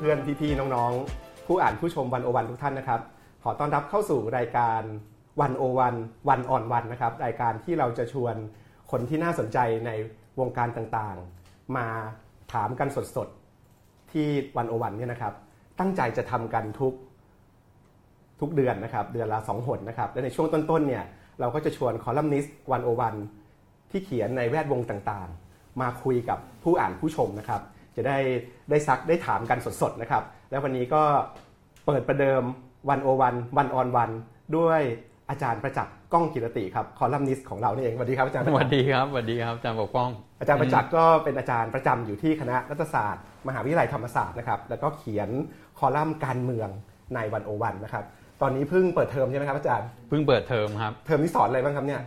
[0.00, 3.00] เพื่อนๆ พี่ๆ น้องๆ ผู้อ่านผู้ชมวันโอวันทุกท่านนะครับ
[3.42, 4.82] ขอต้อนรับเข้าสู่รายการ
[5.40, 5.94] วันโอวัน
[6.28, 8.34] วันออนวันนะครับ รายการที่เราจะชวน
[8.90, 9.90] คนที่น่าสนใจใน
[10.40, 11.86] วงการต่างๆ มา
[12.52, 14.26] ถามกันสดๆ ที่
[14.56, 15.34] วันโอวันเนี่ยนะครับ
[15.78, 16.94] ตั้งใจจะทำกันทุก
[18.40, 21.04] ทุกเดือนนะครับ เดือนละ2หนนะครับ และในช่วงต้นๆ เนี่ย
[21.40, 23.14] เราก็จะชวนคอลัมนิสต์วันโอวัน
[23.90, 27.62] ที่เขียนในแวดวงต่างๆ มาคุยกับผู้อ่านผู้ชมนะครับ
[27.98, 28.18] จะได้
[28.70, 31.02] ได้ซักได้ถามกันสดๆนะครับ และวันนี้ก็
[31.86, 32.42] เปิดประเดิม
[32.88, 34.10] 101 One-on-One
[34.56, 34.80] ด้วย
[35.30, 45.30] อาจารย์ประจักษ์ก้องกีรติครับคอลัมนิสต์ของเรานี่เองสวัสดีครับอาจารย์สวัสดีครับสวัสดีครับอาจารย์ปกป้อง อาจารย์ประจักษ์ก็เป็นอาจารย์ประจำอยู่ที่คณะรัฐศาสตร์ มหาวิทยาลัยธรรมศาสตร์นะครับแล้วก็เขียน
[45.78, 46.68] คอลัมน์การเมือง
[47.14, 48.04] ในวันโอวันนะครับ
[48.42, 52.00] ตอนนี้เพิ่งเปิดเทอมใช่ไหมครับอาจารย์เพิ่งเปิดเทอมครับเทอมนี้สอนอะไรบ้างครับเนี่ย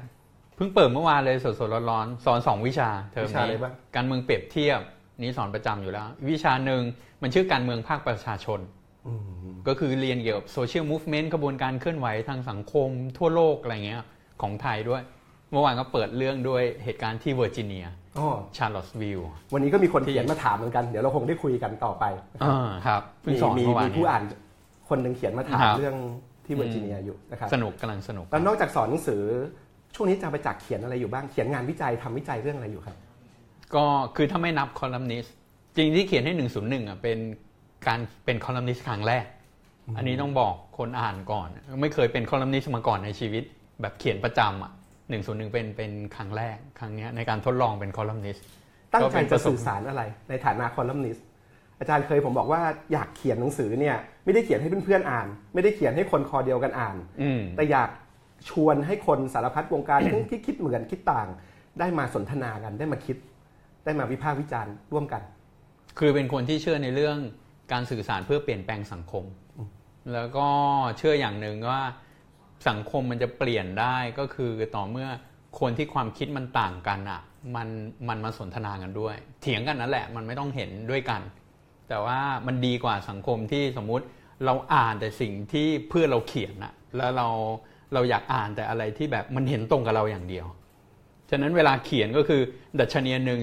[0.55, 4.79] เพิ่งเปิดเมื่อวานเลยสดๆร้อนๆสอนสองวิชาเทอมวิชาอะไรนี้บ้างการเมืองเปรียบเทียบ
[5.23, 6.81] นี้สอนประจำอยู่แล้ว วิชาหนึ่ง
[7.21, 8.59] มันชื่อการเมืองภาคประชาชน
[9.07, 14.03] อืมก็คือเรียนเกี่ยวกับ social movement กระบวนการเคลื่อนไหวทางสังคมทั่วโลกอะไรเงี้ย
[14.41, 15.03] ของไทยด้วย
[15.51, 17.85] เมื่อวานก็เปิดเรื่องด้วยเหตุการณ์ที่เวอร์จิเนีย
[18.17, 18.27] อ๋อ
[18.57, 24.23] ชาร์ลอตสวิลล์วันนี้ก็มีคนที่เขียนมาถามเหมือนกัน เดี๋ยวเราคงได้คุยกันต่อไปนะครับอ่าครับเพิ่งมีสอนมีเมื่อวานมีนี้ผู้อ่าน
[24.89, 25.95] คนหนึ่งเขียนมาถามครับเรื่อง
[26.45, 29.21] ที่เวอร์จิเนียอยู่นะครับสนุกกำลังสนุกแล้วนอกจากสอนหนังสือ
[29.95, 32.97] ช่วงนี้อาจารย์ประจักษ์เขียนอะไรอยู่บ้างเขียนงานวิจัยทำวิจัยเรื่องอะไรอยู่ครับ
[33.75, 35.35] ก็คือถ้าไม่นับคอลัมนิสต์
[35.75, 37.17] จริงที่เขียนให้ 101อะเป็น
[37.87, 39.25] การเป็นคอลัมนิสต์ครั้งแรก
[39.97, 41.49] อันนี้ต้องบอกคนอ่านก่อน
[41.81, 43.43] ไม่เคยเป็นคอลัมนิสต์มาก่อนในชีวิต
[43.81, 44.71] แบบเขียนประจำอะ
[45.11, 48.45] 101เป็นเป็นครั้งแรกครั้งเนี้ยในการทดลองเป็นคอลัมนิสต์
[48.93, 51.25] ตั้งก็ใจเป็นปจะระสบสื่อสารอะไร ในฐานะคอลัมนิสต์
[51.79, 52.61] อาจารย์เคยผมบอกว่า
[52.93, 57.89] อยากเขียนหนังสือเนี่ยไม่ได้เขียนให้เพื่อนๆอ่าน ไม่ได้เขียนให้คนคอเดียวกันอ่านอืมแต่อยาก
[58.49, 61.27] ชวนให้คนสารพัดวงการทั้งที่คิดเหมือนคิดต่าง
[61.79, 63.17] ได้มาสนทนากันได้มาคิด
[63.83, 65.21] ได้มาวิพากษ์วิจารณ์ร่วมกัน
[65.99, 67.17] คือเป็นคนที่เชื่อในเรื่อง
[67.71, 69.25] การสื่อสารเพื่อเปลี่ยนแปลงสังคม
[70.13, 70.47] แล้วก็
[70.97, 71.81] เชื่ออย่างหนึ่งว่า
[72.69, 75.07] สังคมมันจะเปลี่ยนได้ก็คือต่อเมื่อ
[75.59, 77.21] คนที่ความคิดมันต่างกันอะ
[77.55, 77.67] มัน
[78.09, 81.21] มันมาสนทนากันด้วย เถียงกันนั่นแหละ มันไม่ต้องเห็นด้วยกัน
[81.89, 84.05] แต่ว่ามันดีกว่าสังคมที่สมมุติ
[84.45, 87.27] เราอ่านแต่สิ่งที่เพื่อนเราเขียนอะแล้วเรา
[87.93, 90.45] เราอยากอ่านแต่อะไรที่แบบมันเห็นตรงกับเราอย่างเดียว
[91.29, 92.41] ฉะนั้นเวลาเขียนก็คือ
[92.79, 93.39] ดัชนียหนึ่ง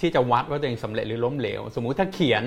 [0.00, 2.44] ที่จะวัดว่าตัวเองสำเร็จหรือล้มเหลว สมมุติถ้าเขียน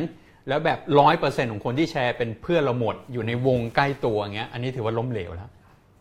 [0.47, 5.49] แล้วแบบร้อยเปอร์เซ็นของคนที่แชร์เป็นเพื่อนเราหมดอยู่ในวงใกล้ตัวอย่างเงี้ยอันนี้ถือว่าล้มเหลวแล้ว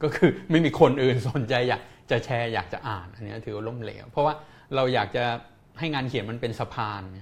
[0.03, 4.35] ก็คือไม่มีคนอื่นสนใจอยากจะแชร์อยากจะอ่านอันนี้ถือว่าล้มเหลว เพราะว่า
[4.75, 5.25] เราอยากจะ
[5.79, 7.21] ให้งานเขียนมันเป็นสะพานไง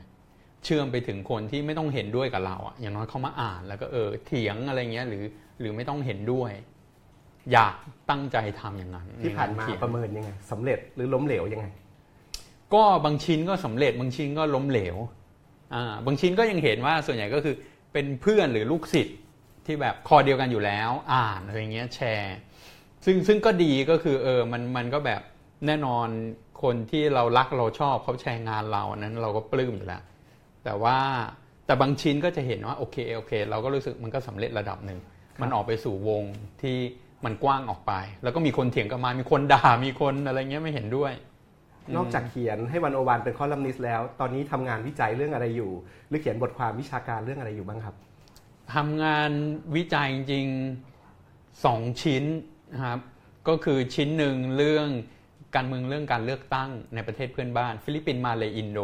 [0.64, 5.24] เชื่อมไปถึงคนที่ไม่ต้องเห็นด้วยกับเราอะอย่างน้อยเขามาอ่านแล้วก็เออเถียงอะไรเงี้ยหรือ
[5.60, 6.52] หรือไม่ต้องเห็นด้วย
[7.52, 7.74] อยาก
[8.10, 11.66] ตั้งใจทำอย่างนั้น ที่ผ่านมาใงเขียประเมินยังไงสำเร็จหรือล้มเหลวยังไง
[12.74, 14.96] ก็บางชิ้นก็สำเร็จบางชิ้นก็ล้มเหลว
[15.74, 17.54] อ่าบางชิ้นก็ยังเห็นว่าส่วนใหญ่ก็คือ
[17.92, 19.16] เป็นเพื่อนหรือลูกศิษย์
[19.66, 22.36] ที่แบบคอเดียวกันอยู่แล้ว อ่านอะไรเงี้ยแชร์
[23.04, 25.22] ซึ่งซึ่งก็ดีก็คือเออมันมันก็แบบ
[25.66, 26.08] แน่นอน
[26.62, 30.02] คนที่เรารักเราชอบเขาแชร์งานเราอันนั้นเราก็ปลื้มอยู่แล้ว
[30.64, 30.98] แต่ว่า
[31.66, 34.98] แต่บางชิ้นก็จะเห็นว่าโอเคโอเค เราก็รู้สึกมันก็สำเร็จระดับหนึ่ง
[35.40, 36.22] มันออกไปสู่วง
[36.62, 36.76] ที่
[37.24, 41.12] มันกว้างออกไป แล้วก็มีคนเถียงกันมามีคนด่ามีคนอะไรเงี้ยไม่เห็นด้วย
[41.96, 45.70] นอกจากเขียนให้วันโอวันเป็นคอลัมนิสต์แล้ว ตอนนี้ทำงานวิจัยเรื่องอะไรอยู่
[46.08, 47.94] หรือเขียนบทความวิชาการเรื่องอะไรอยู่บ้างครับ
[48.74, 49.30] ทำงาน
[49.76, 52.24] วิจัยจริงๆสองชิ้น
[52.72, 52.98] นะครับ
[53.48, 54.88] ก็คือชิ้นหนึ่งเรื่อง
[55.56, 58.78] การเมืองเรื่องการเลือกตั้งในประเทศเพื่อนบ้าน ฟิลิปปินส์มาเลยอินโด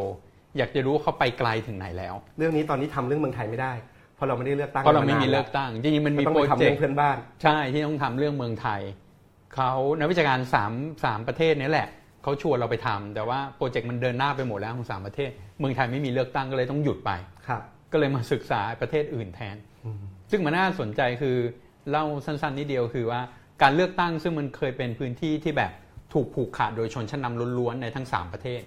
[0.59, 3.73] อยากจะรู้ว่าเขาไปไกลถึงไหนแล้ว เรื่องนี้ตอนนี้ทำเรื่องเมืองไทยไม่ได้
[4.15, 8.81] เพราะเราไม่ได้เลือกตั้งเพราะเราไม่มีนนเลือกตั้งจริงๆมันมีต้องโปรไปทำเจเรื่กองต์เพื่อนบ้าน ใช่ที่ต้องทำเรื่องเมืองไทย
[9.55, 10.73] เขานักวิชาการสาม
[11.05, 11.89] สามประเทศนี้แหละ
[12.23, 17.11] เขาชวนเราไปทำแต่ว่าโปรเจกต์มันเดินหน้าไปหมดแล้วของสามประเทศ เมืองไทยไม่มีเลือกตั้งก็เลยต้องหยุดไป
[17.49, 17.63] ครับ
[17.93, 19.57] ก็เลยมาศึกษาประเทศอื่นแทน
[20.31, 21.37] ซึ่งมันน่าสนใจคือ
[21.91, 23.21] เล่าสั้นๆนิดเดียวคือว่า
[23.63, 25.73] การเลือกตั้งซึ่งมันเคยเป็นพื้นที่ที่แบบ
[26.13, 28.63] ถูกผูกขาดโดยชนชั้นนำล้วนๆในทั้ง 3 ประเทศ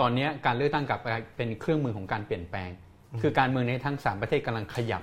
[0.00, 1.06] ตอนนี้การเลือกตั้งกลับไป
[1.36, 2.70] เป็นเครื่องมือของการเปลี่ยนแปลง
[3.20, 5.02] คือการเมืองในทั้ง 3 ประเทศกำลังขยับ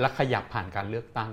[0.00, 1.32] และขยับผ่านการเลือกตั้ง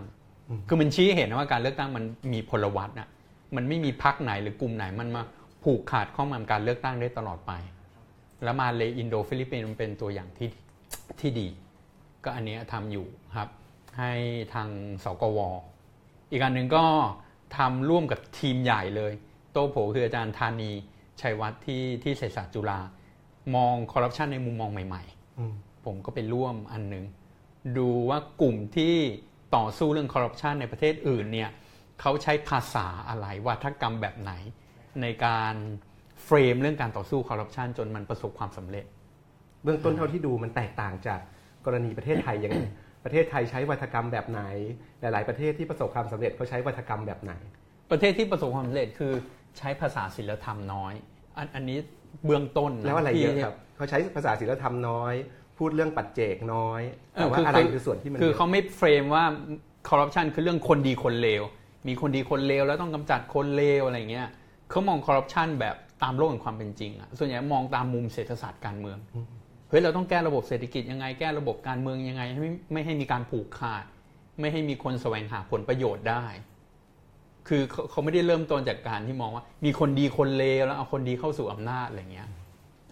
[0.68, 2.04] คือมันชี้ให้เห็นนะว่าการเลือกตั้งมัน
[2.34, 3.10] มีพลวัตนะ
[3.56, 5.22] มันไม่มีพักไหนหรือกลุ่มไหนมันมา
[5.63, 7.52] ผูกขาดข้องกับการเลือกตั้งได้ตลอดไป
[8.44, 10.50] แล้วมาเลอินโดฟิลิปปินส์มันเป็นตัวอย่างที่
[11.19, 11.48] ที่ดี
[12.24, 13.06] ก็อันเนี้ยทำอยู่
[13.38, 13.50] ครับ
[13.98, 14.12] ให้
[14.54, 14.69] ทาง
[15.04, 15.40] สกว
[16.31, 16.84] อีกอันหนึ่งก็
[17.58, 19.13] ทำร่วมกับทีมใหญ่เลย
[19.52, 20.72] โตโผคืออาจารย์ธานี
[21.22, 22.80] ชัยวัฒน์ที่ที่เศรษฐศาสตร์จุฬา
[23.56, 25.04] มองคอร์รัปชันในมุมมองใหม่
[25.40, 27.06] อืมๆผมก็ไปร่วมอันหนึ่ง
[27.78, 28.96] ดูว่ากลุ่มที่
[29.56, 31.50] ต่อสู้เรื่องคอร์รัปชันในประเทศอื่นเนี่ย
[32.02, 34.31] เขาใช้ภาษาอะไรวัฒกรรมแบบไหน
[35.01, 35.55] ในการ
[36.25, 38.85] เฟรมเรื่องการต่อสู้คอร์รัปชันจนมันประสบความสำเร็จ
[39.63, 41.19] เบื้องต้นเท่าที่ดูมันแตกต่างจาก
[41.65, 42.59] กรณีประเทศไทยยังไง
[43.03, 44.41] ประเทศไทยใช้วัฒกรรมแบบไหน
[45.01, 47.33] หลาย ๆ ประเทศที่ประสบความสำเร็จเขาใช้วัฒกรรมแบบไหน
[47.91, 49.13] ประเทศที่ประสบความสำเร็จคือ
[49.57, 50.93] ใช้ภาษาศิลธรรมน้อย
[51.38, 51.77] อันอันนี้
[52.25, 55.13] เบื้องต้นนแล้วอะไรเยอะที่ครับเขาใช้ภาษาศิลธรรมน้อย
[55.57, 56.81] พูดเรื่องปัจเจกน้อย
[57.15, 59.23] เออแต่ว่าคืออะไรคือคือส่วนที่มันคือเยอะเขาไม่เฟรมว่า
[59.89, 61.43] คอร์รัปชันคือเรื่องคนดีคนเลว
[61.88, 64.27] มีคนดีคนเลวแล้วต้องกำจัดคนเลวอะไรเงี้ย
[64.71, 68.97] เขามองคอร์รัปชันแบบตามโลกแห่งความเป็นจริงอะส่วนใหญ่มองตามมุมเศรษฐศาสตร์การเมือง
[69.69, 73.85] เฮ้ยเราต้องแก้ระบบเศรษฐกิจยังไงแก้ระบบการเมืองยังไงไม่ไม่ให้มีการผูกขาด
[74.39, 76.25] ไม่ให้มีคนแสวงหาผลประโยชน์ได้
[77.47, 82.29] คือเขาเขาไม่ได้เริ่มต้นจากการที่มองว่า มีคนดีคนเลวแล้วเอาคนดีเข้าสู่อำนาจอะไรเงี้ย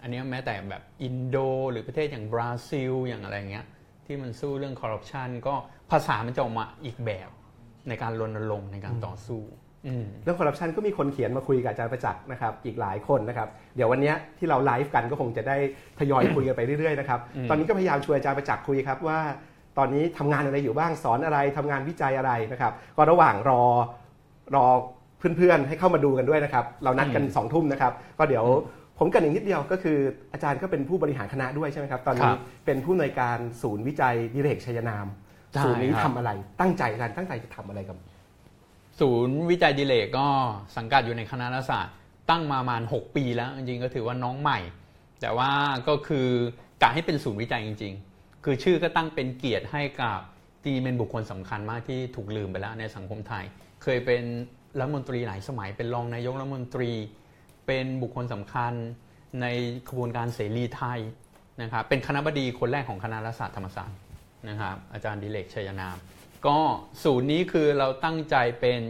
[0.02, 1.36] อันนี้แม้แต่แบบอินโด
[1.70, 3.66] หรือประเทศอย่างบราซิลอย่างอะไรเงี้ย
[4.06, 5.54] ที่มันสู้เรื่องคอร์รัปชันก็
[5.90, 7.28] ภาษามันจะออกมาอีกแบบ
[7.88, 9.42] ในการรณรงค์ในการต่อสู้
[10.22, 15.56] เรื่องคอร์รัปชันก็มีคนเขียนมาคุยกับอาจารย์ประจักษ์นะครับอีกหลายคนนะครับเดี๋ยววันเนี้ยที่เราไลฟ์กันก็คงจะได้
[15.98, 19.18] ทยอยคุยกันไปเรื่อยๆนะครับอืมตอนนี้ก็พยายามชวนอาจารย์ประจักษ์คุยครับว่า
[19.78, 23.62] ตอนนี้ทำงานอะไรอยู่บ้างสอนอะไรทำงานวิจัยอะไรนะครับก็ระหว่างรอ
[24.54, 24.66] รอ
[25.18, 28.44] เพื่อนๆให้เข้ามาดูกันด้วยนะครับเรานัดกันสองทุ่มนะครับก็เดี๋ยว
[28.98, 29.98] ผมกันอีกนิดเดียวก็คือ
[30.32, 35.06] อาจารย์ก็เป็นผู้บริหารคณะด้วยใช่ไหมครับตอนนี้ครับเป็นผู้อำนวยการศูนย์วิจัยดิเรกชัยนาม
[35.52, 36.30] ใช่ศูนย์นี้ครับทำอะไร
[36.60, 37.96] ตั้งใจอาจารย์ตั้งใจจะทำอะไรกับ
[39.00, 40.26] ศูนย์วิจัยดิเลกก็
[40.76, 41.94] สังกัดอยู่ในคณะรัฐศาสตร์
[42.30, 44.58] ตั้งมาประมาณ 6 ปีแล้ว จริงๆก็ถือว่าน้องใหม่
[45.20, 45.50] แต่ว่า
[45.88, 46.28] ก็คือ
[46.82, 50.18] กะให้เป็นศูนย์วิจัยจริง ๆ คือชื่อก็ตั้งเป็นเกียรติให้กับ
[50.62, 53.44] จริงๆเป็นบุคคลสำคัญมากที่ถูกลืมไปแล้วในสังคมไทย
[53.82, 54.22] เคยเป็น
[54.78, 56.90] รัฐมนตรีหลายสมัย เป็นรองนายกรัฐมนตรี
[57.66, 58.72] เป็นบุคคลสำคัญ
[59.40, 59.46] ใน
[59.88, 61.00] ขบวนการเสรีไทย
[61.62, 63.98] นะครับเป็นคณะบดีคนแรกของคณะรัฐศาสตร์ธรรมศาสตร์
[64.48, 65.96] นะครับอาจารย์ดิเลกชัยนาม
[66.46, 66.58] ก็
[67.04, 68.80] ศูนย์นี้คือเราตั้งใจเป็น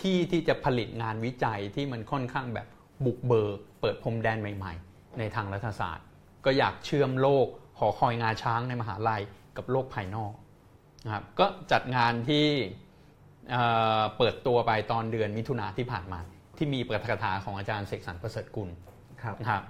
[0.00, 2.66] ที่ที่จะผลิตงานวิจัยที่มันค่อนข้างแบบ
[3.04, 6.06] บุกเบิกเปิดพรมแดนใหม่ๆ ในทางรัฐศาสตร์
[6.44, 7.46] ก็อยากเชื่อมโลก
[7.78, 9.22] หอคอยงาช้างในมหาลัย
[9.56, 10.32] กับโลกภายนอก
[11.04, 12.46] นะครับก็จัดงานที่
[13.50, 13.62] เอ่
[13.98, 16.18] อเปิดตัวไปตอนเดือนมิถุนาที่ผ่านมา
[16.56, 18.68] ที่มีปาฐกถาของอาจารย์เสกสรรประเสริฐกุล
[19.22, 19.62] ครับนะครับ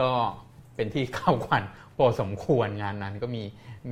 [0.00, 0.10] ก็
[0.76, 1.62] เป็นที่เข้าขวัญ
[2.00, 3.42] พอสมควรงานนั้นก็มี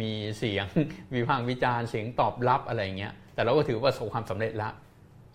[0.01, 0.67] มีเสียง
[1.15, 4.73] วิพากษ์วิจารณ์เสียงตอบรับอะไรอย่างเงี้ยแต่เราก็ถือว่าประสบความสำเร็จแล้ว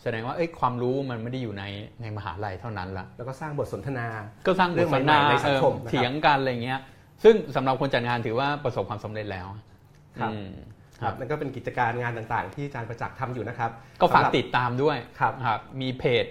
[0.01, 1.63] แสดงว่าเอ้ยความรู้มันไม่ได้อยู่ใน
[2.01, 4.07] ในมหาลัยเท่านั้นละแล้วก็สร้างบทสนทนา
[4.47, 6.79] ก็สร้างบทสนทนาเรื่องใหม่ๆในสังคมเออนะครับเถียงกันอะไรเงี้ย
[7.23, 9.47] ซึ่งสำหรับคนจัดงานถือว่าประสบความสำเร็จแล้ว
[10.19, 10.49] ครับอืม
[11.01, 13.71] ครับนั่นก็เป็นกิจการงานต่างๆ ที่อาจารย์ประจักษ์ทำอยู่นะครับ
[14.01, 16.25] ก็ฝากสำหรับติดตามด้วยครับครับมีเพจ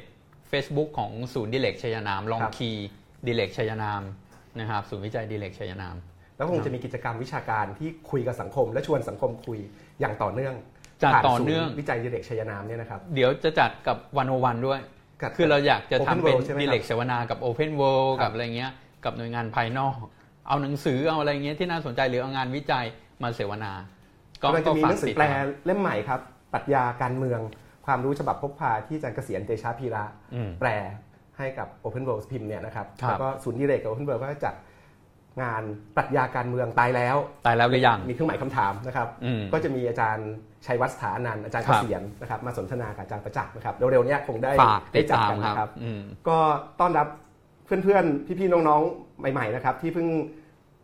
[0.50, 2.86] Facebook ของศูนย์ดิเลกชัยนาม ลองครับคีย์
[3.26, 4.02] ดิเรกชัยนาม
[4.60, 5.96] นะครับ ศูนย์วิจัยดิเลกชัยนาม
[6.42, 9.58] แล้วคงจะมีกิจกรรมวิชาการที่คุยกับสังคม และชวนสังคมคุย
[10.00, 10.54] อย่างต่อเนื่อง
[11.02, 14.80] จัดผ่านต่อเนื่องศูย์วิจัยดิเรกชัยนามเนี่ยนะครับเดี๋ยวจะจัดกับวันโอวันด้วย
[15.22, 18.70] กับคือเราอยากจะ Open ทำเป็น World ใช่ไหมครับดิเลกเสวนากับ Open World ครับกับอะไรเงี้ย
[19.04, 19.96] กับหน่วยงานภายนอก
[20.48, 22.84] เอาหนังสือเอาอะไรเงี้ยที่น่าสนใจหรือเอางานวิจัย
[23.22, 23.72] มาเสวนา
[24.42, 26.20] ก็กำลังจะมีฝาหกนังสือติดแปลตามเล่มใหม่ครับ
[26.52, 27.40] ปรัชญาการเมือง
[27.86, 30.04] ความรู้ฉบับพกพาที่อาจารย์เกษียณเตชะพีระ
[30.34, 30.70] อืมแปล
[31.38, 34.54] ให้กับ Open World พิมพ์เนี่ยนะครับครับแล้วก็ศูนย์ดิเรกกับ Open World ก็จัด
[35.43, 35.62] งาน
[35.96, 40.29] ปรัชญาการเมืองตายแล้ว ตายแล้วหรือยัง มีเครื่องหมายคำถามนะครับ อืม ก็จะมีอาจารย์
[40.67, 46.39] ชัยวัฒน์สถานันท์อาจารย์ครัเกบ ษียณนะครับมาสนทนากับอาจารย์ประจักษ์นะครับเร็วๆเนี้คงได้ฝากได้ติดจัดตามกันครับนะครับ อืม ก็
[46.81, 47.06] ต้อนรับ
[47.65, 50.08] เพื่อนๆ พี่ๆ น้องๆ ใหม่ๆ นะครับ ที่เพิ่ง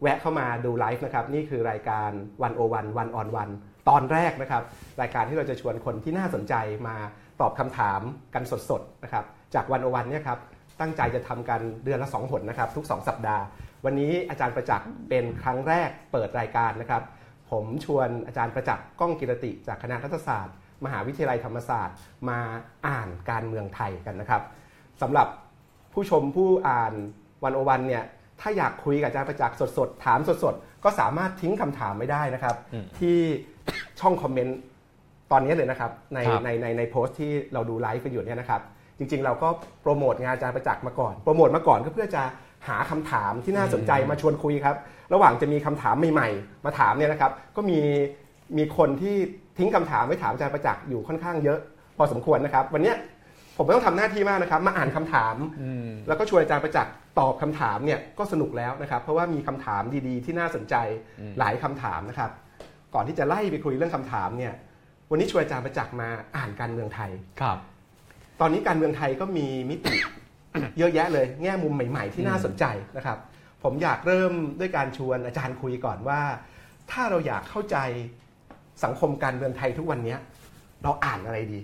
[0.02, 2.11] แวะเข้ามาดูไลฟ์นะครับ นี่คือรายการ
[2.43, 3.50] วันโอวันวันออนวัน
[3.88, 4.62] ตอนแรกนะครับ
[5.00, 6.55] รายการที่เราจะชวนคนที่น่าสนใจ
[6.88, 6.97] มา
[7.40, 8.00] ตอบคำถาม
[8.35, 9.25] กันสดๆนะครับ
[9.55, 10.38] จากวันโอวันเนี่ยครับ
[10.81, 13.43] ตั้งใจจะทำกันเดือนละ 2 หนนะครับ ทุก 2 สัปดาห์
[13.85, 17.02] วันนี้อาจารย์ประจักษ์เป็นครั้งแรกเปิดรายการนะครับ
[17.50, 20.54] ผมชวนอาจารย์ประจักษ์ก้องกิรติ จากคณะรัฐศาสตร์
[20.85, 21.97] มหาวิทยาลัยธรรมศาสตร์
[22.28, 22.40] มา
[22.87, 24.42] อ่านการเมืองไทยกันนะครับ
[25.02, 25.28] สำหรับ
[25.92, 26.92] ผู้ชมผู้อ่าน
[27.44, 28.04] วันโอวันเนี่ย
[28.40, 33.18] ถ้าอยากคุยกับอาจารย์ประจักษ์สดๆ ถามสดๆ ก็สามารถทิ้งคำถามไม่ได้นะครับอืมที่
[34.00, 34.58] ช่องคอมเมนต์
[35.32, 38.62] ตอนนี้เลยนะครับ ในครับในในในโพสต์ที่เราดูไลฟ์กันอยู่เนี่ยนะครับ
[38.99, 39.49] จริงๆ เราก็
[39.82, 42.23] โปรโมทงานอาจารย์ประจักษ์มาก่อน โปรโมทมาก่อนก็เพื่อจะ
[42.69, 44.77] หาคำถามที่น่าสนใจมาชวนคุยครับ
[45.12, 47.81] ระหว่างจะมีคำถามใหม่ๆ มาถามเนี่ยนะครับ ก็มี
[48.59, 49.17] มีคนที่
[49.59, 51.59] ทิ้งคำถามไว้ถามอาจารย์ประจักษ์อยู่ค่อนข้างเยอะ
[51.97, 52.97] พอสมควรนะครับ วันเนี้ย
[53.57, 60.75] ผมไม่ต้องทำหน้าที่มากนะครับ มาอ่านคำถามอืมแล้วก็ชวนอาจารย์ประจักษ์ตอบคำถามเนี่ยก็สนุกแล้วนะครับ เพราะว่ามีคำถามดีๆ ที่น่าสนใจ
[61.21, 62.31] อืมหลายคำถามนะครับ
[62.95, 64.53] ก่อนที่จะไล่ไปคุยเรื่องคำถามเนี่ย
[65.11, 67.11] วันนี้ชวนอาจารย์ประจักษ์มาอ่านการเมืองไทย
[67.41, 67.59] ครับ
[68.41, 69.95] ตอนนี้การเมืองไทยก็มีมิติ
[70.78, 72.64] เยอะแยะเลย แง่มุมใหม่ ๆ ที่น่าสนใจ
[72.97, 73.19] นะครับ
[73.62, 76.21] ผมอยากเริ่มด้วยการชวนอาจารย์คุยก่อนว่า
[76.90, 77.76] ถ้าเราอยากเข้าใจ
[78.85, 80.19] สังคมการเมืองไทยทุกวันเนี้ย
[80.83, 81.61] เราอ่านอะไรดี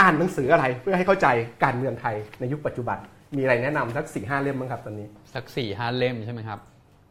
[0.00, 1.26] อ่านหนังสืออะไรเพื่อให้เข้าใจ
[1.64, 2.98] การเมืองไทยในยุคปัจจุบัน
[3.36, 6.58] มีอะไรแนะนำสักสี่ห้าเล่มบ้างครับตอนนี้ สักสี่ห้าเล่มใช่ไหมครับ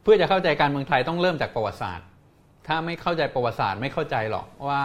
[0.04, 2.08] เพื่อจะเข้าใจการเมืองไทยต้องเริ่มจากประวัติศาสตร์
[2.68, 4.82] ถ้าไม่เข้าใจประวัติศาสตร์ไม่เข้าใจหรอกว่า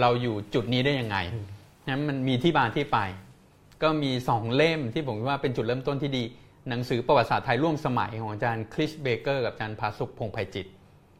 [0.00, 1.16] เราอยู่จุดนี้ได้ยังไง
[1.88, 2.98] นั้นมันมีที่มาที่ไป
[3.82, 6.22] ก็มีสองเล่มที่ผมว่าเป็นจุดเริ่มต้นที่ดี
[6.68, 10.66] หนังสือประวัติศาสตร์ไทยร่วมสมัยของอาจารย์คริสเบเกอร์กับอาจารย์ผาสุกพงษ์ไพจิตร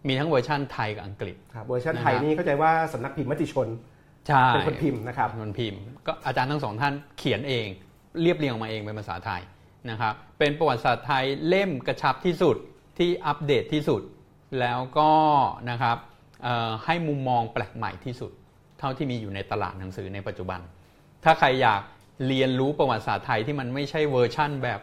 [0.09, 3.69] มีทั้งเวอร์ชั่นไทยกับอังกฤษครับเวอร์ชันไทยนี่เข้าใจว่าสำนักพิมพ์มติชน
[4.29, 7.67] ใช่เป็นคนพิมพ์นะครับเป็นคนพิมพ์ก็อาจารย์ทั้งสองท่านเขียนเอง
[8.23, 9.41] เรียบเรียงออกมาเองเป็นภาษาไทย
[9.91, 12.57] นะครับเป็นประวัติศาสตร์ไทยเล่มกระชับที่สุด
[12.99, 14.03] ที่อัปเดตที่สุด
[14.61, 15.11] แล้วก็
[15.71, 15.97] นะครับ
[16.43, 18.31] เอ่อให้มุมมองแปลกใหม่ที่สุด
[18.79, 20.61] เท่าที่มีอยู่ในตลาดหนังสือในปัจจุบัน
[21.25, 21.83] ถ้าใครอยาก
[22.27, 24.81] เรียนรู้ประวัติศาสตร์ไทยที่มันไม่ใช่เวอร์ชั่นแบบ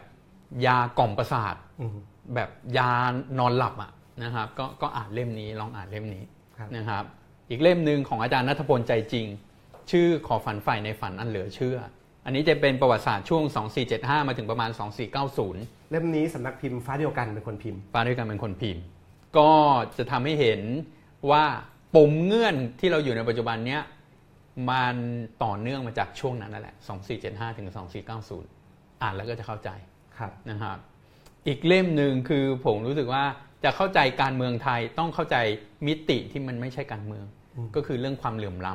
[0.66, 1.96] ยากล่อมประสาทอืม
[2.34, 2.90] แบบยา
[3.38, 3.90] นอนหลับอะ
[4.24, 6.24] นะครับ ก็ก็อ่านเล่มนี้ลองอ่านเล่มนี้
[6.58, 7.04] ครับนะครับ
[7.50, 9.26] อีกเล่มหนึ่งของอาจารย์ณัฐพลใจจริง
[9.90, 11.78] ชื่อขอฝันใฝ่ในฝันอันเหลือเชื่อ
[12.24, 13.42] อันนี้จะเป็นประวัติศาสตร์ช่วง
[13.86, 14.70] 2475 มาถึงประมาณ
[15.30, 18.82] 2490 เล่มนี้สำนักพิมพ์ฟ้าเดียวกันเป็นคนพิมพ์ป้าด้วยกันเป็นคนพิมพ์
[19.38, 19.50] ก็
[19.98, 20.60] จะทำให้เห็น
[21.30, 21.44] ว่า
[21.96, 23.82] ปมเงื่อนที่เราอยู่ในปัจจุบันเนี้ย
[24.70, 24.96] มัน
[25.44, 26.76] ต่อเนื่องมาจากช่วงนั้นนั่นแหละ
[27.16, 27.68] 2475 ถึง
[28.34, 29.70] 2490 อ่านแล้วก็จะเข้าใจ
[30.18, 30.78] ครับนะครับ
[31.46, 33.24] อีกเล่มหนึ่งคือผมรู้สึกว่า
[33.64, 35.36] จะเข้าใจการเมืองไทยต้องเข้าใจ
[35.86, 37.24] มิติที่มันไม่ใช่การเมือง
[37.56, 38.74] อืมก็คือเรื่องความเหลื่อมล้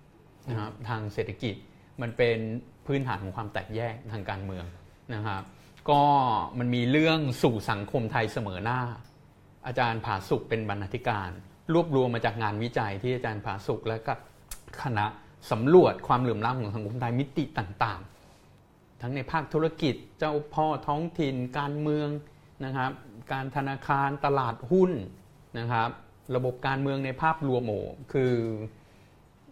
[0.00, 1.54] ำนะครับทางเศรษฐกิจ
[2.02, 2.38] มันเป็น
[2.86, 4.64] พื้นฐานของความแตกแยกทางการเมือง
[5.14, 5.42] นะครับ
[5.90, 6.02] ก็
[6.58, 8.80] มันมีเรื่องสู่สังคมไทยเสมอหน้า
[9.66, 11.30] อาจารย์ผาสุกเป็นบรรณาธิการ
[11.72, 14.12] รวบรวมมาจากงานวิจัยที่อาจารย์ผาสุกและก็
[14.82, 15.06] คณะ
[15.50, 22.08] สำรวจความเหลื่อมล้ำของสังคมไทยมิติต่างๆ ทั้งในภาคธุรกิจเจ้าพ่อท้องถิ่น การเมือง
[22.64, 22.90] นะครับ
[23.32, 24.90] การธนาคารตลาดหุ้น
[25.58, 25.88] นะครับ
[26.36, 27.80] ระบบการเมืองในภาพรวมโอ้
[28.12, 28.32] คือ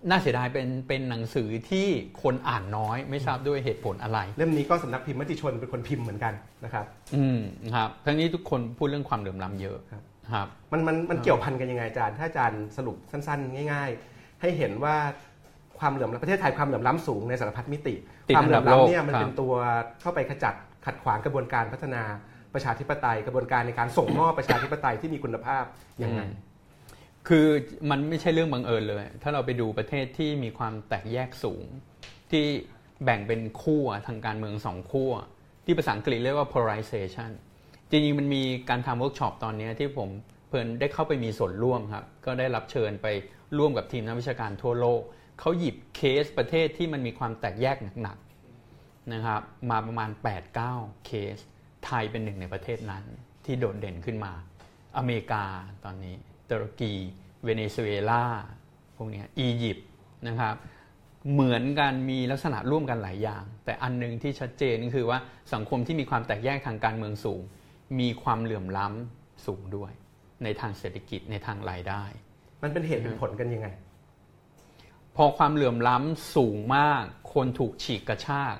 [0.09, 1.87] น่าเสียดายเป็นเป็นหนังสือที่
[2.23, 6.35] คนอ่านน้อยไม่ทราบด้วยเหตุผลอะไร เล่มนี้ก็สำนักพิมพ์มติชนเป็นคนพิมพ์เหมือนกัน
[6.65, 14.97] นะครับ อืมนะครับทั้งนี้ทุกคนพูดเรื่องความเหลื่อมล้ำเยอะครับครับมันมันมันเกี่ยวพันกันยังไงอาจารย์ ถ้าอาจารย์สรุปสั้นๆ ง่าย ๆ ให้เห็นว่า
[15.83, 17.95] ความเหลื่อมล้ำประเทศไทยความเหลื่อมล้ำสูงในสารพัดมิติ
[18.29, 19.55] ติดความเหลื่อมล้ำเนี่ยอันดับโลกมันเป็นตัว
[20.01, 20.55] เข้าไปขจัด
[20.87, 22.03] ขัดขวางกระบวนการพัฒนา
[22.55, 25.65] ประชาธิปไตย กระบวนการในการส่งมอบประชาธิปไตยที่มีคุณภาพ
[26.03, 26.31] ยังไงอืม
[27.29, 27.47] คือ
[27.91, 31.65] มันไม่ใช่เรื่องบังเอิญเลย ถ้าเราไปดูประเทศที่มีความแตกแยกสูง
[32.31, 32.45] ที่
[33.05, 35.13] แบ่งเป็นขั้วทางการเมืองสองขั้ว
[35.65, 37.31] ที่ภาษาอังกฤษเรียกว่า polarization
[37.91, 40.09] จริงๆมันมีการทำเวิร์กช็อปตอนนี้ที่ผม
[40.49, 43.07] เผอิญได้เข้าไปมีส่วนร่วมครับ ก็ได้รับเชิญไป
[43.59, 45.03] ร่วมกับทีมนักวิชาการทั่วโลก
[45.45, 50.11] เขาหยิบเคสประเทศที่มันมีความแตกแยกหนักๆนะครับมาประมาณ
[50.57, 51.39] 8-9 เคส
[51.85, 53.05] ไทยเป็นหนึ่งในประเทศนั้น
[53.45, 54.33] ที่โดดเด่นขึ้นมา
[54.97, 55.45] อเมริกา
[55.85, 56.15] ตอนนี้
[56.51, 56.93] ตุรกี
[57.45, 58.23] เวเนซุเอลา
[58.97, 59.89] พวกนี้อียิปต์
[60.29, 60.55] นะครับ
[61.33, 65.19] เหมือนกันมีลักษณะร่วมกันหลายอย่าง แต่อันหนึงที่ชัดเจนก็คือว่า
[65.55, 67.43] สังคมที่มีความแตกแยกทางการเมืองสูง
[68.01, 69.93] มีความเหลื่อมล้ำสูงด้วย
[70.45, 72.03] ในทางเศรษฐกิจในทางรายได้
[72.63, 73.69] มันเป็นเหตุเป็นผลกันยังไง
[75.17, 77.05] พอความเหลื่อมล้ำสูงมาก
[77.35, 78.57] คนถูกฉีกกระชาก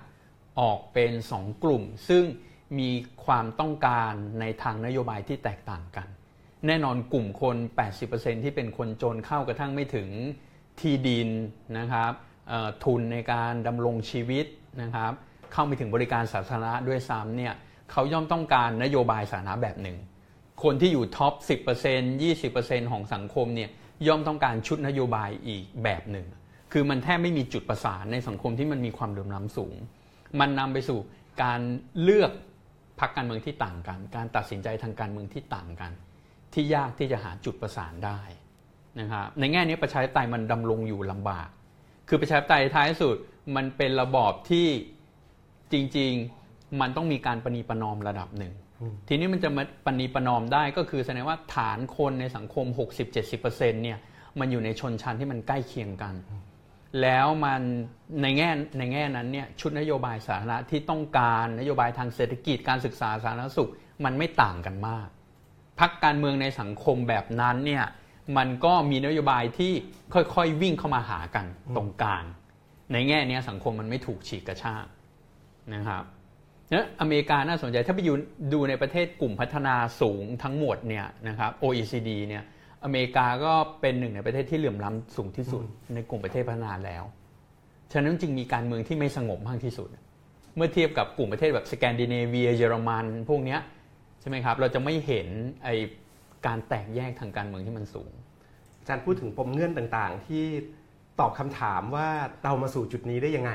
[0.61, 2.25] ออกเป็นสองกลุ่ม ซึ่ง
[2.79, 2.91] มี
[3.25, 6.09] ความต้องการในทางนโยบายที่แตกต่างกัน
[6.67, 7.57] แน่นอนกลุ่มคน
[8.01, 10.09] 80%ที่เป็นคนจนเข้ากระทั่งไม่ถึง
[10.81, 11.29] ที่ดิน
[11.79, 12.13] นะครับ
[12.85, 14.47] ทุนในการดำรงชีวิต
[14.83, 15.13] นะครับ
[15.53, 17.55] เข้าไม่ถึงบริการสาธารณะด้วยซ้ำเนี่ย
[17.91, 19.99] เขาย่อมต้องการนโยบายสาธารณะแบบหนึ่ง
[20.63, 21.35] คนที่อยู่ท็อป
[21.83, 23.71] 10% 20%ของสังคมเนี่ย
[24.07, 26.27] ย่อมต้องการชุดนโยบายอีกแบบหนึ่ง
[26.73, 29.75] คือมันแทบไม่มีจุดประสานในสังคมที่มันมีความเหลื่อมล้ำสูง
[30.41, 30.99] มันนำไปสู่
[31.43, 31.61] การ
[32.03, 32.33] เลือก
[33.01, 35.93] พรรคการเมืองที่ต่างกัน การตัดสินใจทางการเมืองที่ต่างกัน
[36.55, 38.21] ที่ยากที่จะหาจุดประสานได้
[39.01, 41.49] นะครับในแง่นี้ประชาธิปไตยมันดำรงอยู่ลำบาก
[42.09, 43.17] คือประชาธิปไตยท้ายสุด
[43.57, 44.67] มันเป็นระบอบที่
[45.73, 46.13] จริง
[46.47, 48.55] ๆ มันต้องมีการประนีประนอมระดับหนึ่ง
[49.09, 52.67] ทีนี้มันจะมาปณีประนอมได้ก็คือแสดงว่าฐานคนในสังคม
[53.21, 53.99] 60-70%เนี่ย
[54.39, 56.15] มันอยู่ในชนชั้นที่มันใกล้เคียงกัน
[57.01, 57.63] แล้วมัน
[58.23, 63.71] ในแง่ในแง่นั้นเนี่ยชุดนโยบายสาธารณะที่ต้องการนโยบายทางเศรษฐกิจการศึกษาสาธารณสุข
[64.05, 65.09] มันไม่ต่างกันมาก
[65.81, 67.85] พักการเมืองในสังคมแบบนั้นเนี่ย
[68.37, 69.73] มันก็มีนโยบายที่
[70.15, 71.47] ค่อยๆวิ่งเข้ามาหากัน
[71.77, 72.25] ตรงกลาง
[72.93, 74.87] ในแง่นี้สังคมมันไม่ถูกฉีกกระชาก
[75.75, 76.05] นะครับ
[76.71, 78.01] เนี่ยอเมริกาน่าสนใจถ้าไป
[78.53, 82.45] ดูในประเทศกลุ่มพัฒนาสูงทั้งหมดเนี่ยนะครับ OECD เนี่ย
[82.85, 87.05] อเมริกาก็เป็นหนึ่งในประเทศที่เหลื่อมล้ำสูงที่สุดในกลุ่มประเทศพัฒนาแล้ว
[87.93, 89.89] ฉะนั้นจึงมีการเมืองที่ไม่สงบมากที่สุด
[90.57, 93.61] เมื่อเทียบกับกลุ่มประเทศแบบสแกนดิเนเวียเยอรมันพวกเนี้ย
[94.21, 95.29] ใช่ไหมครับ เราจะไม่เห็น
[95.65, 95.69] ไอ
[96.47, 98.13] การแตกแยกทางการเมืองที่มันสูง
[98.79, 100.45] อาจารย์พูดถึงปมเงื่อนต่างๆ ที่
[101.21, 102.09] ตอบคำถามว่า
[102.45, 103.53] เรามาสู่จุดนี้ได้ยังไง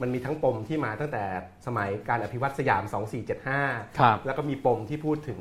[0.00, 1.24] มันมีทั้งปมที่มาตั้งแต่
[1.66, 2.82] สมัยการอภิวัตสยาม
[3.40, 5.40] 2475ครับแล้วก็มีปมที่พูดถึง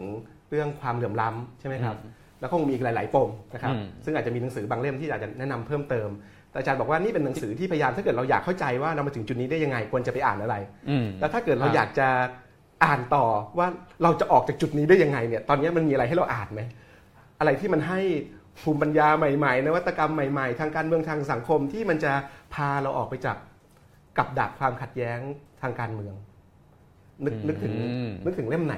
[0.50, 1.98] เรื่องความเหลื่อมล้ำใช่ไหมครับ
[2.42, 6.10] แล้วก็คงมีอีกหลาย ๆ ปมนะครับอืมซึ่งอาจจะมีหนังสือบางเล่มที่อาจจะแนะนำเพิ่มเติม
[6.52, 10.56] แต่อาจารย์บอกว่านี่เป็นหนังสือที่พยายามถ้าเกิดเราอยากเข้าใจว่าเรามาถึงจุดนี้ได้ยังไงควรจะไปอ่านอะไร
[10.90, 12.08] อืมแล้วถ้าเกิดเราครับอยากจะ
[12.86, 13.26] อ่านต่อ
[13.58, 13.68] ว่า
[14.04, 16.62] เราจะออกจากจุดนี้ได้ยังไงเนี่ย ตอนนี้มันมีอะไรให้เราอ่านไหม
[17.40, 18.00] อะไรที่มันให้
[18.64, 22.12] ภูมิปัญญาใหม่ ๆ นวัตกรรมใหม่ ๆ ทางการเมืองทางสังคมที่มันจะ
[22.54, 23.38] พาเราออกไปจาก
[24.18, 25.20] กับดักความขัดแย้ง
[25.62, 26.14] ทางการเมือง
[27.26, 28.76] นึกนึกถึงอืมนึกถึงเล่มไหน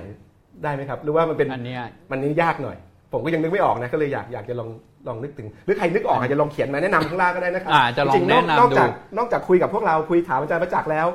[0.63, 2.77] ได้ไหมครับ หรือว่ามันเป็นอันเนี้ยมันนี้ยากหน่อย
[3.13, 4.69] ผมก็ยังนึกไม่ออกนะก็เลยอยากอยากจะลอง
[5.07, 11.07] ลองนึกถึง หรือใครนึกออกอาจจะลองเขียนมาแนะนำข้างล่างก็ได้นะครัอ่าจะลองจริๆแนะนำนอกจากดูนอกจากคุยกับพวกเราคุยถามอาจารย์ประจักษ์แล้ว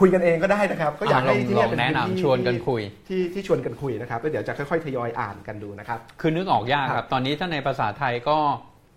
[0.00, 8.36] คุยกันเองก็ได้นะครับ ก็อยากให้ลองที่ลเนี่อยงเป็นแนะพื้นำที่ชวนกันคุยที่ที่ชวนกันคุยนะครับแล้วเดี๋ยวจะค่อยๆทยอยอ่านกันดูนะครับคือนึกออกยากคครัรับบตอนนี้ถ้าในภาษาไทยก็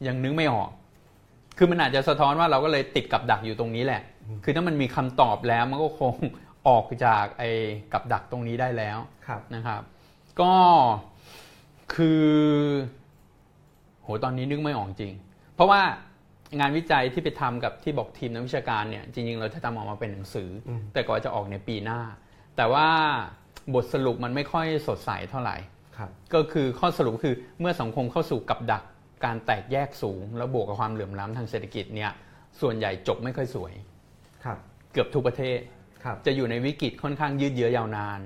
[0.08, 0.70] ยังนึกไม่ออก
[1.58, 4.02] คือมันอาจจะสะท้อนว่าเราก็เลยติดกับดักอยู่ตรงนี้แหละ
[4.44, 6.14] คือถ้ามันมีคำตอบแล้วมันก็คง
[6.68, 7.50] ออกจากไอ้
[7.94, 8.98] กับดักตรงนี้ได้แล้ว
[9.28, 9.82] ครับนะครับ
[10.42, 10.54] ก็
[11.94, 12.24] คือ
[14.02, 15.14] โหตอนนี้นึกไม่ออกจริง
[15.56, 15.82] เพราะว่า
[16.60, 22.00] งานวิจัยที่ไปทำกับที่บอกทีมนักวิชาการเนี่ยจริงๆ เราจะทำออกมาเป็นหนังสืออมแต่ก็จะออกในปีหน้า
[22.58, 22.88] แต่ว่า
[23.74, 25.56] บทสรุปมันไม่ค่อยสดใสเท่าไหร่
[25.98, 28.84] ครับก็คือข้อสรุปคือเมื่อสังคมเข้าสู่กับดัก
[29.26, 32.12] การแตกแยกสูง แล้วบวกกับความเหลื่อมล้ำทางเศรษฐกิจเนี่ย
[32.62, 33.74] ส่วนใหญ่จบไม่ค่อยสวย
[34.44, 34.58] ครับ
[34.92, 35.60] เกือบทุกประเทศ
[36.04, 38.20] ครับจะอยู่ในวิกฤตค่อนข้างยืดเยื้อยาวนาน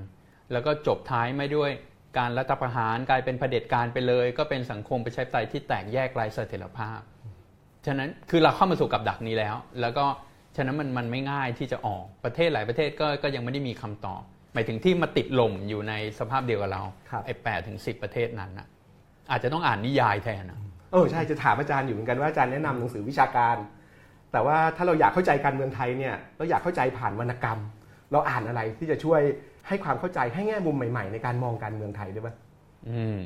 [0.51, 1.71] แล้วก็จบท้ายไม่ด้วย
[2.17, 6.99] การรัฐประหารกลายเป็นเผด็จการไปเลย ก็เป็นสังคมประชาธิปไตยที่แตกแยกไร้เสถียรภาพ
[7.85, 10.05] ฉะนั้นคือเราเข้ามาสู่กับดักนี้แล้ว แล้วก็
[10.55, 14.21] ฉะนั้นมันมันไม่ง่ายที่จะออกประเทศหลายประเทศก็ก็ยังไม่ได้มีคำตอบ
[14.53, 18.67] หมายถึงที่มาติดหล่มอยู่ในสภาพเดียวกับเราครับไอ้แปดถึงสิประเทศนั้นนะ
[19.31, 20.59] อาจจะต้องอ่านนิยายแทนนะ
[20.91, 23.55] เออใช่จะถามอาจารย์อยู่เหมือนกันว่าอาจารย์แนะนำหนังสือวิชาการ
[24.31, 27.59] แต่ว่าถ้าเราอยากเข้าใจการเมืองไทยเนี่ยเราอยากเข้าใจผ่านวรรณกรรม
[28.11, 29.21] เราอ่านอะไรที่จะช่วย
[29.69, 32.29] ให้ความเข้าใจให้แง่มุมใหม่ ๆ ในการมองการเมืองไทยได้ไหม
[32.89, 33.17] อืม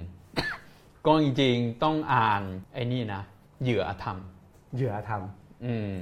[1.05, 2.41] ก็จริงๆต้องอ่าน
[2.73, 3.21] ไอ้นี่นะ
[3.63, 4.17] เหยื่ออธรรม
[4.75, 5.21] เหยื่ออธรรม
[5.65, 5.95] อืม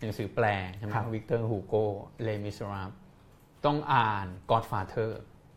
[0.00, 1.74] หนังสือแปลใช่ไหมครับวิกเตอร์ฮูโก
[2.22, 2.90] เลมิเซราบล์
[3.64, 5.10] ต้องอ่าน Godfather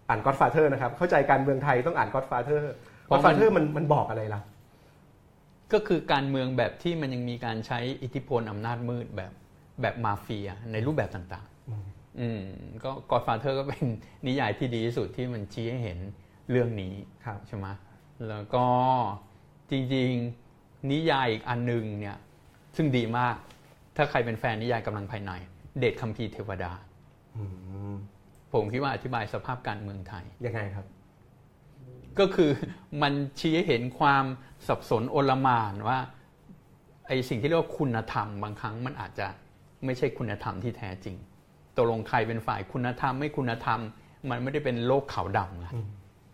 [0.10, 2.62] อ่าน Godfather นะครับ เข้าใจการเมืองไทยต้องอ่าน Godfather
[3.06, 4.42] เพราะมัน Godfather มันมันบอกอะไรล่ะ
[5.74, 9.32] ก็คือการเมืองแบบที่มันยังมีการใช้อิทธิพลอำนาจมืดแบบ
[9.82, 11.57] แบบมาเฟียในรูปแบบต่างๆ
[12.20, 12.42] อืม
[12.84, 13.86] ก็ Godfather ก็เป็น
[14.28, 16.00] นิยายที่ดีที่สุดที่มันชี้ให้เห็น
[16.52, 16.94] เรื่องนี้
[17.26, 17.68] ครับใช่ไหม
[18.30, 18.66] แล้วก็
[19.70, 22.18] จริงๆนิยายอีกอันหนึงเนี่ย
[22.76, 23.36] ซึ่งดีมาก
[23.96, 25.32] ถ้าใครเป็นแฟนนิยายกำลังภายใน
[25.80, 26.72] เดชคัมภีร์เทวดา
[27.36, 27.44] อื
[27.92, 27.96] ม
[28.54, 30.86] ผมคิดว่าอธิบายสภาพการเมืองไทยยังไงครับ
[32.20, 32.52] ก็คือ
[33.02, 34.26] มันชี้ให้เห็นความ
[34.68, 36.00] สับสนโอลหมานว่า
[37.08, 39.28] ไอสิ่งที่เรียกว่าคุณธรรมบางครั้งมันอาจจะ
[39.86, 41.16] ไม่ใช่คุณธรรมที่แท้จริง
[41.78, 43.80] ตกลงใครเป็นฝ่ายคุณธรรมไม่คุณธรรม
[44.30, 45.74] มันไม่ได้เป็นโลกขาวดำนะ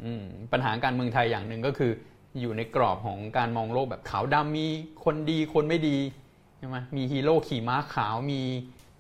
[0.03, 1.91] อืมปัญหาการเมืองไทยอย่างหนึ่งก็คือ
[2.39, 4.67] อยู่ในกรอบของการมองโลกแบบขาวดำมี
[5.06, 5.97] คนดีคนไม่ดี
[6.58, 8.41] ใช่ไหมมีฮีโร่ขี่ม้าขาวมี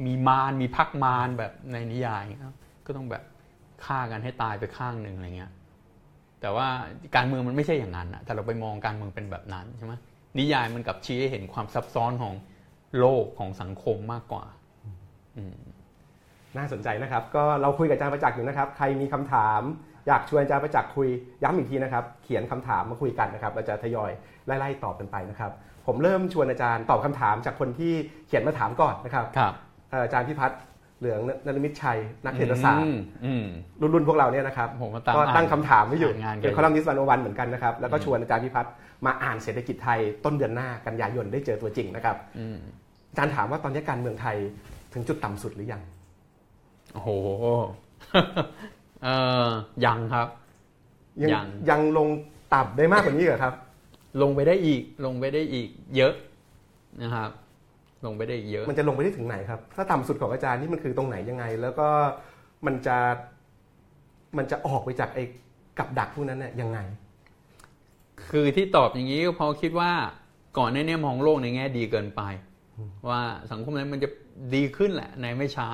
[0.05, 2.23] มีมารมีพักมารแบบในนิยาย
[2.85, 3.23] ก็ต้องแบบ
[3.85, 5.51] ฆ่ากันให้ตายไปข้างหนึ่งอะไรเงี้ย
[6.41, 6.67] แต่ว่า
[7.15, 9.93] การเมืองมันไม่ใช่อย่างนั้นนะแต่เราไปมองการเมืองเป็นแบบนั้นใช่ไหม
[10.39, 12.33] นิยายมันกลับชี้ให้เห็นความซับซ้อนของ
[12.99, 14.45] โลกของสังคมมากกว่า
[16.57, 19.61] น่าสนใจนะครับ ก็เราคุยกับอาจารย์ประจักษ์อยู่นะครับ ใครมีคำถาม
[20.07, 21.09] อยากชวนอาจารย์ประจักษ์คุย
[21.43, 24.11] ย้ำอีกทีนะครับ เขียนคำถามมาคุยกันนะครับเราจะทยอย
[24.45, 25.51] ไล่ๆตอบกันไปนะครับ
[25.87, 27.93] ผมเริ่มชวนอาจารย์ตอบคำถามจากคนที่
[28.27, 29.53] เขียนมาถามก่อนนะครับครับ
[29.91, 30.59] เอ่ออาจารย์พิพัฒน์
[30.99, 33.45] เหลืองนรมิตชัย นักเศรษฐศาสตร์อืมอืม
[33.81, 38.73] รุ่นๆพวกเราเนี่ยนะครับผมก็ตามก็อ่านตั้งคำถามไว้อยู่อ่านงานกันเป็นคอลัมนิสต์วันวันเหมือนกันนะครับแล้วก็ชวนอาจารย์พิพัฒน์
[39.05, 42.57] มาอ่านเศรษฐกิจไทยต้นเดือนหน้ากันยายนได้เจอตัวจริงนะครับอืม
[43.11, 44.37] อาจารย์ถามว่าตอนนี้การเมืองไทย
[44.93, 45.81] ถึงจุดต่ำสุดหรือยัง
[46.93, 47.09] โอ้โห
[49.03, 49.07] เอ
[49.47, 49.49] อ
[49.85, 50.27] ยังครับ
[51.21, 52.07] ยังยังยังลง
[52.53, 53.53] ต่ำได้มากกว่านี้เหรอครับ
[54.21, 56.13] ลงไปได้อีก ลงไปได้อีก เยอะ
[57.01, 57.29] นะครับ
[58.05, 61.87] ลงไปได้อีกเยอะ มันจะลงไปได้ถึงไหนครับ ถ้าต่ำสุดของอาจารย์นี่มันคือตรงไหนยังไง แล้วก็
[62.65, 62.97] มันจะ
[64.37, 65.23] มันจะออกไปจากไอ้
[65.79, 66.79] กับดักพวกนั้นเนี่ยยังไง
[68.29, 69.91] คือที่ตอบอย่างนี้ก็เพราะคิดว่า
[70.57, 72.21] ก่อนหน้านี้มองโลกในแง่ดีเกินไป
[73.09, 74.09] ว่าสังคมนั้นมันจะ
[74.55, 75.67] ดีขึ้นแหละในไม่ช้า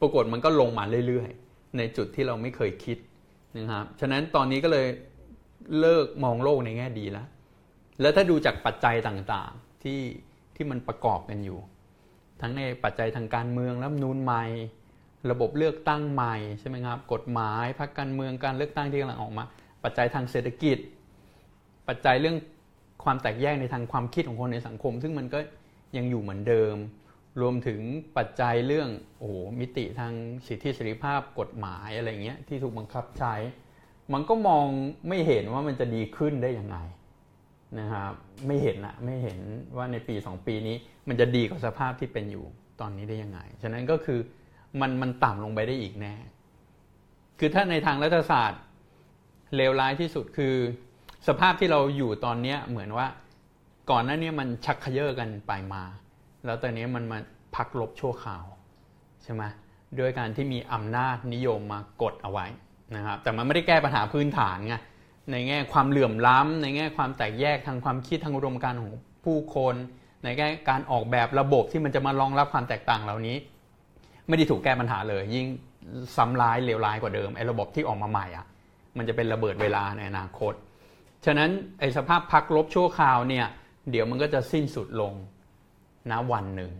[0.00, 2.98] ปรากฏมันก็ลงมาเรื่อยๆ ในจุดที่เราไม่เคยคิด
[3.56, 4.86] นะครับ ฉะนั้นตอนนี้ก็เลย
[5.78, 7.26] เลิกมองโลกในแง่ดีแล้ว
[8.00, 10.00] แล้วถ้าดูจากปัจจัยต่างๆที่
[10.56, 11.58] ที่มันประกอบกันอยู่
[12.40, 14.44] ทั้งในปัจจัยทางการเมืองรัฐนูนใหม่
[15.30, 19.44] ระบบเลือกตั้งใหม่ใช่ไหมครับ กฎหมายพรรคการเมืองการเลือกตั้งที่กำลังออกมา
[19.84, 20.78] ปัจจัยทางเศรษฐกิจ
[21.88, 22.36] ปัจจัยเรื่อง
[23.04, 25.38] ความแตกแยกในทางความคิดของคนในสังคม ซึ่งมันก็
[25.96, 26.76] ยังอยู่เหมือนเดิม
[27.40, 27.80] รวมถึง
[28.16, 30.12] ปัจจัยเรื่องโอ้โมิติทาง
[30.46, 33.34] สิทธิเสรีภาพกฎหมายอะไรเงี้ยที่ถูกบังคับใช้
[34.12, 34.66] มันก็มอง
[35.08, 36.78] ไม่เห็นว่ามันจะดีขึ้นได้ยังไง
[37.78, 38.12] นะครับ
[38.46, 39.40] ไม่เห็นอะไม่เห็น
[39.76, 40.76] ว่าในปีสองปีนี้
[41.08, 42.44] มันจะดีกว่าสภาพที่เป็นอยู่
[42.80, 44.18] ตอนนี้ได้ยังไง ฉะนั้นก็คือ
[44.80, 46.14] มันมันต่ำลงไปได้อีกแน่
[47.38, 48.62] คือถ้าในทางรัฐศาสตร์
[49.56, 50.54] เลวร้ายที่สุดคือ
[51.28, 53.06] สภาพที่เราอยู่ตอนเนี้ยเหมือนว่า
[53.90, 55.82] ก่อนหน้านี้มันชักเขย่อกันไปมา
[56.46, 57.18] แล้วตอนนี้มันมา
[57.56, 58.44] พักลบชั่วคราว
[59.22, 59.42] ใช่ไหม
[59.98, 62.46] ด้วยการที่มีอำนาจนิยมมากดเอาไว้
[62.96, 64.74] นะครับแต่มันไม่ได้แก้ปัญหาพื้นฐานไง
[65.30, 68.92] ในแง่ความเหลื่อมล้ำในแง่ความแตกแยกทางความคิดทางอุดมการณ์ของ
[69.24, 69.74] ผู้คน
[70.22, 73.36] ในแง่การออกแบบระบบที่มันจะมารองรับความแตกต่างเหล่านี้
[74.28, 75.46] ไม่ได้ถูกแก้ปัญหาเลย ยิ่ง
[76.16, 78.46] ซ้ำร้ายเลวร้ายกว่าเดิมไอ้ระบบที่ออกมาใหม่อะ
[78.96, 80.52] มันจะเป็นระเบิดเวลาในอนาคต
[81.24, 83.46] ฉะนั้นไอ้สภาพพักลบชั่วคราวเนี่ย
[83.90, 85.12] เดี๋ยวมันก็จะสิ้นสุดลง
[86.10, 86.72] ณวันหนึ่ง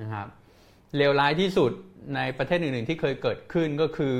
[0.00, 0.26] นะครับ
[0.96, 1.72] เลวร้ายที่สุด
[2.14, 4.16] ในประเทศอื่นๆที่เคยเกิดขึ้นก็คือ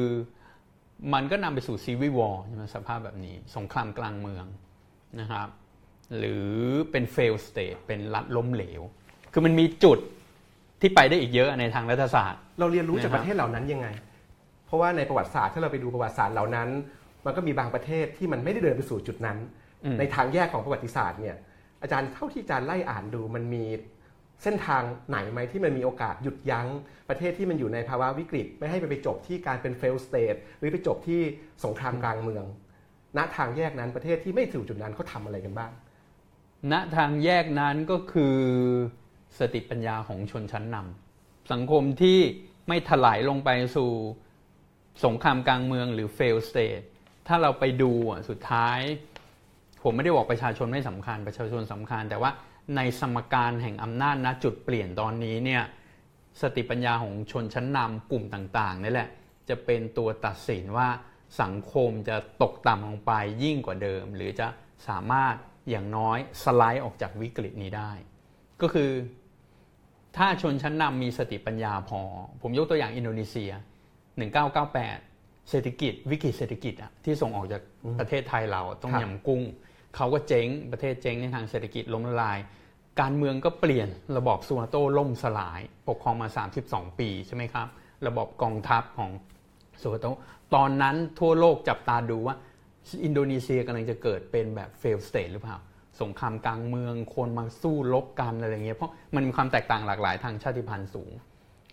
[1.15, 4.47] มันก็นำไปสู่ซีวิวอลใช่ไหมสภาพแบบนี้ สงครามกลางเมือง
[5.21, 5.49] นะครับ
[6.19, 6.49] หรือ
[6.91, 8.83] เป็น fail state เป็นรัฐล้มเหลว
[9.33, 9.99] คือมันมีจุด
[10.81, 13.89] ที่ไปได้อีกเยอะในทางรัฐศาสตร์ เราเรียนรู้จากนะครับประเทศเหล่านั้นยังไง
[14.67, 16.69] เพราะว่าในประวัติศาสตร์ถ้าเราไปดูประวัติศาสตร์เหล่านั้น
[17.25, 19.39] มันก็มีบางประเทศที่มันไม่ได้เดินไปสู่จุดนั้น
[19.85, 21.37] อืมในทางแยกของประวัติศาสตร์เนี่ย
[21.83, 23.65] อาจารย์เท่าที่อาจารย์ไล่อ่านดูมันมี
[24.45, 26.69] เส้นทางไหนไหมที่มันมีโอกาสหยุดยั้ง
[27.09, 31.21] ประเทศที่มันอยู่ในภาวะวิกฤต ไม่ให้มันไปจบที่การเป็น fail state หรือไปจบที่
[31.65, 32.45] สงครามกลางเมือง
[33.17, 35.71] ณทางแยกนั้นประเทศที่ไม่ถึงจุดนั้นเขาทำอะไรกันบ้าง
[36.73, 38.37] ณทางแยกนั้นก็คือ
[39.39, 42.19] สติปัญญาของชนชั้นนำสังคมที่
[42.69, 43.91] ไม่ถลายลงไปสู่
[45.05, 46.85] สงครามกลางเมืองหรือ fail state
[47.29, 47.93] ถ้าเราไปดู
[48.29, 48.81] สุดท้าย
[49.83, 52.31] ผมไม่ได้บอกประชาชนไม่สำคัญประชาชนสำคัญ แต่ว่า
[52.77, 55.63] ในสมการแห่งอำนาจณจุดเปลี่ยนตอนนี้เนี่ย
[56.41, 59.09] สติปัญญาของชนชั้นนำกลุ่มต่างๆนี่แหละ
[59.49, 60.89] จะเป็นตัวตัดสินว่า
[61.43, 63.13] สังคมจะตกต่ำลงไป
[63.45, 64.47] ยิ่งกว่าเดิม หรือจะ
[64.89, 65.35] สามารถ
[65.71, 67.93] อย่างน้อยสไลด์ออกจากวิกฤตนี้ได้
[68.61, 68.91] ก็คือ
[70.17, 72.01] ถ้าชนชั้นนำมีสติปัญญาพอ
[72.43, 73.51] ผมยกตัวอย่างอินโดนีเซีย
[74.29, 77.63] 1998 เศรษฐกิจวิกฤตเศรษฐกิจอะที่ส่งออกจาก
[77.99, 79.43] ประเทศไทยเราต้องยำกุ้ง
[79.97, 82.39] เขาก็เจ๊งประเทศเจ๊งในทางเศรษฐกิจล้มละลาย
[83.01, 86.29] การเมืองก็เปลี่ยนระบอบซูอาโต้ล่มสลาย ปกครองมา
[86.63, 87.69] 32 ปีใช่ไหมครับ
[88.07, 89.11] ระบอบกองทัพของ
[89.83, 90.11] ซูอาโต้
[90.55, 92.37] ตอนนั้นทั่วโลกจับตาดูว่า
[93.05, 95.57] อินโดนีเซียกำลังจะเกิดเป็นแบบ fail state หรือเปล่า
[96.01, 101.11] สงครามกลางเมืองคนมาสู้รบกันอะไรเงี้ยเพราะมันมีความแตกต่างหลากหลายทางชาติพันธุ์สูง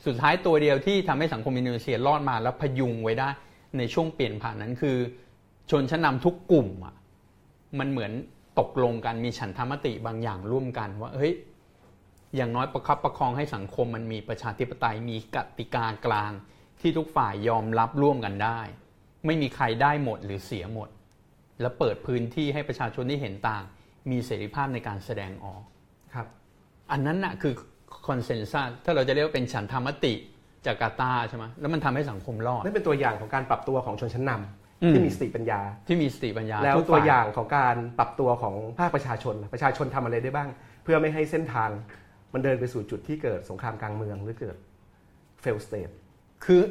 [0.06, 3.30] สุดท้ายตัวเดียวที่ทำให้สังคมอินโดนีเซียรอดมาแล้วพยุงไว้ได้
[3.78, 4.98] ในช่วงเปลี่ยนผ่านนั้นคือ
[5.72, 6.96] ชนชั้นนำทุกกลุ่มอะ
[7.80, 8.12] มันเหมือน
[8.60, 11.34] ตกลงกันมีฉันทามติบางอย่างร่วมกันว่าเฮ้ย
[12.36, 16.32] อย่างน้อยประคับประคองให้สังคมมันมีประชาธิปไตยมีกติกากลาง
[16.82, 18.60] ที่ทุกฝ่ายยอมรับร่วมกันได้
[19.26, 20.90] ไม่มีใครได้หมดหรือเสียหมด
[21.62, 23.64] และเปิดพื้นที่ให้ประชาชนที่เห็นต่าง
[24.12, 25.62] มีเสรีภาพในการแสดงออก
[26.16, 26.28] ครับ
[26.92, 27.54] อันนั้นน่ะคือ
[28.08, 30.14] คอนเซนแซสถ้าเราจะเรียกว่าเป็นฉันทามติ
[30.66, 40.50] จากกาตาร์ใช่ไหมแล้วมันทำให้สังคมรอดนั่นเป็นตัวอย่างของการปรับตัวของชนชั้นนำอืม ที่มีสติปัญญา ที่มีสติปัญญา แล้วทุกตัวฝ่อย่างของการปรับตัวของภาคประชาชนล่ะประชาชนทำอะไรได้บ้าง
[40.84, 41.70] เพื่อไม่ให้เส้นทาง
[42.34, 44.58] มันเดินไปสู่จุดที่เกิดสงครามกลางเมืองหรือเกิด
[45.44, 45.94] fail state
[46.46, 46.62] คือ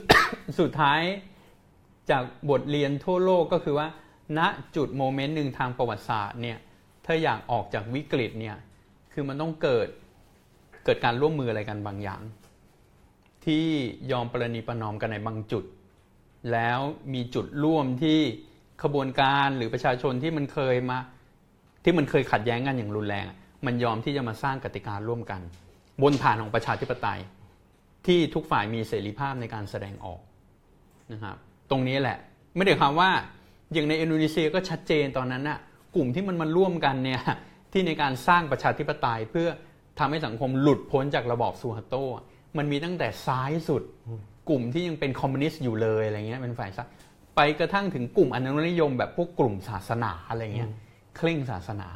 [0.61, 1.01] สุดท้าย
[2.11, 3.89] จากบทเรียนทั่วโลกก็คือว่า
[4.39, 4.41] ณ
[4.77, 6.59] จุดโมเมนต์หนึ่งทางประวัติศาสตร์เนี่ย
[7.07, 8.57] ถ้าอยากออกจากวิกฤตเนี่ย
[9.13, 9.89] คือมันต้องเกิด
[10.85, 12.23] เกิดการร่วมมืออะไรกันบางอย่าง
[13.45, 13.65] ที่
[14.13, 15.65] ยอมประนีประนอมกันในบางจุด
[16.53, 16.79] แล้ว
[17.15, 18.19] มีจุดร่วมที่
[18.83, 20.99] ขบวนการหรือประชาชนที่มันเคยมา
[21.85, 23.25] ที่มันเคยขัดแย้งกันอย่างรุนแรง
[23.67, 25.41] มันยอมที่จะมาสร้างกติการ่วมกัน
[26.03, 27.21] บนฐานของประชาธิปไตย
[28.07, 30.21] ที่ทุกฝ่ายมีเสรีภาพในการแสดงออก
[31.13, 31.37] นะครับ
[31.71, 32.19] ตรงนี้แหละ
[32.57, 33.11] ไม่ได้ความว่า
[33.73, 35.59] อย่างในอินโดนีเซียก็ชัดเจนตอนนั้นน่ะ
[35.95, 37.21] กลุ่มที่มันมาร่วมกันเนี่ย
[37.73, 39.49] ที่ในการสร้างประชาธิปไตยเพื่อ
[39.99, 41.95] ทำให้สังคมหลุดพ้นจากระบอบซูฮัตโต
[42.59, 43.83] มันมีตั้งแต่ซ้ายสุด
[44.51, 46.89] กลุ่มที่ยังเป็นคอมมิวนิสต์อยู่เลยอะไรเงี้ยเป็นฝ่ายซ้าย
[47.37, 50.71] ไปกระทั่งถึงกลุ่มอนุรักษนิยมแบบพวกกลุ่มศาสนาอะไรเงี้ย
[51.17, 51.89] เคร่งศาสนา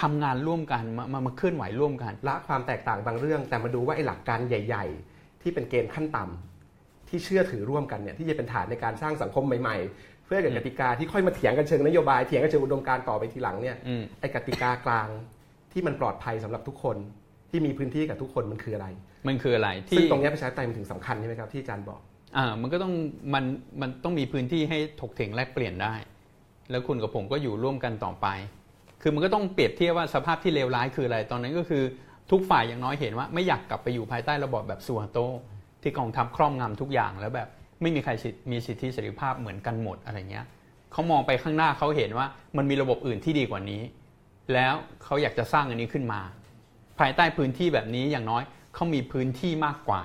[0.00, 4.84] ทำงานร่วมกันมามามาเคลื่อนไหวร่วมกันละความแตกต่างบางเรื่อง แต่มาดูว่าไอ้หลักการใหญ่
[5.14, 15.08] ๆ ที่เป็นเกณฑ์ขั้นต่ำที่เชื่อถือร่วมกันเนี่ยที่จะเป็นฐานในการสร้างสังคมใหม่ๆ เพื่อให้เกิดกติกาที่ค่อยมาเถียงกันเชิงนโยบายเถียงกันเชิงอุดมการณ์ต่อไปทีหลังเนี่ยอืมไอ้กติกากลาง
[15.72, 16.96] ที่มันปลอดภัยสำหรับทุกคน
[17.50, 18.88] ที่มีพื้นที่กับทุกคนมันคืออะไร
[19.26, 22.00] มันคืออะไรซึ่งที่ตรงเนี้ยประชาธิปไตยมันถึงสำคัญใช่ไหมครับที่อาจารย์บอก
[22.36, 22.92] อ่ามันก็ต้อง
[23.34, 23.44] มัน
[23.80, 25.94] มันต้องมีพื้นที่ให้ถกเถียงแลกเปลี่ยนได้
[26.70, 28.26] แล้วคุณกับผมก็อยู่ร่วมกันต่อไป
[29.02, 31.82] คือมันก็ต้องเปรียบเทียบว่าสภาพที่เลวร้ายคืออะไร ตอนนั้นก็คือ
[32.30, 35.18] ทุกฝ่ายอย่างน้อยเห็นว่า ไม่อยากกลับไปอยู่ภายใต้ระบอบแบบซูฮัตโต
[35.82, 37.48] ที่กองทัพครอบงำทุกอย่างแล้วแบบ
[37.82, 40.46] ไม่มีใครสิทธิ์มีสิทธิเสรีภาพเหมือนกันหมดอะไรเงี้ย
[40.92, 43.82] เขามองไปข้างหน้าเขาเห็นว่ามันมีระบบอื่นที่ดีกว่านี้
[44.52, 46.20] แล้วเขาอยากจะสร้างอันนี้ขึ้นมา
[46.98, 48.42] ภายใต้พื้นที่แบบนี้อย่างน้อย
[48.74, 50.02] เขามีพื้นที่มากกว่า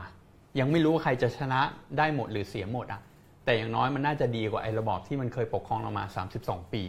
[0.60, 1.62] ยังไม่รู้ว่าใครจะชนะ
[1.98, 3.02] ได้หมดหรือเสียหมดอะ
[3.46, 6.04] แต่อย่างน้อยมันน่าจะดีกว่าไอ้ระบอบที่มันเคยปกครองเรามา
[6.40, 6.84] 32 ปี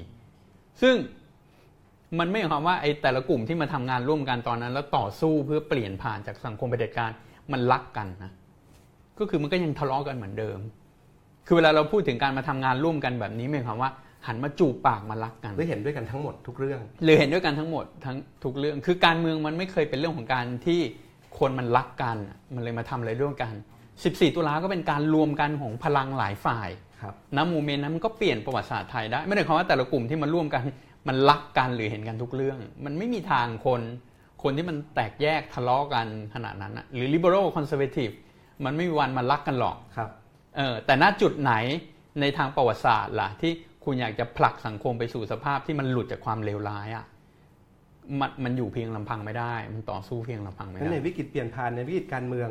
[0.82, 0.94] ซึ่ง
[2.18, 7.10] มันไม่หมายความว่าไอ้แต่ละกลุ่มที่มาทำงานร่วมกันตอนนั้น แล้วต่อสู้เพื่อเปลี่ยนผ่านจากสังคมเผด็จการ
[7.52, 8.32] มันรักกันนะ
[9.18, 10.58] ก็คือมันก็ยังทะเลาะกันเหมือนเดิม
[11.46, 13.90] คือเวลาเราพูดถึงการมาทำงานร่วมกันแบบนี้หมายความว่า
[14.26, 20.80] หันมาจูบปากมารักกันหรือเห็นด้วยกันทั้งหมดทุกเรื่องหรือเห็นด้วยกันทั้งหมดทั้งทุกเรื่อง คือการเมืองมันไม่เคยเป็นเรื่องของการที่
[21.38, 22.16] คนมันรักกัน
[22.54, 23.52] มันเลยมาทำอะไรร่วมกัน
[23.94, 26.68] 14 ตุลาก็เป็นการรวมกันของพลังหลายฝ่าย
[27.02, 30.64] ครับนะโมเมนต์นั้นมันก็เปลี่ยนประวัติศาสตร์ไทยได้ ไม่ได้ความว่าแต่ละกลุ่มที่มาร่วมกัน
[31.08, 33.80] มันรักกันหรือเห็นกันทุกเรื่อง มันไม่มีทางคน
[34.42, 38.14] คนที่มันแตกแยกทะเลาะกันขนาดนั้นนะหรือ liberal conservative
[38.64, 40.10] มันไม่มีวันมารักกันหรอกครับ
[40.56, 41.52] เออแต่ณจุดไหน
[42.20, 43.52] ในทางประวัติศาสตร์ล่ะที่
[43.84, 47.04] คุณอยากจะผลักสังคมไปสู่สภาพที่มันหลุดจากความเลวร้ายอะ
[48.20, 52.48] มันมันอยู่เพียงลำพังไม่ได้ มันต่อสู้เพียงลำพังไม่นั้นได้ในวิกฤตเปลี่ยนผ่านในวิกฤตการเมือง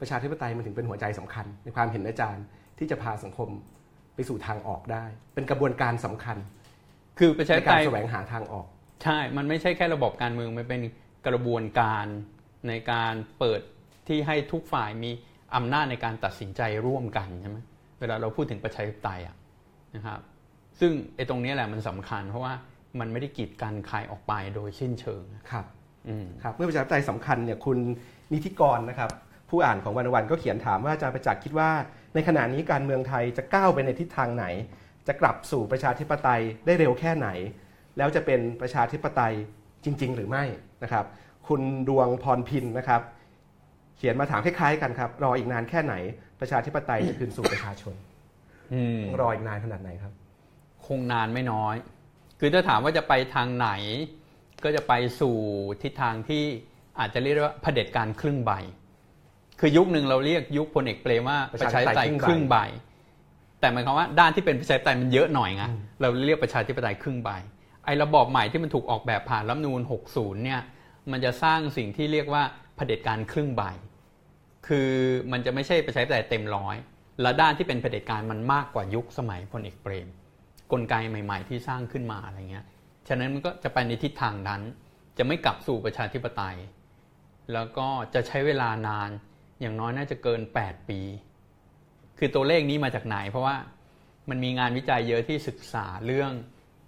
[0.00, 2.44] ประชาธิปไตยมันถึงเป็นหัวใจสำคัญ ในความเห็นอาจารย์
[2.78, 3.48] ที่จะพาสังคม
[4.14, 6.36] ไปสู่ทางออกได้ เป็นกระบวนการสำคัญ
[7.18, 8.66] คือประชาในธิปกาไตรยแสวงหาทางออก
[9.02, 10.82] ใช่ มันไม่ใช่แค่ระบบการเมืองมันเป็น
[11.28, 12.06] กระบวนการ
[12.68, 13.60] ในการเปิด
[14.08, 15.10] ที่ให้ทุกฝ่ายมี
[15.56, 17.58] อำนาจในการตัดสินใจร่วมกันใช่ไหม
[18.00, 19.36] เวลาเราพูดถึงประชาธิปไตยอะ
[19.94, 20.20] นะครับ
[20.80, 22.54] ซึ่งไอ้ตรงนี้แหละมันสำคัญเพราะว่า
[23.00, 25.66] มันไม่ได้กีดกันใครออกไปโดยสิ้นเชิงครับ
[26.08, 27.78] อืมครับเมื่อประชาธิปไตยสำคัญเนี่ยคุณ
[28.32, 29.10] นิติกรนะครับ
[29.50, 31.70] ผู้อ่านของวันวันก็เขียนถามว่าอาจารย์ประจักษ์คิดว่า
[32.14, 34.46] ในขณะนี้การเมืองไทยจะก้าวไปในทิศทางไหน
[35.06, 37.28] จะกลับสู่ประชาธิปไตยได้เร็วแค่ไหน
[37.98, 39.34] แล้วจะเป็นประชาธิปไตย
[39.84, 40.44] จริง ๆ หรือไม่
[40.82, 41.04] นะครับ
[41.48, 43.02] คุณดวงพรพินนะครับ
[43.96, 45.94] เขียนมาถามคล้ายๆกันครับรออีกนานแค่ไหน
[46.40, 47.94] ประชาธิปไตยจะคืนสู่ประชาชน
[48.72, 50.12] อืมรออีกนานขนาดไหนครับ
[50.86, 51.76] คงนานไม่น้อย
[52.40, 53.70] คือถ้าถามว่าจะไปทางไหน
[54.64, 55.36] ก็จะไปสู่
[55.82, 56.44] ทิศทางที่
[56.98, 58.52] อาจจะเรียกได้ว่าเผด็จการครึ่งใบ
[59.60, 62.56] คือยุคหนึ่งเราเรียกยุคพลเอกเปรมว่าประชาธิปไตยครึ่งใบ
[63.60, 65.64] แต่หมายความว่าด้านที่เป็นประชาธิปไตยมันเยอะหน่อยไง
[66.00, 67.30] เราเรียกประชาธิปไตยครึ่งใบ
[67.84, 69.80] ไอ้ระบอบใหม่ที่มันถูกออกแบบผ่านรัฐธรรมนูญ
[70.12, 70.60] 60 เนี่ย
[71.10, 72.42] มันจะสร้างสิ่งที่เรียกว่า
[72.76, 73.62] เผด็จการครึ่งใบ
[74.66, 74.90] คือ
[75.32, 76.76] มันจะไม่ใช่ประชาธิปไตยเต็มร้อย
[77.22, 80.08] และด้านที่เป็นเผด็จการมันมากกว่ายุคสมัยพลเอกเปรม
[80.72, 82.64] กลไกใหม่ ๆ ที่สร้างขึ้นมาอะไรเงี้ย
[83.08, 84.62] ฉะนั้นมันก็จะไปในทิศทางนั้น
[85.18, 86.56] จะไม่กลับสู่ประชาธิปไตย
[87.52, 89.10] แล้วก็จะใช้เวลานาน
[89.60, 91.00] อย่างน้อยน่าจะเกิน 8 ปี
[92.18, 93.56] คือตัวเลขนี้มาจากไหน เพราะว่า
[94.30, 96.32] มันมีงานวิจัยเยอะที่ศึกษาเรื่อง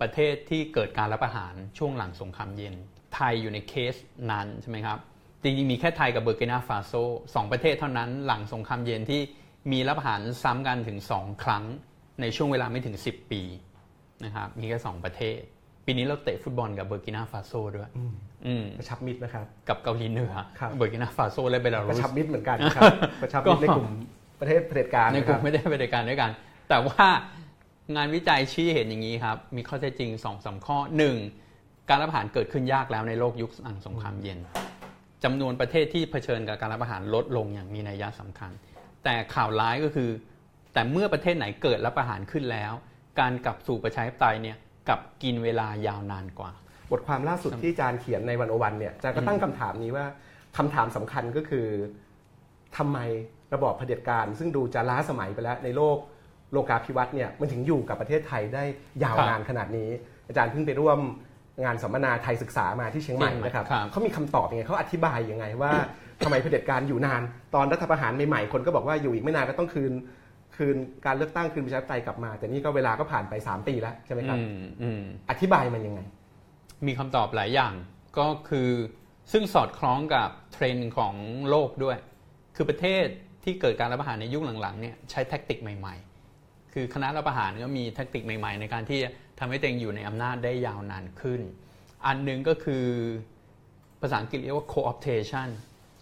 [0.01, 2.75] ประเทศที่เกิดการรัฐประหารช่วงหลังสงครามเย็น
[3.15, 3.95] ไทยอยู่ในเคส
[4.31, 4.99] นั้นใช่ไหมครับ
[5.43, 6.93] จริงๆมีแค่ไทยกับเบอร์กินาฟาโซ
[7.35, 9.21] สองประเทศเท่านั้นหลังสงครามเย็นที่
[9.73, 11.65] มีรัฐประหารซ้ำกันถึง 2 ครั้ง
[12.21, 13.43] ในช่วงเวลาไม่ถึง 10 ปี
[14.25, 15.39] นะครับมีแค่สองประเทศ
[15.87, 17.91] ปีนี้เราเตะฟุตบอลกับเบอร์กินาฟาโซด้วย
[18.47, 23.91] อืมกระชับมิตรนะครับ กับเกาหลีเหนือครับเบอร์กินาฟาโซและเบลารุสกระชับมิตรเหมือนกันนะครับกระชับมิตรในกลุ่ม
[24.41, 26.31] ประเทศเผด็จการในกลุ่รัมบไม่ได้ไปด้วยกันด้วยกัน
[26.69, 27.07] แต่ว่า
[27.97, 31.17] งานวิจัยชี้เห็นอย่างนี้ครับ มีข้อเท็จจริงสองสามข้อหนึ่ง
[31.89, 34.39] การรัฐประหารเกิดขึ้นยากแล้วในโลกยุคหลังสงครามเย็น
[35.25, 38.51] จำนวนประเทศที่เผชิญกับการรัฐประหารลดลงอย่างมีนัยยะสำคัญ
[39.05, 40.11] แต่ข่าวร้ายก็คือ
[40.75, 42.73] แต่เมื่อประเทศไหนเกิดรัฐประหารขึ้นแล้ว
[43.19, 44.57] การกลับสู่ประชาธิปไตยเนี่ย
[44.89, 46.51] กลับกินเวลายาวนานกว่า
[46.93, 50.07] บทความล่าสุดที่อาจารย์เขียนในวันโอวันเนี่ยอาจารย์ก็ตั้งคำถามนี้ว่า
[50.57, 51.67] คำถามสำคัญก็คือ
[52.77, 52.99] ทำไม
[53.55, 55.99] ระบอบเผด็จการ ซึ่งดูจะล้าสมัยไปแล้วในโลก
[56.53, 58.65] โลกาภิวัตน์เนี่ยมันถึงอยู่กับประเทศไทยได้
[59.05, 59.91] ยาวนานขนาดนี้
[60.29, 60.99] อาจารย์เพิ่งไปร่วม
[61.65, 65.71] งานสัมมนาไทยศึกษามาที่เชียงใหม่นะครับครับเขามีคำตอบยังไงเขาอธิบายยังไงว่า
[66.25, 67.23] ทำไมเผด็จการอยู่นาน
[67.55, 69.93] ตอนรัฐประหารใหม่ๆคนก็บอกว่าอยู่อีกไม่นานก็ต้องคืน
[70.61, 76.01] คืนการเลือกตั้งคืนประชาธิปไตยกลับมา แต่นี่ก็เวลาก็ผ่านไปสามปีแล้วใช่ไหมครับอืมอืมอธิบายมันยังไง
[76.87, 77.75] มีคำตอบหลายอย่าง
[78.19, 78.71] ก็คือ
[79.33, 81.15] ซึ่งสอดคล้องกับเทรนด์ของ
[81.51, 81.99] โลกด้วย
[82.57, 83.07] คือประเทศ
[83.45, 85.95] ที่เกิดการรัฐประหารในยุคหลังๆเนี่ยใช้ tactic ใหม่
[86.35, 91.41] ๆ คือคณะรัฐประหารก็มี tactic ใหม่ๆ ในการที่จะทำให้ตัวเองอยู่ในอำนาจได้ยาวนานขึ้น
[92.07, 92.87] อันหนึ่งก็คือ
[94.01, 95.49] ภาษาอังกฤษเรียกว่า co-optation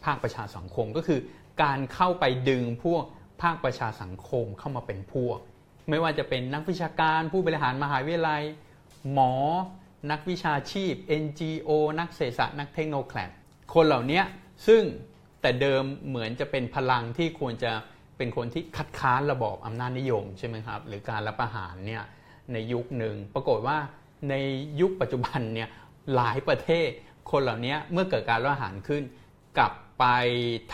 [0.05, 1.21] ภาคประชาสังคมก็คือ
[1.63, 3.05] การเข้าไปดึงพวก
[3.43, 5.39] ภาคประชาสังคมเข้ามาเป็นพวก
[5.89, 8.43] ไม่ว่าจะเป็นนักวิชาการผู้บริหารมหาวิทยาลัย
[9.13, 9.33] หมอ
[10.11, 11.71] นักวิชาชีพ NGO
[12.01, 13.31] นักเศรษฐศาสตร์นักเทคโนแครด
[13.75, 14.23] คนเหล่านี้
[14.67, 14.83] ซึ่ง
[15.41, 17.73] แต่เดิมเหมือนจะเป็นพลังที่ควรจะ
[18.17, 22.05] เป็นคนที่คัดค้านระบอบอำนาจนิยมใช่ไหมครับหรือการรับประหารเนี่ย
[22.53, 23.79] ในยุคหนึ่งปรากฏว่า
[24.31, 24.35] ใน
[24.81, 25.69] ยุคปัจจุบันเนี่ย
[26.15, 26.89] หลายประเทศ
[27.31, 29.03] คนเหล่านี้เมื่อเกิดการรัฐประหารขึ้น
[29.59, 30.05] กลับไป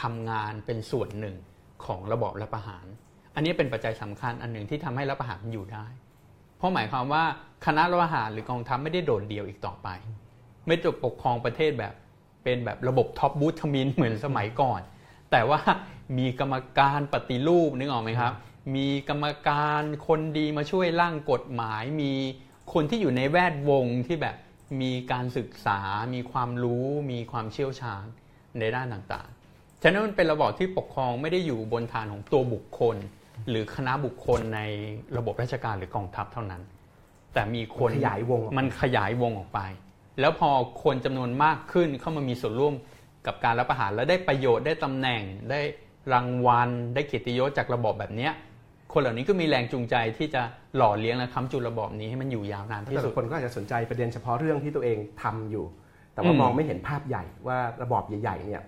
[0.00, 1.36] ทำงานเป็นส่วนหนึ่ง
[1.84, 2.86] ของระบอบรัฐประหาร
[3.34, 5.86] อันนี้เป็นปัจจัยสำคัญอันหนึ่งที่ทำให้รัฐประหารมันอยู่ได้
[6.56, 7.24] เพราะหมายความว่า
[7.66, 9.88] คณะรัฐประหารหรือกองทัพไม่ได้โดดเดี่ยวอีกต่อไป
[10.66, 11.94] ไม่จะปกครองประเทศแบบ
[12.44, 14.80] เป็นแบบระบบท็อปบูททมิฬเหมือนสมัยก่อน
[15.30, 15.60] แต่ว่า
[16.18, 18.32] มีกรรมการปฏิรูปนึกออกไหมครับ
[18.76, 22.12] มีกรรมการคนดีมาช่วยร่างกฎหมาย มี
[22.72, 24.36] คนที่อยู่ในแวดวงที่แบบ
[24.80, 25.80] มีการศึกษา
[26.14, 28.04] มีความรู้ มีความเชี่ยวชาญ
[28.58, 29.43] ในด้านต่างๆ
[29.86, 32.96] ฉะนั้นมันเป็นระบอบที่ปกครองไม่ได้อยู่บนฐานของตัวบุคคล
[33.48, 34.60] หรือคณะบุคคลใน
[35.16, 36.62] ระบบราชการหรือกองทัพเท่านั้น
[37.34, 39.60] แต่มีคนขยายวงออกไปมันขยายวงออกไป
[40.20, 40.50] แล้วพอ
[40.84, 42.74] คนจำนวนมากขึ้นเข้ามามีส่วนร่วม
[43.26, 45.60] กับการรับประหารแล้วได้ประโยชน์ได้ตำแหน่ง ได้
[46.12, 48.32] รางวัล ได้เกียรติยศจากระบอบแบบเนี้ย
[48.92, 50.42] คนเหล่านี้ก็มีแรงจูงใจที่จะ
[50.76, 55.64] หล่อเลี้ยงและค้ำจุนระบอบนี้ให้มันอยู่ยาวนานที่แต่สุดละคนก็อาจจะสนใจประเด็นเฉพาะเรื่องที่ตัวเองทำอยู่
[56.12, 58.62] แต่ว่าอืมมองไม่เห็นภาพใหญ่ว่าระบอบใหญ่ๆเนี่ย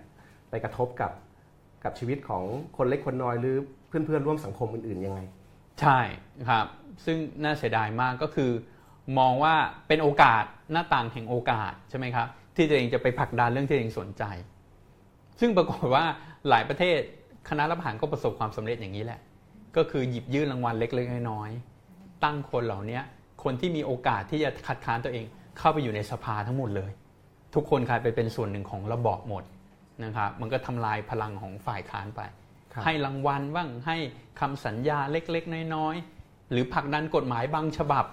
[0.49, 1.11] ไปกระทบกับ
[1.83, 2.43] กับชีวิตของ
[2.77, 3.57] คนเล็กคนน้อยหรือ
[3.87, 5.19] เพื่อนๆร่วมสังคมอื่นๆยังไง
[5.81, 5.99] ใช่
[6.49, 6.65] ครับ
[7.05, 8.51] ซึ่งน่าเสียดายมากก็คือ
[9.19, 9.55] มองว่า
[9.87, 14.23] เป็นโอกาสหน้าต่างแห่งโอกาสใช่ไหมครับ ที่ตัวเองจะไปผลักดันเรื่องที่ตัวเองสนใจ
[15.39, 16.05] ซึ่งปรากฏว่า
[16.49, 16.99] หลายประเทศ
[17.49, 19.19] คณะรับประหารก็ประสบความสำเร็จอย่างนี้แหละ
[19.77, 22.99] ก็คือหยิบยื่นรางวัลเล็กๆน้อยๆตั้งคนเหล่านี้
[23.43, 25.25] คนที่มีโอกาสที่จะคัดค้านตัวเอง
[25.57, 26.91] เข้าไปอยู่ในสภาทั้งหมดเลย
[27.55, 29.43] ทุกคนกลายไปเป็นส่วนหนึ่งของระบอบหมด
[30.03, 32.21] นะครับมันก็ทำลายพลังของฝ่ายค้านไป
[32.73, 33.97] ครับให้รางวัลบ้างให้
[34.39, 38.05] คำสัญญาเล็กๆ น้อยๆ หรือผลักดันกฎหมายบางฉบับ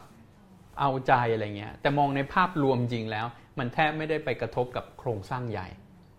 [0.81, 3.27] เอาใจอะไรเงี้ยแต่มองในภาพรวมจริงแล้ว
[3.59, 5.69] มันแทบไม่ได้ไปกระทบกับโครงสร้างใหญ่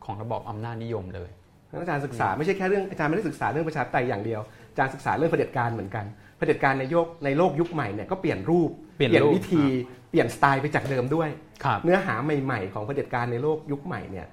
[0.06, 1.30] ของระบอบอำนาจนิยมเลย
[1.70, 6.06] อาจารย์ศึกษาไม่ใช่แค่เรื่องอาจารย์ไม่ได้ศึกษาเรื่องประชาธิปไตยอย่างเดียวอาจารย์ศึกษาเรื่องเผด็จการเหมือนกัน
[6.38, 9.64] เผด็จการในโยกในโลกยุคใหม่เนี่ยก็เปลี่ยนรูปเปลี่ยนรูปวิธี
[10.10, 11.30] เปลี่ยนสไตล์ไปจากเดิมด้วย
[11.64, 14.28] ครับเนื้อหาใหม่ ๆ ของเผด็จการในโลกยุคใหม่เนี่ย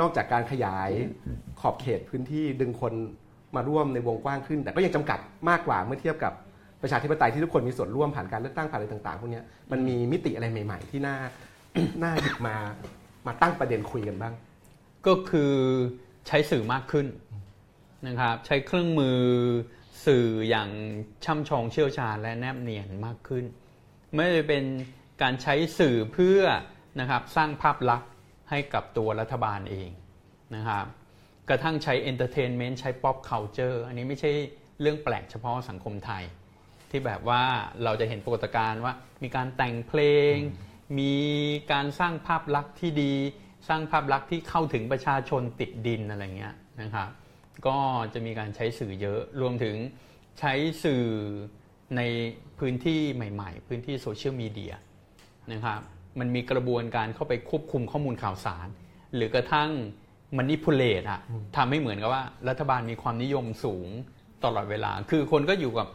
[0.00, 0.90] นอกจากการขยาย
[1.60, 2.94] ขอบเขตพื้นที่ดึงคน
[3.56, 6.32] มาร่วมในวงกว้างขึ้น แต่ก็ยังจำกัดมากกว่าเมื่อเทียบกับ
[6.82, 11.16] ประชาธิปไตยที่ทุกคนมีส่วนร่วมผ่านการเลือกตั้งผ่านอะไรต่างๆพวกเนี้ยมันมีมิติอะไรใหม่ ๆ ที่น่า
[12.02, 12.56] น่าหยิบมา
[13.26, 14.34] มาตั้งประเด็นคุยกันบ้าง
[15.06, 15.52] ก็คือ
[16.26, 17.06] ใช้สื่อมากขึ้น
[18.06, 19.18] นะครับใช้เครื่องมือ
[20.06, 20.70] สื่ออย่าง
[21.24, 23.44] ช่ำชองเชี่ยวชาญและแนบเนียนมากขึ้น
[24.14, 24.64] ไม่ได้เป็น
[25.22, 26.40] การใช้สื่อเพื่อ
[27.00, 28.10] นะครับสร้างภาพลักษณ์
[28.50, 29.90] ให้กับตัวรัฐบาลเอง
[30.56, 30.86] นะครับ
[31.48, 34.30] กระทั่งใช้ entertainment ใช้ pop culture อันนี้ไม่ใช่
[34.80, 36.24] เรื่องแปลกเฉพาะสังคมไทย
[36.90, 37.42] ที่แบบว่า
[37.84, 40.00] เราจะเห็นปรากฏการณ์ว่ามีการแต่งเพล
[40.32, 40.34] ง
[40.98, 41.14] มี
[41.72, 43.14] การสร้างภาพลักษณ์ที่ดี
[43.68, 47.08] สร้างภาพลักษณ์ที่เข้าถึงประชาชนติดดินอะไรเงี้ยนะครับ
[47.66, 47.76] ก็
[48.14, 49.76] จะมีการใช้สื่อเยอะรวมถึง
[50.38, 50.52] ใช้
[50.84, 51.04] สื่อ
[51.96, 52.00] ใน
[52.58, 54.74] พื้นที่ใหม่ ๆ พื้นที่โซเชียลมีเดีย
[55.52, 55.80] นะครับ
[56.18, 58.66] มันมีกระบวนการเข้าไปควบคุมข้อมูลข่าวสาร
[59.14, 59.70] หรือกระทั่ง
[60.36, 61.20] มันนิพุเลตอะ
[61.56, 63.88] ทำให้เหมือนกับว่ารัฐบาลมีความนิยมสูง
[64.44, 65.88] ตลอดเวลา คือคนก็อยู่กับ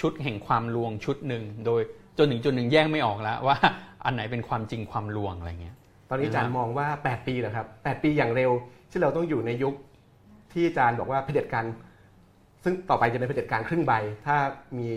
[0.00, 1.80] ชุดแห่งความลวงชุดหนึ่ง โดย
[2.18, 3.56] จนถึงจุดหนึ่งแยกไม่ออกแล้วว่า
[4.04, 5.76] อันไหนเป็นความจริงความลวงอะไรเงี้ย
[6.08, 8.50] ตอนนี้อาจารนะย์ฮะมองว่า 8 ปีเหรอครับ 8 ปีอย่างเร็ว
[8.90, 9.74] ที่เราต้องอยู่ในยุค
[10.52, 11.64] ที่อาจารย์บอกว่าเผด็จการ
[12.64, 13.92] ซึ่งต่อไปจะเป็นเผด็จการครึ่งใบ
[14.26, 14.36] ถ้า
[14.78, 14.90] มี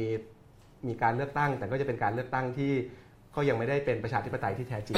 [0.88, 2.72] มีการเลือกตั้ง แต่ก็จะเป็นการเลือกตั้งที่
[3.36, 4.98] ก็ยังไม่ได้เป็นประชาธิปไตยที่แท้จริง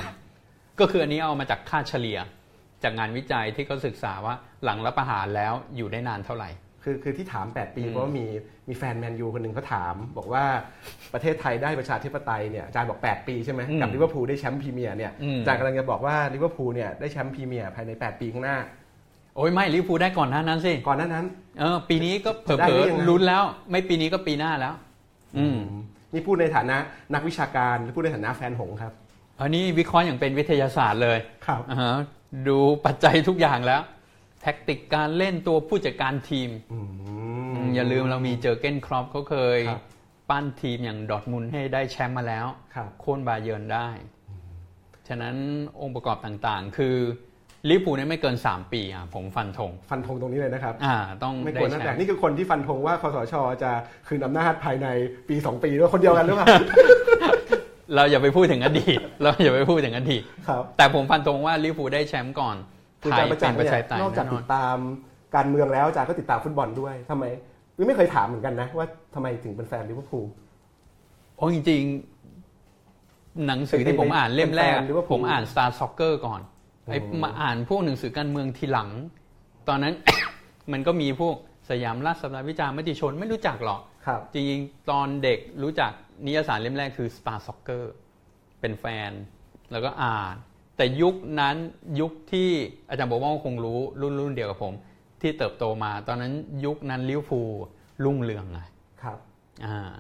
[0.80, 2.20] ก็คืออันนี้เอามาจากค่าเฉลี่ย
[2.84, 6.50] จากงานวิจัยที่เขาศึกษาว่าหลังรัฐประหารแล้วอยู่ได้นานเท่าไหร่
[6.84, 8.26] คือคือที่ถาม 8 ปีอืมเพราะว่ามี
[8.70, 10.44] มีแฟนแมนยูคนหนึ่งเขาถาม บอกว่า
[11.14, 18.58] ประเทศไทยได้ประชาธิปไตยเนี่ยอาจารย์บอก 8 ปีใช่ไหมกับลิเวอร์พูลได้แชมป์พรีเมียร์เนี่ยอืมอาจารย์กำลังจะบอกว่าลิเวอร์พูลเนี่ยได้แชมป์พรีเมียร์ภายใน 8 ปีข้างหน้า
[19.36, 21.26] โอ้ยไม่ลิเวอร์พูลได้ก่อนหน้านั้นสิก่อนหน้านั้น
[21.60, 24.74] เออปีนี้ก็เผลอๆได้หรือยังไงลุ้นแล้ว ไม่ปีนี้ก็ปีหน้าแล้ว
[25.38, 25.60] อืม
[26.14, 26.78] นี่พูดในฐานะ
[27.14, 28.94] นักวิชาการหรือพูดในฐานะแฟนหงส์ครับ
[29.40, 31.96] อันนี้วิเคราะห์อย่างเป็นวิทยาศาสตร์เลยครับอ่าฮะ
[32.48, 33.82] ดูปัจจัยทุกอย่างแล้ว
[34.42, 36.80] tactic การเล่นตัวผู้จัดการทีมอื
[37.60, 39.82] มอย่าลืมเรามีเจอร์เก้นคล็อปป์เขาเคยครับ
[40.30, 42.46] ปั้นทีมอย่างดอร์ทมุนด์ให้ได้แชมป์มาแล้ว
[42.76, 43.90] ครับโค่นบาเยิร์นได้
[45.08, 45.36] ฉะนั้น
[45.82, 46.96] องค์ประกอบต่างๆ คือ
[47.70, 53.34] ลิเวอร์พูลเนี่ยไม่เกิน 3 ปีอะผมฟันธงฟันธงตรงนี้เลยนะครับอ่าต้องไม่ได้ควรแชน่าแปลกมป์นี่คือคนที่ฟันธงว่าคอสช
[53.64, 53.72] จะ
[54.08, 54.88] คืนอำนาจภายใน
[55.30, 56.48] ปี 2 ปีด้วยคนเดียวกันหรือเปล่า
[57.96, 62.56] เราอย่าไปพูดถึงอดีต เราอย่าไปพูดถึงอดีตครับแต่ผมฟันธงว่าลิเวอร์พูลได้แชมป์ก่อน
[63.02, 64.78] คือไทอายจารย์ประจัเป็กนษ์ประเนี่ชายธิปไตยนอกจากแน่นติอนดตาม
[65.36, 67.26] การเมืองแล้วอาจารย์ก็ติดตามฟุตบอลด้วยทำไม
[67.88, 70.26] ไม่เคยถามเหมือนกันนะ ว่าทำไมถึงเป็นแฟนลิเวอร์พูล
[71.38, 71.82] โอ้จริง
[72.64, 76.42] ๆ หนังสือที่ผมอ่านเล่มแรกเป็นแฟนลิเวอร์พูลผมอ่าน Star Soccer ก่อน
[76.90, 78.90] ไอ้อืมมาอ่านพวกหนังสือการเมืองทีหลัง
[79.68, 79.94] ตอนนั้น
[80.72, 81.36] มันก็มีพวก
[81.70, 85.92] สยามราชสำนักวิจารณ์มติชนไม่รู้จักหรอกครับจริงๆตอนเด็กรู้จัก
[86.26, 87.84] นิยสารเล่มแรกคือ Star Soccer
[88.60, 89.12] เป็นแฟน
[89.72, 90.36] แล้วก็อ่าน
[90.78, 91.56] แต่ยุคนั้น
[92.00, 92.50] ยุคที่
[92.90, 94.74] อาจารย์บอกว่าคงรู้รุ่นรุ่นเดียวกับผม
[95.22, 96.34] ที่เติบโตมา ตอนนั้น
[96.66, 97.50] ยุคนั้นลิเวอร์พูล
[98.06, 98.60] รุ่งเรืองไง
[99.04, 99.18] ครับ
[99.66, 99.92] อ่า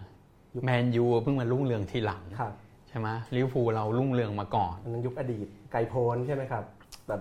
[0.64, 2.54] แมนยูเพิ่งมารุ่งเรืองทีหลังครับ
[2.88, 6.64] ใช่ไหมลิเวอร์พูลเรารุ่งเรืองมาก่อนอันนั้นยุคอดีต ไกลโพ้นใช่ไหมครับ
[7.08, 7.20] แบบ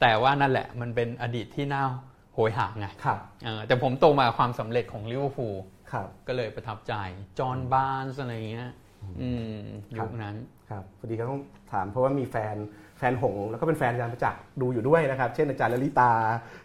[0.00, 1.82] แต่ว่านั่นแหละมันเป็นอดีตที่น่า
[2.34, 5.56] โหยหาไงครับเออแต่ผมโตมากับความสำเร็จของลิเวอร์พูล
[5.92, 6.94] ครับก็เลยประทับใจ
[7.38, 8.70] จอห์นบาร์นส์อะไรอย่างเงี้ย
[9.22, 9.58] อืม
[9.98, 10.36] ครับยุคนั้น
[10.70, 11.40] ครับพอดีก็ต้อง
[11.72, 12.56] ถามเพราะว่ามีแฟน
[12.98, 16.12] แฟนหงส์แล้วก็เป็นแฟนอาจารย์ประจักษ์ดูอยู่ด้วยนะครับ เช่นอาจารย์ลลิตา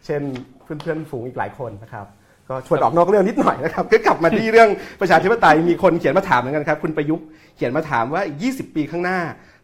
[0.06, 0.22] เช่น
[0.64, 2.08] เพื่อนเพื่อนๆฝูงอีกหลายคนนะครับ
[2.50, 4.70] ก็ชวนออกนอกเรื่องนิดหน่อยนะครับก็กลับมาที่เรื่อง
[5.02, 7.26] ประชาธิปไตยมีคนเขียนมาถามเหมือนกันครับ คุณประยุกต์
[7.56, 9.20] เขียนมาถามว่าอีก20 ปีข้างหน้า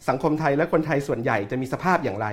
[0.09, 2.27] สังคมไทยและคนไทยส่วนใหญ่จะมีสภาพอย่างไร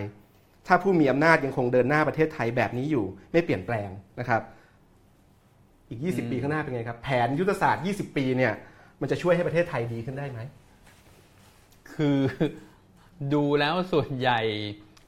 [0.67, 3.91] ถ้าผู้มีอำนาจยังคงเดินหน้าประเทศไทยแบบนี้อยู่ ไม่เปลี่ยนแปลง
[4.21, 4.41] นะครับ
[5.89, 8.53] อีก 20 ปีข้างหน้าเป็นไงครับ แผนยุทธศาสตร์ 20 ปีเนี่ย
[9.01, 10.41] มันจะช่วยให้ประเทศไทยดีขึ้นได้ไหม
[11.95, 12.19] คือ
[13.35, 14.41] ดูแล้วส่วนใหญ่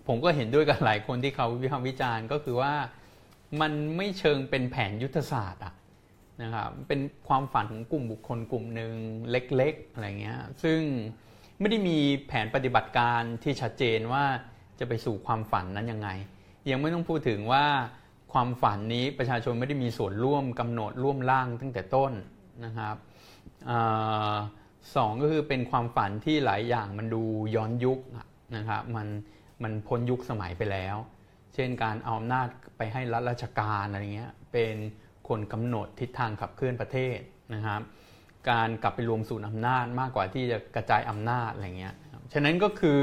[0.09, 2.73] ผมก็เห็นด้วยกับหลายคนที่เขาวิพากษ์วิจารณ์ก็คือว่า
[3.61, 5.75] มันไม่เชิงเป็นแผนยุทธศาสตร์อะ
[6.43, 8.95] นะครับเป็นความฝันของกลุ่มบุคคลกลุ่มหนึ่ง
[9.31, 10.81] เล็ก ๆ อะไรเงี้ยซึ่ง
[11.61, 14.25] ไม่ได้มีแผนปฏิบัติการที่ชัดเจนว่า
[14.79, 16.09] จะไปสู่ความฝันนั้นยังไง
[16.71, 17.65] ยังไม่ต้องพูดถึงว่า
[18.33, 22.13] ความฝันนี้ประชาชนไม่ได้มีส่วนร่วมกำหนดร่วมร่างตั้งแต่ต้น
[22.65, 22.97] นะครับ
[23.71, 23.73] อ
[24.97, 27.23] สองก็คือเป็นความฝันที่หลายอย่างมันดู
[27.55, 27.99] ย้อนยุค
[28.57, 29.09] นะครับมัน
[29.63, 30.97] มันพ้นยุคสมัยไปแล้ว
[31.55, 34.75] เช่นการเอาอำนาจไปให้รัฐราชการอะไรเงี้ยเป็น
[35.29, 37.19] คนกำหนดทิศทางขับเคลื่อนประเทศ
[37.55, 37.81] นะครับ
[38.51, 41.95] การกลับไปรวมศูนย์อำนาจมากกว่าที่จะกระจายอำนาจอะไรเงี้ย
[42.33, 43.03] ฉะนั้นก็คือ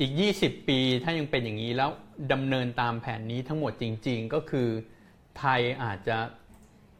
[0.00, 1.90] อีก 20 ปีถ้ายังเป็นอย่างนี้แล้ว
[2.32, 4.68] ดำเนินตามแผนนี้ทั้งหมดจริง ๆ ก็คือ
[5.38, 6.16] ไทยอาจจะ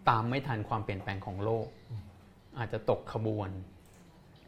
[0.09, 1.67] ตามไม่ทันความเปลี่ยนแปลงของโลก
[2.59, 3.51] อาจจะตกขบวน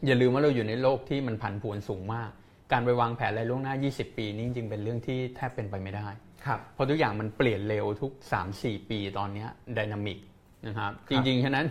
[0.06, 2.30] อย่าลืมว่าเราอยู่ในโลกที่มันผันผวนสูงมาก
[2.72, 6.06] การไปวางแผนอะไรล่วงหน้า 20 ปีนี่จริงๆเป็นเรื่องที่แทบเป็นไปไม่ได้
[6.46, 8.12] ครับเพราะทุกอย่างมันเปลี่ยนเร็วทุก
[8.50, 9.44] 3-4 ปีตอนเนี้
[9.76, 10.18] ดินามิก
[10.66, 11.66] นะครับจริงๆ ฉะนั้น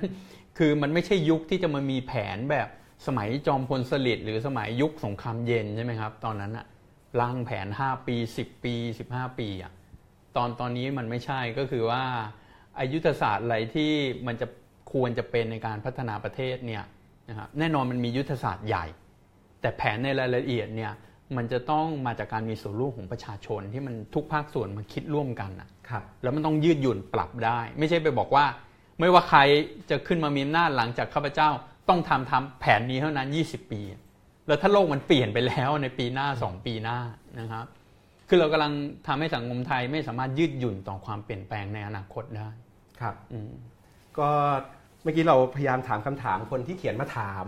[0.57, 2.67] คือมันไม่ใช่ยุคที่จะมามีแผนแบบ
[3.07, 6.65] สมัยจอมพลสฤษดิ์หรือสมัยยุคสงครามเย็นใช่ไหมครับ ตอนนั้นอะ
[7.19, 8.73] ร่างแผน 5 ปี 10 ปี
[9.07, 9.71] 15 ปีอะ
[10.35, 12.03] ตอนตอนนี้มันไม่ใช่ก็คือว่า
[12.79, 13.91] อายุทธศาสตร์อะไรที่
[14.27, 14.47] มันจะ
[14.93, 16.83] ควรจะเป็นในการพัฒนาประเทศเนี่ย
[17.29, 18.85] นะครับแน่นอนมันมียุทธศาสตร์ใหญ่
[19.61, 20.93] แต่แผนในรายละเอียดเนี่ย
[21.37, 28.45] มันจะต้องมาจากการมีส่วนร่วมของประชาชนที่มันทุกภาคส่วนมาคิดร่วมกันอะครับแล้วมันต้องยืดหยุ่นปรับได้ ไม่ใช่ไปบอกว่า
[28.99, 29.39] ไม่ว่าใคร
[29.89, 31.49] จะขึ้นมามีอำนาจหลังจากข้าพเจ้า
[31.89, 33.81] ต้องทำทำแผนนี้เท่านั้น 20 ปี
[34.47, 36.97] แล้วถ้าโลกมันเปลี่ยนไปแล้วในปีหน้า 2 ปีหน้า
[37.39, 37.65] นะครับ
[38.27, 38.73] คือเรากำลัง
[39.07, 42.49] ทำให้สังคมไทยไม่สามารถยืดหยุ่นต่อความเปลี่ยนแปลงในอนาคตได้
[43.01, 43.51] ครับอืม
[44.19, 44.29] ก็
[45.03, 47.45] เมื่อกี้เราพยายามถามคำถามคนที่เขียนมาถาม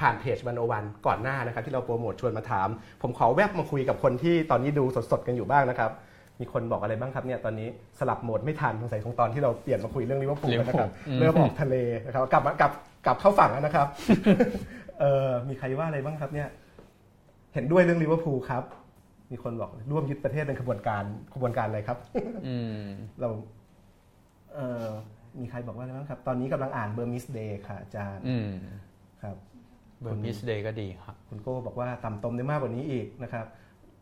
[0.00, 2.68] ผ่านเพจวันโอวันก่อนหน้านะครับที่เราโปรโมทชวนมาถาม
[3.02, 5.90] ผมขอแวบมาคุยกับคนที่ตอนนี้ดูสดๆกันอยู่บ้างนะครับ
[6.40, 7.68] มีคนบอกอะไรบ้างครับเนี่ยตอนนี้
[7.98, 11.76] สลับโหมดไม่ทันสงสัยของตอนที่เราเปลี่ยนมาคุยเรื่องลิเวอร์พูลกันนะครับอืมเริ่มออกทะเล
[12.06, 12.72] นะครับกลับมากลับ
[13.06, 13.86] กลับเข้าฝั่งแล้วนะครับ
[15.00, 16.48] เออมีใครว่าอะไรบ้างครับเนี่ย
[17.54, 18.64] เห็นด้วยเรื่องลิเวอร์พูลครับ
[19.32, 21.02] มีคนบอกร่วมยึดประเทศเป็นขบวนการ
[21.34, 21.98] ขบวนการอะไรครับ
[22.46, 22.82] อืม
[23.20, 23.28] เรา
[24.54, 24.86] เอ่อ
[25.40, 28.48] มีใครบอกว่าอะไรบ้างครับ ตอนนี้กำลังอ่าน Burmese Days ค่ะอาจารย์อืม
[29.22, 29.36] ครับ
[30.00, 33.46] Burmese Days ก็ดีครับ คุณโก้บอกว่าต่ำตมได้มากกว่านี้อีกนะครับ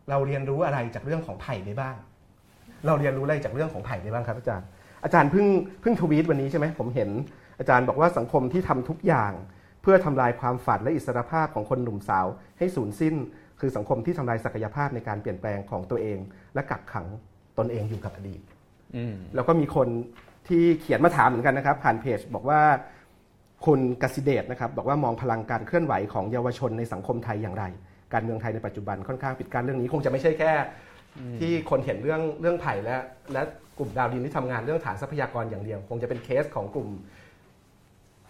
[0.09, 1.95] เราเรียนรู้อะไรจากเรื่องของไผ่ได้บ้าง
[2.85, 4.67] เราเรียนรู้อะไรจากเรื่องของไผ่ได้บ้างครับอาจารย์
[5.03, 5.45] อาจารย์เพิ่ง
[5.81, 7.09] เพิ่งทวีตวันนี้ใช่ไหมผมเห็น
[7.59, 9.33] อาจารย์บอกว่าสังคมที่ทำทุกอย่าง
[9.81, 12.25] เพื่อทำลายความฝันและอิสรภาพของคนหนุ่มสาว
[12.57, 13.15] ให้สูญสิ้น
[13.59, 16.17] คือสังคมที่ทำลายศักยภาพในการเปลี่ยนแปลงของตัวเอง
[16.53, 17.07] และกักขัง
[17.57, 18.41] ตนเองอยู่กับอดีต
[18.95, 19.87] อืมแล้วก็มีคน
[20.47, 22.59] ที่เขียนมาถามเหมือนกันนะครับ ผ่านเพจบอกว่า
[23.65, 27.65] คุณกสิเดชนะครับบอกว่ามองพลังการเคลื่อนไหวของเยาวชนในสังคมไทยอย่างไร
[28.13, 30.51] การเมืองไทยในปัจจุบันค่อนข้างปิดกั้นเรื่องนี้คงจะไม่ใช่แค่
[31.39, 32.97] ที่คนเห็นเรื่องเรื่องไผ่และ
[33.33, 33.41] และ
[33.77, 36.87] กลุ่มดาวดินที่ทำงานเรื่องฐานทรัพยากรอย่างเดียว คงจะเป็นเคสของกลุ่ม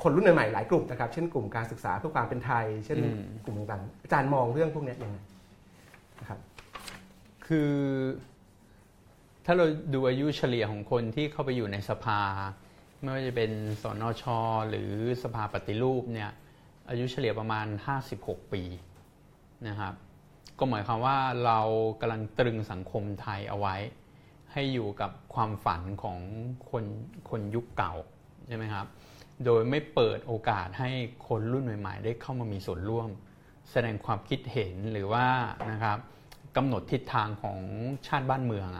[0.03, 5.17] คนรุ่นใหม่ๆหลายกลุ่มนะครับ เช่นกลุ่มการศึกษาเพื่อความเป็นไทย เช่น อืม กลุ่มต่างๆอาจารย์มองเรื่องพวกนี้ยังไง
[6.19, 6.39] นะครับ
[7.47, 7.71] คือ
[9.45, 12.19] ถ้าเราดูอายุเฉลี่ยของคนที่เข้าไปอยู่ในสภา
[13.01, 14.23] ไม่ว่าจะเป็นสนช
[14.69, 14.91] หรือ
[15.23, 16.31] สภาปฏิรูปเนี่ย
[16.89, 17.67] อายุเฉลี่ยประมาณ
[18.09, 18.63] 56 ปี
[19.67, 19.93] นะครับ
[20.59, 21.59] ก็หมายความว่าเรา
[22.01, 23.75] กำลังตรึงสังคมไทยเอาไว้
[24.51, 26.19] ให้อยู่กับความฝันของ
[26.69, 26.83] คน
[27.29, 27.93] คนยุคเก่า
[28.47, 28.85] ใช่ไหมครับ
[29.45, 30.89] โดยไม่เปิดโอกาสให้
[31.27, 33.09] คนรุ่นใหม่ ๆ ได้เข้ามามีส่วนร่วม
[33.71, 35.25] แสดงความคิดเห็นหรือว่า
[35.71, 35.97] นะครับ
[36.55, 37.59] กำหนดทิศทางของ
[38.07, 38.79] ชาติบ้านเมืองอ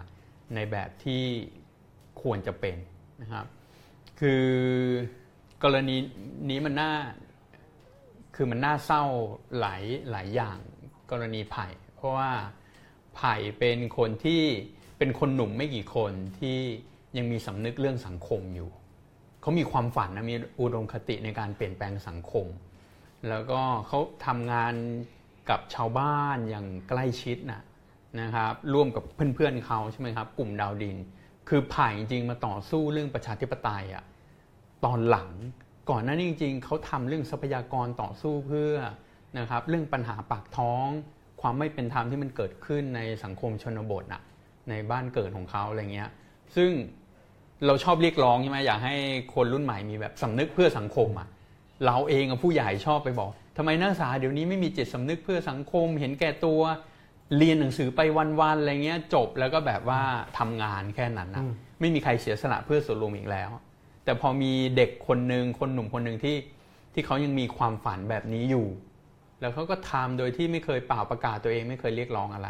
[0.55, 1.24] ในแบบที่
[2.22, 2.78] ควรจะเป็น
[3.22, 3.45] นะครับ
[4.20, 4.45] คือ
[5.63, 5.95] กรณี
[6.49, 6.91] นี้มันน่า
[8.36, 9.03] คือมันน่าเศร้า
[9.59, 10.57] หลายหลายอย่าง
[11.11, 12.32] กรณีไผ่ เพราะว่า
[13.15, 14.41] ไผ่เป็นคนที่
[14.97, 16.57] เป็นคนหนุ่มไม่กี่คนที่
[17.18, 18.70] ยังมีสำนึกเรื่องสังคมอยู่
[19.41, 22.45] เขามีความฝันนะมีอุดมคติในการเปลี่ยนแปลงสังคม
[23.28, 24.74] แล้วก็เขาทำงาน
[25.49, 27.61] กับชาวบ้านอย่างใกล้ชิดนะ
[28.22, 29.03] นะครับร่วมกับ
[29.36, 30.97] เพื่อนๆเขาใช่ไหมครับ กลุ่มดาวดิน
[31.48, 34.04] คือผ่ายจริงมาต่อสู้เรื่องประชาธิปไตยอะ
[34.86, 35.30] ตอนหลัง
[35.89, 38.74] ก่อนหน้านี้จริงๆเขาทำเรื่องทรัพยากรต่อสู้เพื่อ
[39.39, 40.88] นะครับเรื่องปัญหาปากท้อง
[41.41, 44.22] ความไม่เป็นธรรมที่มันเกิดขึ้นในสังคมชนบทอะ
[44.70, 46.10] ในบ้านเกิดของเขาอะไรเงี้ย
[46.56, 46.72] ซึ่ง
[47.66, 48.95] เราชอบเรียกร้องใช่ไหมอยากให้
[49.36, 51.28] คนรุ่นใหม่มีแบบสำนึกเพื่อสังคมอะ
[51.86, 56.62] เราเองกับผู้ใหญ่ชอบไปบอกทำไมนักศึกษาเดี๋ยวนี้ไม่มีจิตสำนึกเพื่อสังคม เห็นแก่ตัว
[57.38, 60.01] เรียนหนังสือไปวันๆอะไรเงี้ยจบแล้วก็แบบว่า
[60.38, 61.43] ทำงานแค่นั้นนะ
[61.80, 63.49] ไม่มีใครเสียสละเพื่อส่วนรวมอีกแล้ว
[64.03, 66.36] แต่พอมีเด็กคนหนึ่งคนหนุ่มคนหนึ่งที่
[66.93, 68.67] ที่เขายังมีความฝันแบบนี้อยู่
[69.39, 72.49] แล้วเขาก็ทำโดยที่ไม่เคยเป่าประกาศตัวเองไม่เคยเรียกร้องอะไร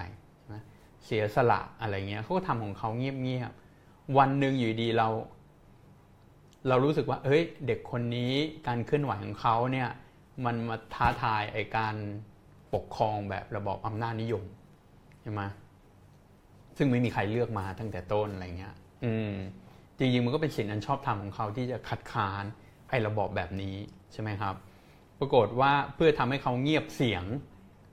[0.53, 0.61] นะ
[1.05, 5.07] เสียสละอะไรเงี้ยเขาก็ทำของเขาเงียบๆวันหนึ่งอยู่ดีเรา
[6.67, 8.33] เรารู้สึกว่าเฮ้ย เด็กคนนี้
[8.67, 9.89] การเคลื่อนไหวของเขาเนี่ย
[10.45, 11.95] มันมาท้าทายไอการ
[12.73, 15.43] ปกครองแบบระบอบอำนาจนิยมใช่ไหม
[16.77, 18.75] ซึ่งไม่มีใครเลือกมาตั้งแต่ต้นอะไรเงี้ย
[19.05, 19.33] อืม
[19.97, 22.43] จริงๆมันก็เป็นสิ่งอันชอบธรรมของเขาที่จะคัดค้าน
[22.89, 23.75] ไอ้ระบอบแบบนี้
[24.13, 24.55] ใช่ไหมครับ
[25.19, 27.23] ปรากฏว่าเพื่อทำให้เขาเงียบเสียง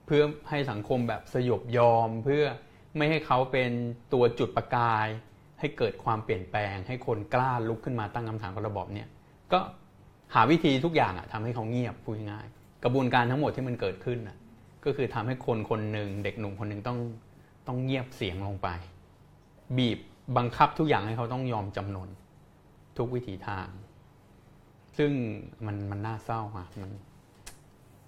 [0.05, 2.43] เพื่อให้สังคมแบบสยบยอม เพื่อ
[2.97, 3.71] ไม่ให้เขาเป็น
[4.13, 5.07] ตัวจุดประกาย
[5.59, 9.07] ให้เกิดความเปลี่ยนแปลง ให้คนกล้าลุกขึ้นมาตั้งคำถามกับระบอบเนี่ย
[9.53, 9.59] ก็
[10.33, 14.37] หาวิธีทุกอย่างอะทำให้เขาเงียบพูดง่ายๆกระบวนการทั้งหมดที่มันเกิดขึ้นอะ
[14.85, 16.99] ก็คือทำให้คนคนหนึ่งเด็กหนุ่มคนหนึ่งต้อง
[17.67, 18.67] ต้องเงียบเสียงลงไป
[19.77, 19.99] บีบ
[20.37, 22.09] บังคับทุกอย่างให้เขาต้องยอมจำนน
[22.97, 23.67] ทุกวิถีทาง
[24.97, 25.11] ซึ่ง
[25.65, 26.91] มันมันน่าเศร้าอะมัน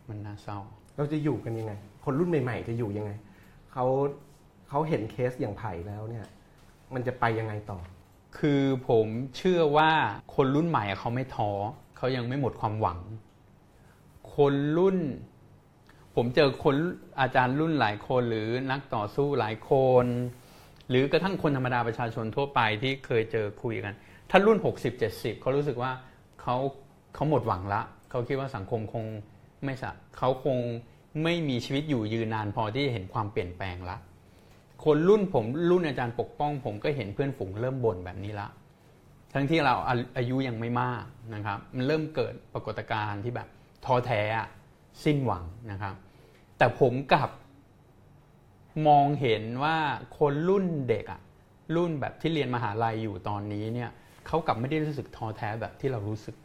[0.10, 0.60] มันน่าเศร้า
[0.96, 1.74] เราจะอยู่กันยังไง
[2.06, 3.12] คนรุ่นใหม่ ๆ จะอยู่ยังไง
[3.72, 3.86] เขา
[4.70, 6.26] เขาเห็นเคสอย่างไผ่แล้วเนี่ย
[6.94, 7.80] มันจะไปยังไงต่อ
[8.38, 9.08] คือผม
[9.38, 9.92] เชื่อว่า
[10.36, 11.50] คนรุ่นใหม่อะเขาไม่ท้อ
[11.98, 13.00] เขายังไม่หมดความหวัง
[14.36, 14.98] คนรุ่น
[16.20, 16.76] ผมเจอคน
[17.22, 19.72] อาจารย์รุ่นหลายคนหรือนักต่อสู้หลายค
[20.04, 20.06] น
[20.90, 23.96] หรือกระทั่งคนธรรมดาประชาชนทั่วไปที่เคยเจอคุยกัน
[24.30, 25.92] ถ้ารุ่น 60 70เขารู้สึกว่า
[26.42, 26.56] เขา
[27.14, 29.06] เขาหมดหวังละเขาคิดว่าสังคมคง
[29.64, 30.58] ไม่สะเขาคง
[31.24, 33.98] ไม่มีชีวิตอยู่ยืนนานพอที่จะเห็นความเปลี่ยนแปลงละ
[34.86, 38.48] คนรุ่นผมรุ่นอาจารย์ปกป้อง ผมก็เห็นเพื่อนฝูงเริ่มบ่นแบบนี้ละ
[39.34, 39.74] ทั้งที่เรา
[40.18, 41.04] อายุยังไม่มาก
[41.36, 43.48] นะครับ มันเริ่มเกิดปรากฏการณ์ที่แบบ
[43.86, 44.22] ท้อแท้
[45.06, 45.96] สิ้นหวังนะครับ
[46.58, 47.30] แต่ผมกลับ
[48.88, 49.78] มองเห็นว่า
[50.18, 51.22] คนรุ่นเด็กอะ
[51.76, 53.90] รุ่นแบบที่เรียนมหาลัยอยู่ตอนนี้เนี่ย
[54.28, 56.36] เขากลับไม่ได้รู้สึกท้อแท้แบบที่เรารู้สึก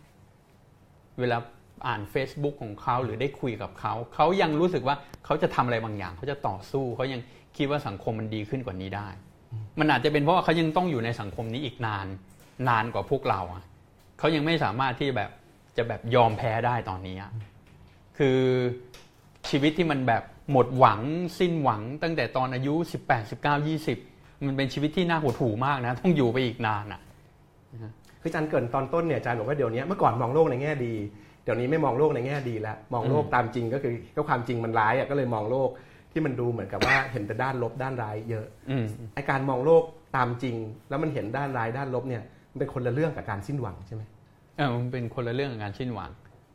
[1.21, 1.39] เวลา
[1.87, 7.21] อ่าน Facebook ของเขาหรือได้คุยกับเขา เขายังรู้สึกว่าเขาจะทำอะไรบางอย่าง เขาจะต่อสู้เขายัง
[7.57, 9.09] คิดว่าสังคมมันดีขึ้นกว่านี้ได้
[9.79, 12.07] มันอาจจะเป็นเพราะว่าเขายังต้องอยู่ในสังคมนี้อีกนาน
[12.69, 13.63] นานกว่าพวกเราอะ
[14.19, 15.31] เขายังไม่สามารถที่แบบ
[15.77, 17.17] จะแบบยอมแพ้ได้ตอนนี้
[18.19, 18.39] คือ
[19.51, 21.01] ชีวิตที่มันแบบหมดหวัง
[21.39, 22.75] สิ้นหวังตั้งแต่ตอนอายุ
[23.09, 23.67] 18 19
[23.97, 27.01] 20 มันเป็นชีวิตที่น่าหดหู่มากนะ ต้องอยู่ไปอีกนานอะ
[28.21, 30.95] คืออาจารย์เกรินตอนต้นเนี่ยอาจารย์บอกว่าเดี๋ยวนี้เมื่อก่อนมองโลกในแง่ดี
[31.45, 35.71] เดี๋ยวนี้ไม่มองโลกในแง่ดีแล้วมองโลกตามจริงก็คือก็ความจริงมันร้ายอะก็เลยมองโลก
[36.13, 38.85] ที่มันดูเหมือนกับว่าเห็นแต่ด้านลบด้านร้ายเยอะอืม
[39.15, 39.83] ไอการมองโลก
[40.17, 40.57] ตามจริง
[40.89, 44.03] แล้วมันเห็นด้านร้ายด้านลบเนี่ยมันเป็นคนละเรื่องกับการสิ้นหวังใช่ไหม
[44.57, 46.11] เออมันเป็นคนละเรื่องกับการสิ้นหวัง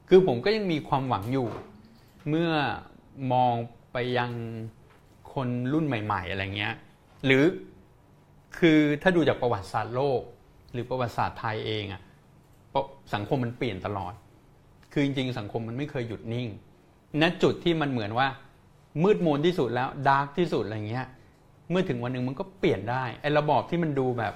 [0.09, 1.47] คือผมก็ยังมีความหวังอยู่
[2.29, 2.49] เมื่อ
[3.33, 3.53] มอง
[3.93, 4.31] ไปยัง
[5.33, 6.75] คนรุ่นใหม่ ๆ อะไรเงี้ย
[7.25, 7.43] หรือ
[8.57, 10.21] คือถ้าดูจากประวัติศาสตร์โลก
[10.73, 12.01] หรือประวัติศาสตร์ไทยเองอะ
[12.69, 14.13] เพราะสังคมมันเปลี่ยนตลอด
[14.91, 16.47] คือจริงๆ สังคมมันไม่เคยหยุดนิ่ง
[17.21, 18.27] ณจุดที่มันเหมือนว่า
[19.03, 21.07] มืดมนที่สุดแล้ว dark ที่สุดอะไรเงี้ย
[21.69, 24.33] เมื่อถึงวันหนึ่งมันก็เปลี่ยนได้ไอ้ระบอบที่มันดูแบบ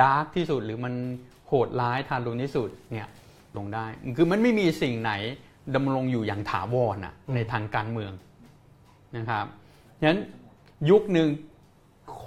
[0.00, 0.94] dark ที่สุดหรือมัน
[1.48, 3.08] โหดร้ายทารุณที่สุดเนี่ย
[3.56, 5.12] ลงได้ คือมันไม่มีสิ่งไหน
[5.74, 8.12] ดำรงอยู่อย่างถาวรอะในทางการเมือง
[9.16, 9.46] นะครับ
[10.00, 10.20] ฉะนั้น
[10.90, 11.28] ยุคหนึ่ง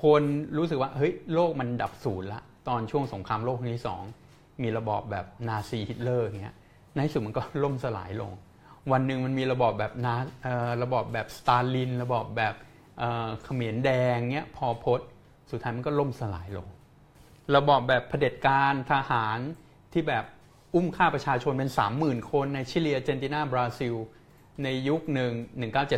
[0.01, 0.23] คน
[0.57, 4.03] รู้สึกว่าเฮ้ยโลกมันดับศูนย์ละ ตอนช่วงสงครามโลกครั้งที่สอง
[4.63, 6.55] มีระบอบแบบนาซีฮิตเลอร์อย่างเงี้ย
[6.93, 8.31] ในที่สุดมันก็ล่มสลายลง
[8.91, 12.53] วันหนึ่งมันมีระบอบแบบนาเอ่อระบอบแบบสตาลิน ระบอบแบบ
[12.99, 14.99] เอ่อเขมรแดงเงี้ยพอพด
[15.51, 16.67] สุดท้ายมันก็ล่มสลายลง
[17.55, 19.37] ระบอบแบบเผด็จการทหาร
[19.93, 20.25] ที่แบบ
[20.73, 21.69] อุ้มฆ่าประชาชนเป็น
[21.99, 23.95] 30,000 คนในชิลีอาร์เจนตินาบราซิล
[24.63, 25.31] ในยุคหนึ่ง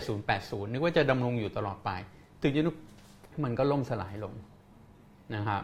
[0.04, 1.90] 1970-80 นึกว่าจะดำรงอยู่ตลอดไป
[2.42, 2.76] ถึงยุค
[3.44, 4.34] มันก็ล่มสลายลง
[5.36, 5.62] นะครับ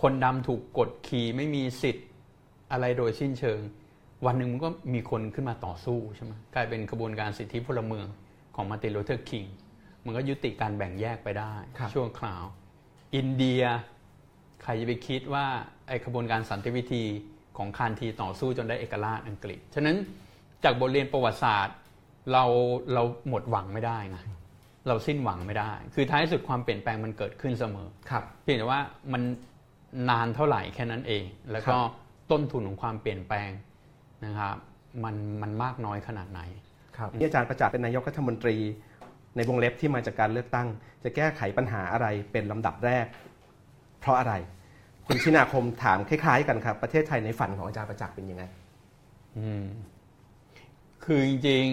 [0.00, 2.06] คนดำถูกกดขี่ไม่มีสิทธิ์
[2.72, 3.60] อะไรโดยสิ้นเชิง
[4.26, 8.06] วันหนึ่งมันก็มีคนขึ้นมาต่อสู้ใช่ไหมกลายเป็นกระบวนการสิทธิพลเมือง
[8.54, 9.44] ของมาร์ตินลูเทอร์คิง
[10.04, 12.44] มันก็ยุติการแบ่งแยกไปได้ครับช่วงคราว
[13.14, 13.62] อินเดีย
[14.62, 15.46] ใครจะไปคิดว่า
[15.88, 17.04] ไอ้กระบวนการสันติวิธี
[17.56, 19.96] ของคานธีต่อสู้จนได้เอกราชอังกฤษ ฉะนั้น
[20.64, 21.76] จากบทเรียนประวัติศาสตร์
[22.32, 22.44] เรา
[22.94, 24.22] เราหมดหวังไม่ได้นะ
[24.88, 28.80] เราสิ้นหวังไม่ได้ คือท้ายสุดความเปลี่ยนแปลงมันเกิดขึ้นเสมอครับเพียงแต่ว่า
[29.12, 29.22] มัน
[30.10, 31.76] นานเท่าไหร่แค่นั้นเอง แล้วก็
[32.30, 33.50] ต้นทุนของความเปลี่ยนแปลง
[34.24, 34.56] นะครับ
[35.04, 36.40] มันมันมากน้อยขนาดไหน
[36.96, 38.56] ครับนี่อาจารย์ประจักษ์เป็นนายกรัฐมนตรี
[39.36, 40.68] ในวงเล็บที่มาจากการเลือกตั้ง
[41.02, 43.06] จะแก้ไขปัญหาอะไรเป็นลำดับแรก
[44.00, 44.34] เพราะอะไร
[45.06, 48.44] คุณชินาคมถามคล้าย ๆ กันครับ ประเทศไทยในฝันของอาจารย์ประจักษ์เป็นยังไง
[49.38, 49.64] อืม
[51.04, 51.64] คือจริง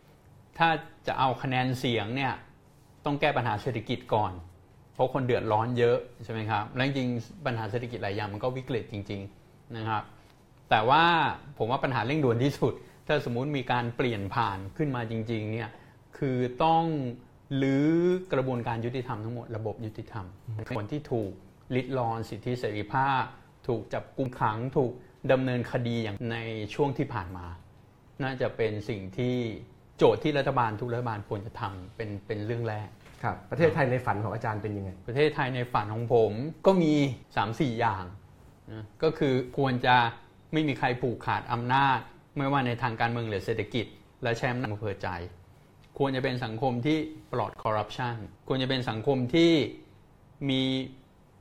[0.00, 0.68] ๆ ถ้า
[1.06, 2.32] จะเอาคะแนนเสียงเนี่ย
[3.04, 4.32] ต้องแก้ปัญหาเศรษฐกิจก่อน
[4.94, 10.02] เพราะคนเดือดร้อนเยอะใช่ไหมครับ และจริงๆปัญหาเศรษฐกิจหลายอย่างมันก็วิกฤตจริง ๆนะครับ
[10.70, 11.04] แต่ว่า
[11.58, 12.72] ผมว่าปัญหาเร่งด่วนที่สุด
[13.06, 15.70] ถ้าสมมุติมีการเปลี่ยนผ่านขึ้นมาจริง ๆ เนี่ย
[16.18, 16.84] คือต้อง
[17.62, 17.90] ลื้อ
[18.32, 20.26] กระบวนการยุติธรรมทั้งหมดระบบยุติธรรม
[20.76, 21.32] คนที่ถูก
[21.74, 23.22] ลิดรอนสิทธิเสรีภาพ
[23.66, 24.92] ถูกจับกุมขังถูก
[25.32, 26.38] ดำเนินคดีอย่างใน
[26.74, 27.46] ช่วงที่ผ่านมา
[28.22, 29.36] น่าจะเป็นสิ่งที่
[29.98, 32.88] โจทย์ที่รัฐบาลทุกรัฐบาลควรจะทำเป็นเป็นเรื่องแรก
[33.22, 36.32] ครับประเทศไทยในฝันของอาจารย์เป็นยังไง ประเทศไทยในฝันของผม
[36.66, 36.92] ก็มี
[37.36, 38.04] 3-4 อย่าง
[38.72, 39.96] นะก็คือควรจะ
[40.52, 41.98] ไม่มีใครผูกขาดอำนาจ
[42.36, 43.86] ไม่ว่าในทางการเมืองหรือเศรษฐกิจ
[44.22, 45.08] และแชมป์นำอำเภอใจ
[45.98, 46.98] ควรจะเป็นสังคมที่
[47.32, 48.16] ปลอดคอร์รัปชัน
[48.48, 49.52] ควรจะเป็นสังคมที่
[50.50, 50.62] มี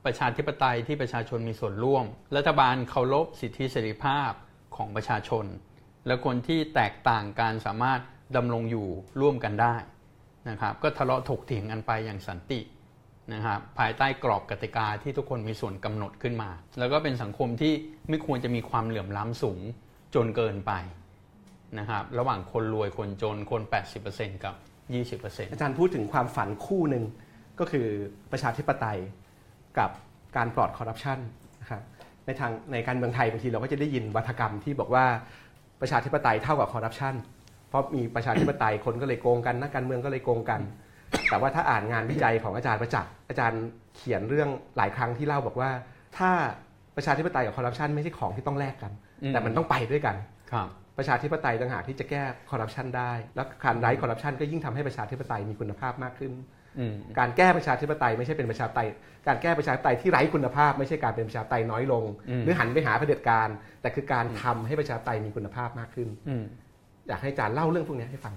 [0.07, 2.05] ประชาธิปไตยที่ประชาชนมีส่วนร่วม
[2.35, 4.31] รัฐบาลเคารพสิทธิเสรีภาพ
[4.75, 5.45] ของประชาชน
[6.07, 7.99] และคนที่แตกต่างการสามารถ
[8.35, 8.87] ดำรงอยู่
[9.21, 9.75] ร่วมกันได้
[10.49, 12.59] นะครับก็ทะเลาะถกเถียงกันไปอย่างสันติ
[13.33, 16.49] นะครับภายใต้กรอบกติกาที่ทุกคนมีส่วนกำหนดขึ้นมา
[16.79, 17.73] แล้วก็เป็นสังคมที่
[18.09, 19.59] ไม่ควรจะมีความเหลื่อมล้ำสูง
[20.15, 20.71] จนเกินไป
[21.79, 23.61] นะครับระหว่างคนรวยคนจนคน
[24.03, 24.55] 80%กับ
[25.21, 27.03] 20%อาจารย์พูดถึงความฝันคู่หนึ่ง
[27.59, 27.87] ก็คือ
[28.31, 28.99] ประชาธิปไตย
[29.79, 29.89] กับ
[30.37, 31.19] การปลอดคอร์รัปชัน
[31.61, 31.81] นะครับ
[32.25, 35.05] ในทางในการเมืองไทยบางทีเราก็จะได้ยินวัฒกรรมที่บอกว่า
[35.81, 37.15] ประชาธิปไตยเท่ากับคอร์รัปชัน
[37.69, 40.61] เพราะมีประชาธิปไตยคนก็เลยโกงกันนักการเมืองก็เลยโกงกัน
[41.29, 43.63] แต่ว่าถ้าอ่านงานวิจัยของอาจารย์ประจักษ์อาจารย์
[43.95, 45.69] เขียนเรื่องหลายครั้งที่เล่าบอกว่า
[46.17, 46.29] ถ้า
[46.95, 50.15] ประชาธิปไตยกับคอร์รัปชันไม่ใช่ของที่ต้องแลกกันอืมแต่มันต้องไปด้วยกัน
[50.51, 50.67] ครับ
[50.97, 56.56] ประชาธิปไตยต่างหากที่จะแก้คอร์รัปชันได้ และการไร้คอร์รัปชันก็ยิ่งทำให้ประชาธิปไตยมีคุณภาพมากขึ้นอืม
[57.19, 58.87] การแก้ประชาธิปไตยไม่ใช่เป็นประชาธิปไตย
[59.27, 63.49] การแก้ประชาธิปไตยที่ไร้คุณภาพ ไม่ใช่การเป็นประชาธิปไตยน้อยลงอืมหรือหันไปหาเผด็จการ
[63.81, 66.43] แต่คือการทำให้ประชาธิปไตยมีคุณภาพมากขึ้นอืม
[67.07, 68.33] อยากให้อาจารย์เล่าเรื่องพวกนี้ให้ฟัง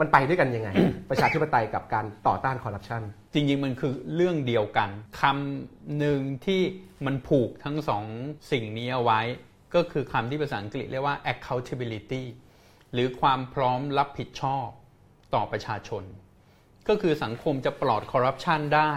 [0.00, 0.70] มันไปด้วยกันยังไง
[1.10, 3.02] ประชาธิปไตยกับการต่อต้านคอร์รัปชัน
[3.34, 4.88] จริงๆมันคือเรื่องเดียวกัน
[5.20, 6.62] คำหนึ่งที่
[7.06, 8.04] มันผูกทั้งสอง
[8.52, 9.20] สิ่งนี้เอาไว้
[9.74, 12.22] ก็คือคำที่ภาษาอังกฤษเรียกว่า accountability
[12.92, 14.66] หรือความพร้อมรับผิดชอบ
[15.34, 16.02] ต่อประชาชน
[16.90, 18.92] ก็คือสังคมจะปลอดคอร์รัปชันได้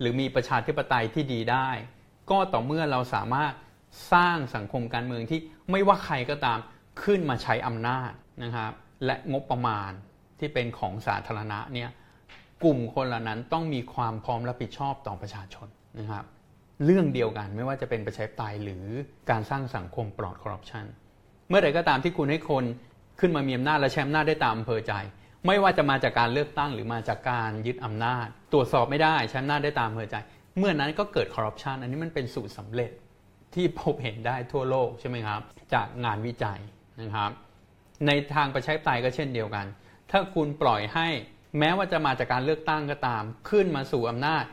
[0.00, 1.68] หรือมีประชาธิปไตยที่ดีได้
[2.30, 3.52] ก็ต่อเมื่อเราสามารถ
[4.12, 5.40] สร้างสังคมการเมืองที่
[5.70, 6.58] ไม่ว่าใครก็ตาม
[7.02, 8.10] ขึ้นมาใช้อำนาจ
[8.44, 8.72] นะครับ
[9.06, 9.90] และงบประมาณ
[10.38, 11.90] ที่เป็นของสาธารณะเนี่ย
[12.64, 15.68] กลุ่มคนเหล่านั้นต้องมีความพร้อมรับผิดชอบต่อประชาชน
[15.98, 16.24] นะครับ
[16.84, 18.84] เรื่องเดียวกันไม่ว่าจะเป็นประชาธิปไตยหรือ
[19.30, 20.84] การสร้างสังคมปลอดคอร์รัปชัน
[21.48, 22.64] เมื่อใดก็ตามที่คุณให้คน
[23.20, 24.92] ขึ้นมามีอำนาจและใช้อำนาจได้ตามอำเภอใจ
[25.46, 30.16] ไม่ว่าจะมาจากการเลือกตั้งหรือมาจากการยึดอำนาจ ตรวจสอบไม่ได้ใช้อำนาจได้ตามอำเภอใจ
[30.58, 32.90] เมื่อนั้นก็เกิดคอร์รัปชันอันนี้มันเป็นสูตรสำเร็จ
[33.54, 35.40] ที่พบเห็นได้ทั่วโลกใช่ไหมครับ
[35.74, 36.60] จากงานวิจัย
[37.00, 37.30] นะครับ
[38.06, 39.66] ในทางประชาธิปไตยก็เช่นเดียวกัน
[40.10, 41.08] ถ้าคุณปล่อยให้
[41.58, 44.44] แม้ว่าจะมาจากการเลือกตั้งก็ตาม ขึ้นมาสู่อำนาจ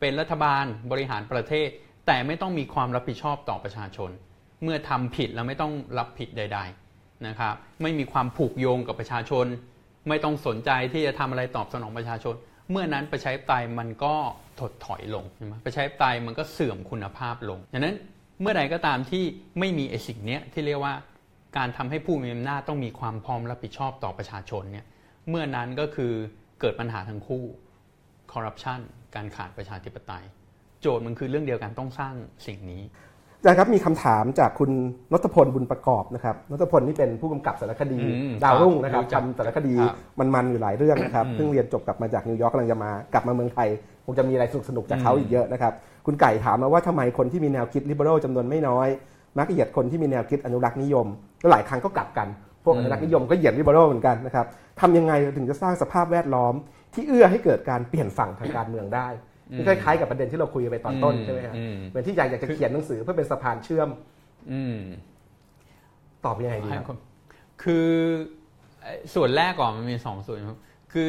[0.00, 1.68] เป็นรัฐบาลบริหารประเทศ
[2.06, 4.10] แต่ไม่ต้องมีความรับผิดชอบต่อประชาชน
[4.62, 6.58] เมื่อทำผิดแล้วไม่ต้องรับผิดใด
[6.92, 9.46] ๆนะครับ ไม่มีความผูกโยงกับประชาชน
[10.08, 12.34] ไม่ต้องสนใจที่จะทำอะไรตอบสนองประชาชน
[12.70, 14.14] เมื่อนั้นประชาธิปไตยมันก็
[14.60, 17.96] ถดถอยลงใช่ไหมประชาธิปไตยมันก็เสื่อมคุณภาพลงดังนั้น
[18.40, 19.24] เมื่อใดก็ตามที่
[19.58, 20.94] ไม่มีไอสิ่งนี้ที่เรียกว่า
[21.56, 24.86] การทำให้ผู้มีอำนาจต้องมีความพร้อมรับผิดชอบต่อประชาชนเนี่ย
[25.28, 26.12] เมื่อนั้นก็คือ
[26.60, 27.44] เกิดปัญหาทั้งคู่
[28.32, 28.80] คอร์รัปชัน
[29.14, 30.24] การขาดประชาธิปไตย
[30.80, 32.14] โจทย์มันคือเรื่องเดียวกันต้องสร้าง
[32.46, 32.82] สิ่งนี้
[33.44, 34.70] จารย์ครับมีคำถามจากคุณ
[35.12, 39.94] นตพลบุญประกอบนะครับนตพลนี่เป็นผู้กำกับสารคดีอืมดาวรุ่งนะครับรู้จักทำสารคดีครับ
[40.34, 43.68] มันๆอยู่หลายเรื่องนะครับอืมเพิ่งเรียนจบกลับมาจากนิวยอร์กกำลังจะมากลับมาเมืองไทย
[44.04, 45.72] คงจะมีอะไรสนุกๆจากเขาอืมอีกเยอะนะครับ
[46.06, 48.88] คุณไก่ถามมาว่าทำไมคนที่มีแนวคิดลิเบอรัลจำนวนไม่น้อย
[49.38, 51.06] มักเหยียดคนที่มีแนวคิดอนุรักษ์นิยม
[51.40, 52.28] แล้วหลายครั้งก็กลับกัน
[52.64, 54.46] พวกอนุรักษ์นิยมก็เหยียดลิเบอรัลเหมือนกันนะครับ
[54.80, 56.54] ทำยังไงเราถึงจะสร้างสภาพแวดล้อม
[56.94, 59.08] ที่เอื้อให้เกิดการเปลี่ยนฝั่งทางการเมืองได้
[59.56, 63.88] นี่คล้ายๆกับประเด็นที่เราคุยกันไปตอนต้นใช่ไหมครับอืมเหมือนที่อยากอยากจะเขียนหนังสือเพื่อเป็นสะพานเชื่อม
[64.52, 64.78] อืม
[66.24, 66.98] ตอบยังไงดีให้ครับคน
[67.62, 67.88] คือ
[68.82, 70.58] เอ่อส่วนแรกก่อนมันมีสองส่วนครับ
[70.92, 71.08] คือ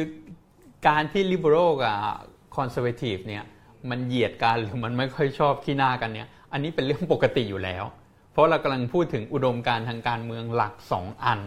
[0.88, 1.96] การที่ liberal กับ
[2.56, 3.44] conservative เนี่ย
[3.90, 7.84] มันเหยียดกันหรือมันไม่ค่อยชอบขี้หน้ากันเนี่ย อันนี้เป็นเรื่องปกติอยู่แล้ว
[8.32, 11.40] เพราะเรากำลังพูดถึงอุดมการณ์ทางการเมืองหลักสองอัน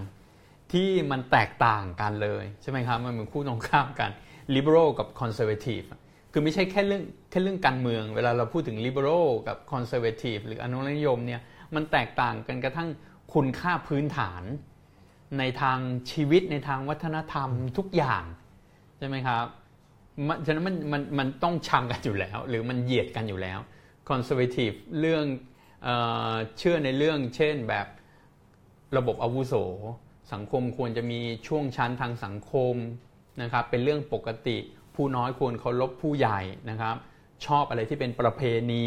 [0.74, 4.10] ที่มันแตกต่างกันเลย ใช่ไหมครับ มันเหมือนคู่ตรงข้ามกัน
[4.56, 6.00] liberal กับ conservative อะ
[6.38, 11.42] คือไม่ใช่แค่เรื่องแค่เรื่องการเมือง เวลาเราพูดถึง liberal กับ conservative หรืออนุรักษนิยมเนี่ย
[11.76, 12.90] มันแตกต่างกันกระทั่ง
[13.34, 14.44] คุณค่าพื้นฐาน
[15.40, 15.80] ในทาง
[16.12, 18.24] ชีวิตในทางวัฒนธรรมทุกอย่าง
[18.98, 19.44] ใช่ไหมครับ
[20.28, 23.60] มันฉะนั้นมันมันมันต้องชังกันอยู่แล้ว หรือมันเหยียดกันอยู่แล้ว
[24.10, 25.26] conservative เรื่อง
[25.84, 25.90] เอ
[26.34, 27.88] อเชื่อในเรื่องเช่นแบบ
[28.98, 29.54] ระบบอาวุโส
[30.34, 32.76] สังคมควรจะมีช่วงชั้นทางสังคม
[33.42, 34.58] นะครับเป็นเรื่องปกติ
[34.96, 36.40] ผู้น้อยควรเคารพผู้ใหญ่
[36.70, 36.96] นะครับ
[37.46, 38.42] ชอบอะไรที่เป็นประเพ
[38.72, 38.86] ณี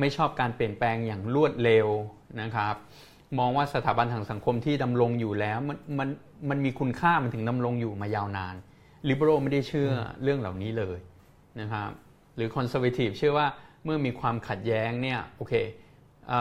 [0.00, 1.88] ไม่ชอบการเปลี่ยนแปลงอย่างรวดเร็ว
[2.40, 2.74] นะครับ
[3.38, 6.08] มองว่าสถาบันทางสังคมที่ดำรงอยู่แล้วมันมัน
[6.50, 8.54] มันมีคุณค่ามันถึงดำรงอยู่มายาวนาน
[9.08, 9.90] ลิเบอรัลไม่ได้เชื่อ
[10.22, 10.98] เรื่องเหล่านี้เลย
[11.60, 11.90] นะครับ
[12.36, 13.46] หรือคอนเซอร์เวทีฟเชื่อว่า
[13.84, 15.54] เมื่อมีความขัดแย้งเนี่ยโอเค
[16.28, 16.34] เอ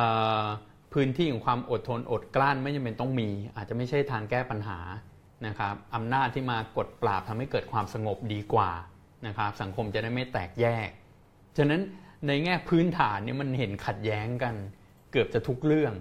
[0.44, 0.46] อ
[0.94, 4.80] พื้นที่ของความอดทนอดกลั้นไม่จำเป็นต้องมี อาจจะไม่ใช่ทางแก้ปัญหา
[5.48, 8.72] นะครับอำนาจที่มากดปราบทำให้เกิดความสงบดีกว่า
[9.28, 10.89] นะครับสังคมจะได้ไม่แตกแยก
[11.58, 11.82] ฉะนั้น
[12.28, 14.56] ในแง่พื้นฐานเนี่ยมันเห็นขัดแย้งกัน
[15.12, 15.94] เกือบจะทุกเรื่อง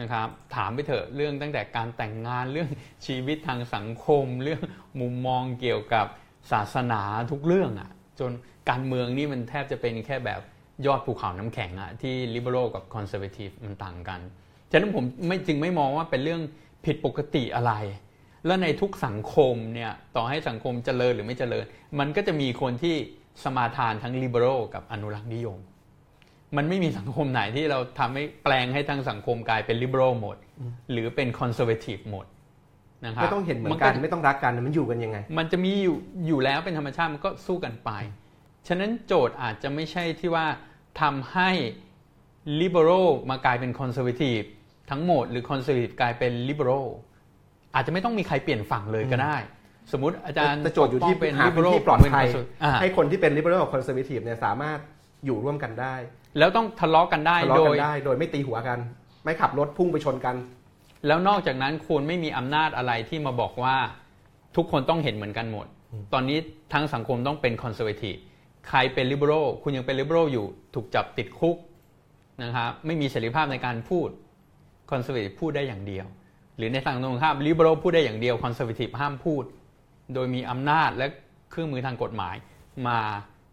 [0.00, 2.70] นะครับถามไปเถอะเรื่องตั้งแต่การแต่งงานเรื่อง
[3.06, 4.62] ชีวิตทางสังคม เรื่อง
[5.00, 6.06] มุมมองเกี่ยวกับ
[6.52, 8.30] ศาสนาทุกเรื่องอะ่ะจน
[8.70, 10.40] การเมืองนี่มันแทบจะเป็นแค่แบบ
[10.86, 14.20] ยอดภูเขาน้ำแข็งอะที่ liberal กับ conservative มันต่างกัน
[14.70, 16.40] ฉะนั้นผมไม่จึงไม่มองว่าเป็นเรื่อง
[16.84, 17.72] ผิดปกติอะไร
[18.46, 21.64] แล้วในทุกสังคมเนี่ยต่อให้สังคมเจริญหรือไม่เจริญ
[21.98, 22.94] มันก็จะมีคนที่
[23.44, 25.58] สมาทานทั้ง liberal กับอนุรักษ์นิยม
[26.56, 30.36] มันไม่มีสังคมไหนที่เราทำให้แปลงให้ทั้งสังคมกลายเป็น liberal หมด
[30.92, 32.26] หรือเป็น conservative หมด
[33.04, 37.90] นะครับไม่ต้องเห็นเหมือนกันไม่ต้องรักกันมันอยู่กันยังไง มันจะมีอยู่อยู่แล้วเป็นธรรมชาติมันก็สู้กันไป
[38.68, 40.46] ฉะนั้นโจทย์อาจจะไม่ใช่ที่ว่า
[41.00, 41.50] ทำให้
[42.60, 44.46] liberal มากลายเป็น conservative
[44.90, 49.36] ทั้งหมดหรือ conservative กลายเป็น liberal อาจจะไม่ต้องมีใครเปลี่ยนฝั่งเลยก็ได้
[49.92, 54.78] สมมติอาจารย์แต่โจทย์อยู่ที่ปกป้งเป็นหาพื้น liberal ที่ปลอดภัยผมเป็น conservative อ่าให้คนที่เป็น liberal กับ conservative เนี่ยสามารถ
[55.26, 55.94] อยู่ร่วมกันได้
[56.38, 58.78] แล้วต้องทะเลาะกันได้ทะเลาะโดกัยนได้ โดยไม่ตีหัวกัน
[59.24, 60.36] ไม่ขับรถพุ่งไปชนกัน
[61.06, 63.76] แล้วนอกจากนั้นควรไม่มีอำนาจอะไรที่มาบอกว่า
[64.56, 65.66] ทุกคนต้องเห็นเหมือนกันหมด
[66.12, 66.38] ตอนนี้
[66.72, 68.16] ทั้งสังคมต้องเป็น conservative
[68.68, 71.56] ใครเป็น liberal คุณยังเป็น liberal อยู่ถูกจับติดคุก
[72.42, 74.08] นะครับไม่มีเสรีภาพในการพูด
[74.90, 76.06] conservative พูดได้อย่างเดียว
[76.56, 79.44] หรือในทางตรงข้าม liberal พูดได้อย่างเดียว conservative ห้ามพูด
[80.14, 81.06] โดยมีอำนาจและ
[81.50, 82.36] เครื่องมือทางกฎหมาย
[82.88, 83.00] มา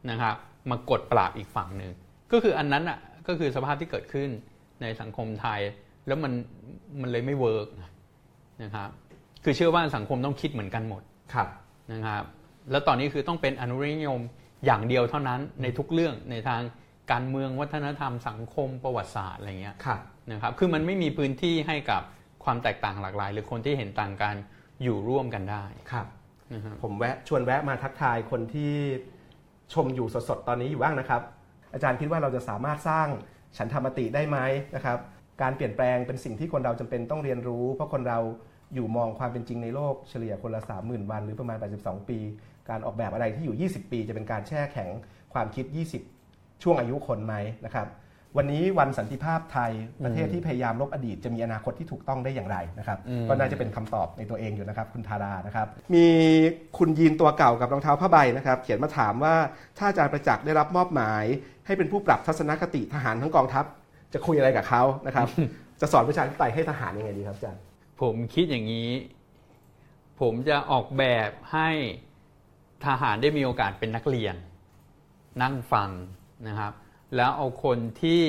[0.09, 0.35] นะครับ
[0.69, 1.91] มากดปราบอีกฝั่งหนึ่ง
[2.31, 4.29] ก็คืออันนั้นอะก็คือสภาพที่เกิดขึ้น
[4.81, 5.61] ในสังคมไทย
[6.07, 6.33] แล้วมัน
[7.01, 7.67] มันเลยไม่เวิร์ก
[8.63, 8.89] นะครับ
[9.43, 11.01] คือเชื่อว่าสังคมต้องคิดเหมือนกันหมด
[11.33, 11.47] ครับ
[11.91, 12.23] นะครับ
[12.71, 14.21] แล้วตอนนี้คือต้องเป็นอนุรักษ์นิยม
[14.65, 16.61] อย่างเดียวเท่านั้นในทุกเรื่องในทาง
[17.11, 22.01] การเมืองวัฒนธรรมสังคมประวัติศาสตร์อะไรเงี้ยครับนะครับคือมันไม่มีพื้นที่ให้กับ
[22.43, 24.35] ความแตกต่างหลากหลาย หรือคนที่เห็นต่างกัน
[24.83, 26.07] อยู่ร่วมกันได้ครับ
[26.53, 28.73] นะครับผมแวะชวนแวะมาทักทายคนที่
[29.73, 31.21] ชมอยู่สดๆตอนนี้อยู่บ้างนะครับ
[31.73, 33.07] อาจารย์คิดว่าเราจะสามารถสร้าง
[33.57, 34.37] ฉันธรรมติได้ไหม
[34.75, 34.97] นะครับ
[35.41, 38.19] การเปลี่ยนแปลงเป็นสิ่งที่คนเราจำเป็นต้องเรียนรู้ เพราะคนเรา
[38.75, 42.19] อยู่มองความเป็นจริงในโลกเฉลี่ยคนละ 30,000 วันหรือประมาณ 82 ปี
[42.69, 44.89] การออกแบบอะไรที่อยู่ 20 ปี จะเป็นการแช่แข็ง
[45.33, 45.65] ความคิด
[46.15, 47.35] 20 ช่วงอายุคนไหม
[47.65, 47.87] นะครับ
[48.37, 49.71] วันนี้วันสันติภาพไทย
[50.05, 56.07] ประเทศที่พยายามลบอดีตจะมีอนาคตที่ถูกต้องได้อย่างไรนะครับอืมก็น่าจะเป็นคำตอบในตัวเองอยู่นะครับ คุณธารานะครับ มี
[56.77, 59.35] คุณยีนตัวเก่ากับรองเท้าผ้าใบนะครับ เขียนมาถามว่า
[59.77, 61.23] ถ้าอาจารย์ประจักษ์ได้รับมอบหมาย
[61.65, 63.65] ให้เป็นผู้ปรับทัศนคติทหารทั้งกองทัพ
[64.13, 65.27] จะคุยอะไรกับเขานะครับ
[65.81, 67.61] จะสอนประชาธิปไตยให้ทหารยังไงดีครับอาจารย์
[68.01, 68.89] ผมคิดอย่างนี้
[70.21, 71.69] ผมจะออกแบบให้
[72.85, 74.35] ทหารได้มีโอกาสเป็นนักเรียน
[75.41, 75.89] นั่งฟัง
[76.47, 76.73] นะครับ
[77.15, 78.21] แล้วเอาคนที่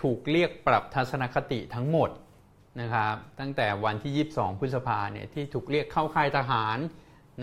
[0.00, 2.10] ถูกเรียกปรับทัศนคติทั้งหมด
[2.80, 6.78] นะครับตั้งแต่วันที่ 22 พฤษภาเนี่ยที่ถูกเรียกเข้าค่ายทหาร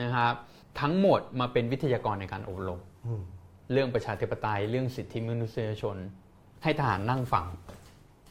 [0.02, 0.34] นะครับ
[0.82, 3.24] ทั้งหมดมาเป็นวิทยากรในการอบรมอืม
[3.72, 5.98] เรื่องประชาธิปไตยเรื่องสิทธิมนุษยชน
[6.64, 7.46] ให้ทหารนั่งฟัง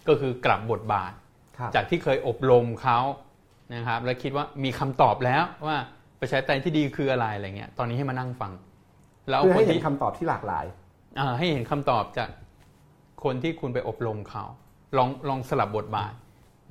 [0.09, 1.13] ก็คือกลับบทบาท
[1.59, 2.99] ครับจากที่เคยอบรมเขา
[3.75, 5.77] นะครับแล้วคิดว่ามีคำตอบแล้วว่า
[6.21, 8.53] ประชาธิปไตยที่ดีคืออะไรอะไรเงี้ยตอนนี้ให้มานั่งฟัง
[9.31, 10.82] แล้วเพื่อคให้นเห็นที่คำตอบที่หลากหลายอ่า
[11.39, 12.31] ให้เห็นคำตอบจาก
[13.25, 14.45] คนที่คุณไปอบรมเขา
[14.97, 16.13] ลองลองสลับบทบาท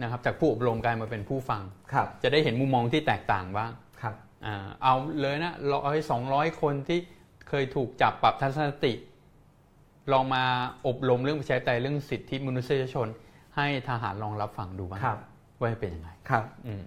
[0.01, 1.61] นะครับ จากผู้อบรมกลายมาเป็นผู้ฟัง
[1.93, 3.71] ครับ จะได้เห็นมุมมองที่แตกต่างบ้าง
[4.01, 4.15] ครับ
[4.45, 6.99] อ่าเอาเลยนะร้อยสองร้อยคนที่
[7.49, 8.93] เคยถูกจับปรับทัศนคติ
[10.11, 10.43] ลองมา
[10.87, 13.07] อบรมเรื่องประชาธิปไตยเรื่องสิทธิมนุษยชน
[13.55, 15.19] ให้ทหารลองรับฟังดูบ้างครับ
[15.59, 16.83] ว่าเป็นยังไงครับอืม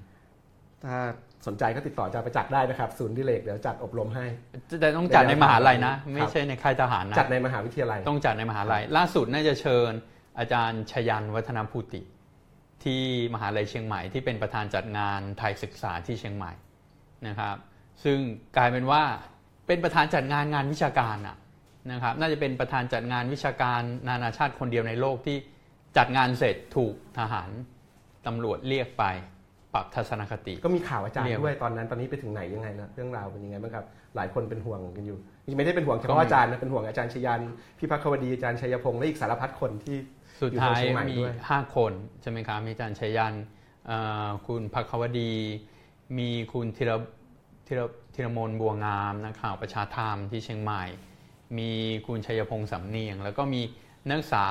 [0.85, 0.99] ถ้า
[1.47, 4.27] สนใจก็ติดต่ออาจารย์ประจักษ์ได้นะครับศูนย์ดิเลกเดี๋ยวจัดอบรมให้
[4.81, 9.93] แต่ต้องจัดในมหาลัยนะครับไม่ใช่ในค่ายทหารนะจัดในมหาวิทยาลัย ต้องจัดในมหาลัย ล่าสุดน่าจะเชิญ
[10.39, 12.03] อาจารย์ชยันวัฒนภูติ
[12.85, 13.03] ที่
[13.35, 16.53] มหาลัยเชียงใหม่ที่เป็นประธานจัดงานไทยศึกษาที่เชียงใหม่
[17.27, 17.57] นะครับ
[18.05, 18.19] ซึ่ง
[18.57, 19.03] กลายเป็นว่า
[19.67, 21.37] เป็นประธานจัดงานงานวิชาการอะ
[21.93, 25.37] นะครับ น่าจะเป็นประธานจัดงานวิชาการนานาชาติคนเดียวในโลกที่
[25.97, 27.51] จัดงานเสร็จถูกทหาร
[28.27, 29.05] ตำรวจเรียกไป
[29.75, 33.85] ปรับทัศนคติ ก็มีข่าวอาจารย์เรียกด้วยตอนนั้นตอนนี้ไปถึงไหนยังไงนะเรื่องราวเป็นยังไงบ้างครับ
[34.17, 37.41] หลายคนเป็นห่วงกันอยู่จริงๆไม่ได้เป็นห่วงเฉก็พาะมีอาจารย์นะเป็นห่วงอาจารย์ชยัน
[37.79, 39.97] พี่พักควดีอาจารย์ชัยพงษ์และอีกสารพัดคนที่
[40.41, 43.35] สุดอยู่ท้ายทางเชียงใหม่มีด้วย5คนใช่ไหมครับมีอาจารย์ชัยยัน
[43.87, 45.33] เอ่อคุณพักควดี
[46.19, 46.93] มีคุณธีร
[47.67, 47.81] ธีร
[48.15, 50.83] ธีรมนบัวงามนักข่าวประชาธรรมที่เชียงใหม่
[51.59, 51.71] มี
[52.07, 53.63] คุณชัยพงษ์สำเนียง แล้วก็มี
[54.09, 54.47] นักศึกษา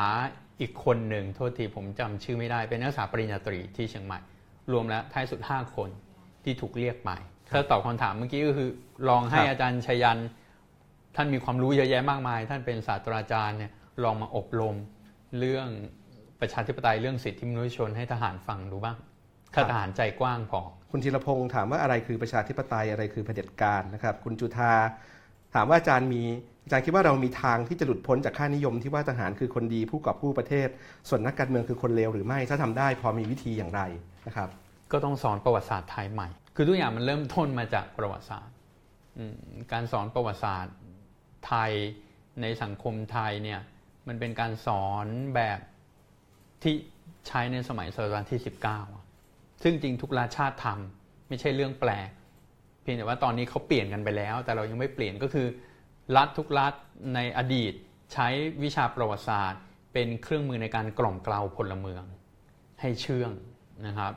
[0.59, 4.19] อีกคนหนึ่งโทษทีผมจำชื่อไม่ได้เป็นนักศึกษาปริญญาตรีที่เชียงใหม่
[4.72, 5.89] รวมแล้วท้ายสุด 5 คน
[6.43, 7.11] ที่ถูกเรียกไป
[7.55, 8.70] ถ้าตอบคำถามเมื่อกี้ก็คือ
[9.09, 10.18] ลองให้ครับอาจารย์ชัยยัน
[11.16, 13.72] ท่านมีความรู้เยอะแยะมากมาย ท่านเป็นศาสตราจารย์เนี่ย
[14.03, 14.76] ลองมาอบรม
[15.39, 15.68] เรื่อง
[16.39, 18.97] ประชาธิปไตยเรื่องสิทธิมนุษยชนให้ทหารฟังดูบ้าง
[19.53, 20.61] ถ้าทหารใจกว้างพอ
[20.91, 24.74] คุณธีรพงศ์ถามว่าอะไรคือประชาธิปไตยอะไรคือเผด็จการนะครับ คุณจุธา
[25.53, 26.24] ถามว่าอาจารย์มี
[26.64, 30.68] อาจารย์คิดว่าเรามีทางที่จะหลุดพ้นจากค่านิยมที่ว่าทหารคือคนดีผู้กอบกู้ประเทศ
[31.09, 33.82] ส่วนนักการเมืองคือคนเลวหรือไม่ถ้าทำได้พอมีวิธีอย่างไร
[34.28, 34.49] นะครับ
[34.91, 38.55] ก็ต้องสอนประวัติศาสตร์ไทยใหม่ คือทุกอย่างมันเริ่มต้นมาจากประวัติศาสตร์
[39.74, 40.76] การสอนประวัติศาสตร์
[41.47, 41.72] ไทย
[42.41, 43.59] ในสังคมไทยเนี่ย
[44.07, 45.59] มันเป็นการสอนแบบ
[46.64, 46.76] ที่
[47.28, 48.41] ใช้ในสมัยศตวรรษที่
[49.01, 52.09] 19 ซึ่งจริงทุกราชาติทำไม่ใช่เรื่องแปลก
[52.82, 55.47] เพียงแต่ว่าตอนนี้เขาเปลี่ยนกันไปแล้ว แต่เรายังไม่เปลี่ยนก็คือ
[56.18, 56.74] รัฐทุกรัฐ
[57.16, 57.74] ในอดีต
[58.14, 58.28] ใช้
[58.64, 59.62] วิชาประวัติศาสตร์
[59.93, 62.04] เป็นเครื่องมือในการกล่อมเกลาพลเมือง
[62.82, 63.32] ให้เชื่อง
[63.88, 64.14] นะครับ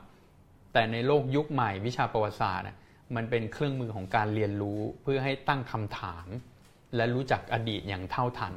[0.73, 2.77] แต่ในโลกยุคใหม่วิชาประวัติศาสตร์อะ
[3.17, 6.27] มันเป็นเครื่องมือของการเรียนรู้เพื่อให้ตั้งคำถาม
[6.97, 8.55] และรู้จักอดีตอย่างเท่าทัน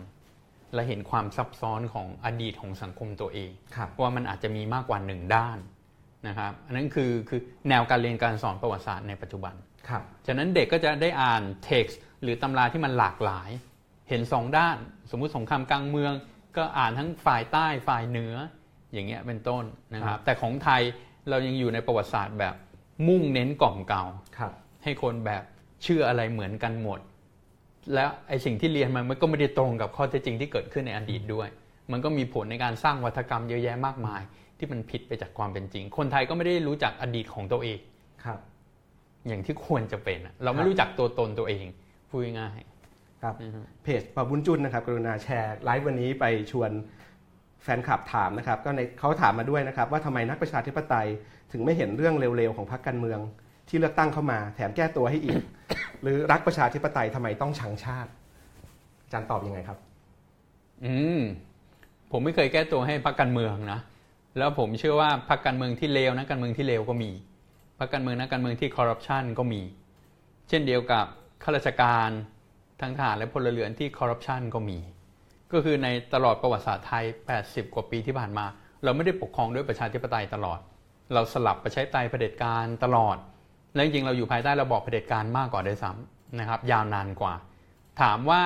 [0.74, 5.58] และเห็นความซับซ้อนของอดีตของสังคมตัวเองครับว่ามันอาจจะมีมากกว่าหนึ่งด้าน
[6.28, 9.54] นะครับอันนั้นคือคือแนวการเรียนการสอนประวัติศาสตร์ในปัจจุบัน
[9.90, 13.50] ครับฉะนั้นเด็กก็จะได้อ่าน text หรือตำราที่มันหลากหลาย
[14.10, 14.78] เห็นสองด้าน
[15.12, 16.14] สมมุติสงครามกลางเมือง
[16.58, 18.36] ก็อ่านทั้งฝ่ายใต้ฝ่ายเหนือ
[18.94, 19.64] อย่างเงี้ยเป็นต้น
[19.94, 20.82] นะคครัรับบแต่ของไทย
[21.30, 22.56] เรายังอยู่ในประวัติศาสตร์แบบ
[23.08, 24.04] มุ่งเน้นกล่อมเกลา
[24.38, 24.52] ครับ
[24.84, 25.44] ให้คนแบบ
[25.84, 27.00] เชื่ออะไรเหมือนกันหมด
[27.94, 31.48] แล้วไอ้สิ่งที่เรียนมันมันก็ไม่ได้ตรงกับข้อเท็จจริงที่เกิดขึ้นในอดีตด้วย
[31.92, 34.22] มันก็มีผลในการสร้างวัฒกรรมเยอะแยะมากมาย
[34.58, 37.80] ที่มันผิดไปจากความเป็นจริง คนไทยก็ไม่ได้รู้จักอดีตของตัวเอง
[38.24, 38.40] ครับ
[39.28, 41.66] อย่างที่ควรจะเป็นอะเราไม่ครับรู้จักตัวตนตัวเอง
[42.10, 42.58] พูดง่าย
[43.22, 46.72] ครับๆนะฮะเพจปาบุญจุนนะครับกรุณาแชร์ไลฟ์วันนี้ไปชวน
[47.64, 51.08] แฟนคลับถามนะครับ ก็ในเขาถามมาด้วยนะครับ ว่าทำไมนักประชาธิปไตย
[51.52, 53.20] ถึงไม่เห็นเรื่องเร็วๆของพรรคการเมือง
[53.70, 55.42] ที่เลือกตั้งเข้ามาแถมแก้ตัวให้อีก
[56.02, 58.12] หรือรักประชาธิปไตยทำไมต้องชังชาติ
[59.04, 59.78] อาจารย์ตอบยังไงครับ
[60.86, 61.20] อืม
[62.12, 63.80] ผมไม่เคยแก้ตัวให้พรรคการเมืองนะ
[64.38, 67.12] แล้วผมเชื่อว่าพรรคการเมืองที่เลวนักการเมืองที่เลวก็มี
[67.80, 69.62] พรรคการเมืองนักการเมืองที่คอร์รัปชันก็มี
[70.50, 71.06] เช่นเดียวกับ
[71.44, 72.10] ข้าราชการ
[72.82, 74.80] ทั้งทหารและพลเรือนที่คอร์รัปชันก็มี
[75.52, 77.06] ก็คือในตลอดประวัติศาสตร์ไทย
[77.40, 78.46] 80 กว่าปีที่ผ่านมา
[78.84, 80.60] เราไม่ได้ปกครองด้วยประชาธิปไตยตลอด
[81.14, 83.18] เราสลับประชาธิปไตยเผด็จการตลอด
[83.74, 87.34] และจริงๆเราอยู่ภายใต้ระบอบเผด็จการมากกว่าด้วยซ้ำนะครับ ยาวนานกว่า
[88.02, 88.42] ถามว่า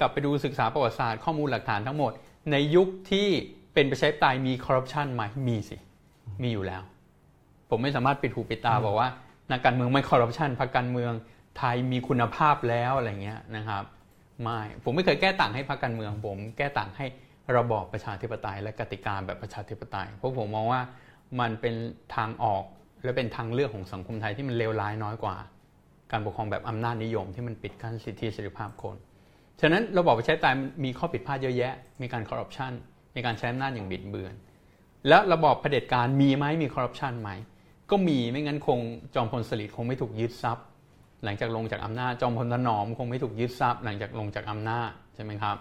[0.00, 2.12] กลับไปดูศึกษาประวัติศาสตร์ข้อมูลหลักฐานทั้งหมด
[2.50, 3.28] ในยุคที่
[3.74, 5.76] เป็นประชาธิปไตยมีคอร์รัปชันไหมมีสิ
[6.42, 6.82] มีอยู่แล้ว
[7.70, 9.08] ผมไม่สามารถปิดหูปิดตาบอกว่า
[9.50, 11.12] นักการเมืองไม่คอร์รัปชันพรรคการเมือง
[11.58, 13.84] ไทยมีคุณภาพแล้วอะไรเงี้ยนะครับ
[14.42, 17.06] ไม่ผมไม่เคยแก้ต่างให้พรรคการเมือง ผมแก้ต่างให้
[17.56, 20.80] ระบอบประชาธิปไตย และกติกาแบบประชาธิปไตย เพราะผมมองว่า
[21.40, 21.74] มันเป็น
[22.16, 22.64] ทางออก
[23.04, 25.36] และเป็นทางเลือกของสังคมไทยที่มันเลวร้ายน้อยกว่า
[26.12, 28.96] การปกครองแบบอำนาจนิยมที่มันปิดกั้นสิทธิเสรีภาพคน
[29.60, 32.72] ฉะนั้นระบอบประชาธิปไตยมีข้อผิดพลาดเยอะแยะ มีการคอร์รัปชัน
[33.14, 34.34] มีการใช้อำนาจอย่างบิดเบือน
[35.08, 37.30] แล้วระบอบเผด็จการมีไหมมีคอร์รัปชันไหม
[37.90, 38.78] ก็มีไม่งั้นคง
[39.14, 40.66] จอมพลสฤษดิ์คงไม่ถูกยึดทรัพย์
[41.24, 45.56] หลังจากลงจากอำนาจจอมพลถนอมคงไม่ถูกยึดทรัพย์หลังจากลงจากอำนาจใช่ไหมครับ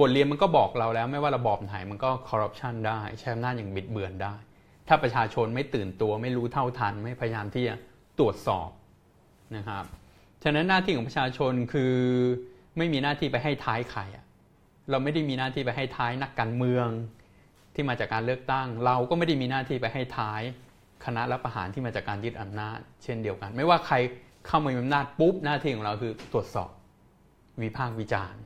[0.00, 4.34] บทเรียนมันก็บอกเราแล้วไม่ว่าระบอบไหนมันก็คอร์รัปชันได้ใช้อำนาจอย่างบิดเบือนได้
[4.88, 7.74] ถ้าประชาชนไม่ตื่นตัวไม่รู้เท่าทัน ไม่พยายามที่จะ
[8.18, 8.70] ตรวจสอบ
[9.56, 9.84] นะครับ
[10.42, 11.94] ฉะนั้นหน้าที่ของประชาชนคือ
[12.78, 14.02] ไม่มีหน้าที่ไปให้ท้ายใคร
[14.90, 16.88] เราไม่ได้มีหน้าที่ไปให้ท้ายนักการเมือง
[17.74, 20.40] ที่มาจากการเลือกตั้ง เราก็ไม่ได้มีหน้าที่ไปให้ท้าย
[21.04, 23.96] คณะรับประหารที่มาจากการยึดอำนาจ เช่นเดียวกัน ไม่ว่าใคร
[24.48, 26.70] เข้ามามีอำนาจปุ๊บหน้าที่ของเราคือตรวจสอบ
[27.62, 28.40] วิพากษ์วิจารณ์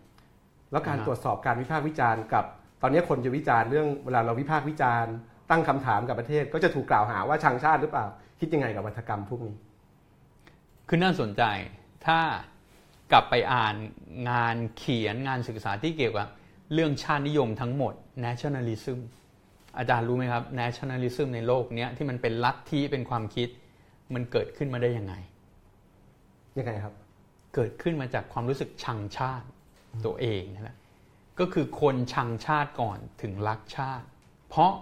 [0.70, 2.44] แล้วการนะครับตรวจสอบการวิพากษ์วิจารณ์กับ
[2.82, 5.14] ตอนนี้คนจะวิจารณ์เรื่องเวลาเราวิพากษ์วิจารณ์
[5.50, 8.06] ตั้งคำถามกับประเทศ ก็จะถูกกล่าวหาว่าชังชาติหรือเปล่า
[8.40, 9.56] คิดยังไงกับวัฒกรรมพวกนี้
[10.88, 11.42] คือน่าสนใจ
[12.06, 12.20] ถ้า
[13.12, 13.74] กลับไปอ่าน
[14.30, 16.28] งานเขียนงานศึกษาที่เกี่ยวกับ
[16.72, 17.94] เรื่องชาตินิยมทั้งหมด
[18.24, 18.98] nationalism
[19.78, 23.48] อาจารย์รู้ไหมครับ nationalism ในโลกเนี้ยที่มันเป็นลัทธิเป็นความคิด
[24.14, 25.14] มันเกิดขึ้นมาได้ยังไง
[26.58, 26.94] ยังไงครับ
[27.54, 29.46] เกิดขึ้นมาจากความรู้สึกชังชาติ
[30.06, 30.78] ตัวเองนั่นแหละ
[31.38, 34.06] ก็คือคนชังชาติก่อนถึงรักชาติ
[34.48, 34.72] เพราะ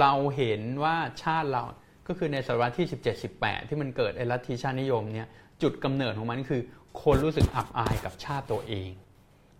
[0.00, 1.62] เราเห็นว่าชาติเรา
[2.06, 2.86] ก็คือในศตวรรษที่
[3.28, 5.28] 17-18 ที่มันเกิดไอ้ลัทธิชาตินิยมเนี่ย
[5.62, 6.62] จุดกำเนิดของมันคือ
[7.02, 8.90] คนรู้สึกอับอายกับชาติตัวเอง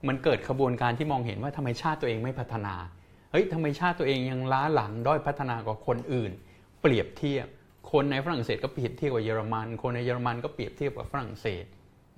[0.09, 2.74] มันเกิดขบวนการที่มองเห็นว่าทำไมชาติตัวเองไม่พัฒนา
[3.30, 6.32] เฮ้ยทำไมชาติตัวเองยังล้าหลังด้อยพัฒนากว่าคนอื่น
[6.80, 7.47] เปรียบเทียบ
[7.97, 11.64] คนในฝรั่งเศสก็เปรียบเทียบกับเยอรมัน คนในเยอรมันก็เปรียบเทียบกับฝรั่งเศส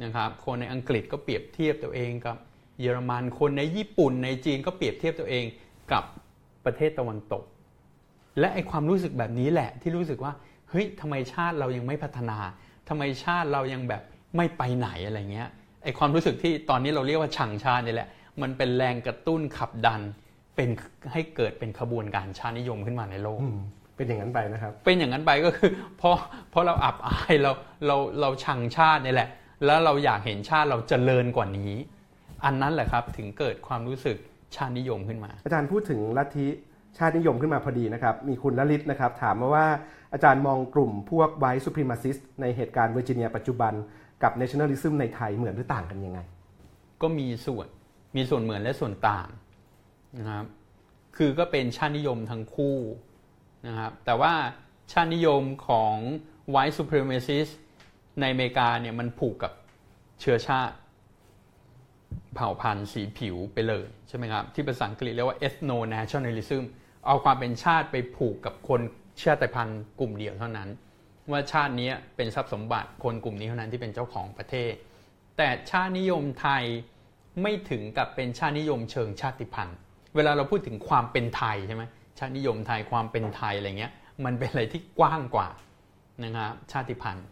[0.03, 2.37] นะครับคนในอังกฤษก็เปรียบเทียบตัวเองกับ
[2.81, 5.45] เยอรมัน คนในญี่ปุ่นในจีนก็เปรียบเทียบตัวเอง
[5.93, 6.05] กับ
[6.64, 7.43] ประเทศตะวันตก
[8.39, 10.33] และไอความรู้สึกแบบนี้แหละที่รู้สึกว่า
[10.70, 12.39] เฮ้ยทำไมชาติเรายังไม่พัฒนา
[12.89, 14.03] ทำไมชาติเรายังแบบ
[14.37, 15.49] ไม่ไปไหนอะไรเงี้ย
[15.85, 18.09] ไอความรู้สึกที่ตอนนี้เราเรียกว่าชังชาตินี่แหละ
[18.43, 20.01] มันเป็นแรงกระตุ้นขับดัน
[20.57, 20.68] เป็น
[21.12, 23.41] ให้เกิดเป็นขบวนการชาตินิยมขึ้นมาในโลก
[23.99, 26.16] เป็นอย่างนั้นไปนะครับ เป็นอย่างนั้นไปก็คือเพราะ
[26.51, 27.53] เพราะเราอับอายเรา
[27.86, 29.28] เราเราชังชาตินี่แหละ
[29.66, 31.72] แล้วเราอยากเห็นชาติเราเจริญกว่านี้
[32.44, 34.16] อันนั้นแหละครับถึงเกิดความรู้สึก
[34.57, 36.46] ชาตินิยมขึ้นมา อาจารย์พูดถึงลัทธิ
[36.99, 39.66] ชาตินิยมขึ้นมาพอดีนะครับ มีคุณลลิตนะครับ ถามมาว่า
[40.12, 43.72] อาจารย์มองกลุ่มพวก white supremacist ในเหตุการณ์เวอร์จิเนียปัจจุบัน
[44.22, 46.20] กับเนชั่น a ลิซึมในไทยเหมือนหรือต่างกันยังไง
[47.03, 47.66] ก็มีส่วน
[48.16, 49.28] มีส่วนเหมือนและส่วนต่าง
[50.18, 50.44] นะครับ
[51.16, 52.76] คือก็เป็นชาตินิยมทั้งคู่
[53.67, 54.35] นะครับแต่ว่า
[54.93, 55.95] ชาตินิยมของ
[56.55, 57.53] white supremacist
[58.21, 59.53] ในอเมริกาเนี่ยมันผูกกับ
[60.21, 60.75] เชื้อชาติ
[62.35, 66.63] เผ่าพันธุ์สีผิวไปเลยใช่ไหมครับ ที่ภาษาอังกฤษเรียกว่า ethno nationalism
[67.07, 68.81] เอาความเป็นชาติไปผูกกับคน
[69.23, 70.69] ชาติพันธุ์กลุ่มเดียวเท่านั้น
[71.31, 74.73] ว่าชาตินี้เป็นทรัพย์สมบัติคนกลุ่มนี้เท่านั้นที่เป็นเจ้าของประเทศ
[75.37, 76.65] แต่ชาตินิยมไทย
[77.43, 79.77] ไม่ถึงกับเป็นชาตินิยมเชิงชาติพันธุ์
[80.17, 81.85] เวลาเราพูดถึงความเป็นไทยใช่ไหม
[82.19, 83.93] ชาตินิยมไทยความเป็นไทยอะไรเงี้ย
[84.25, 85.49] มันเป็นอะไรที่กว้างกว่า
[86.25, 87.27] นะครับชาติพันธุ์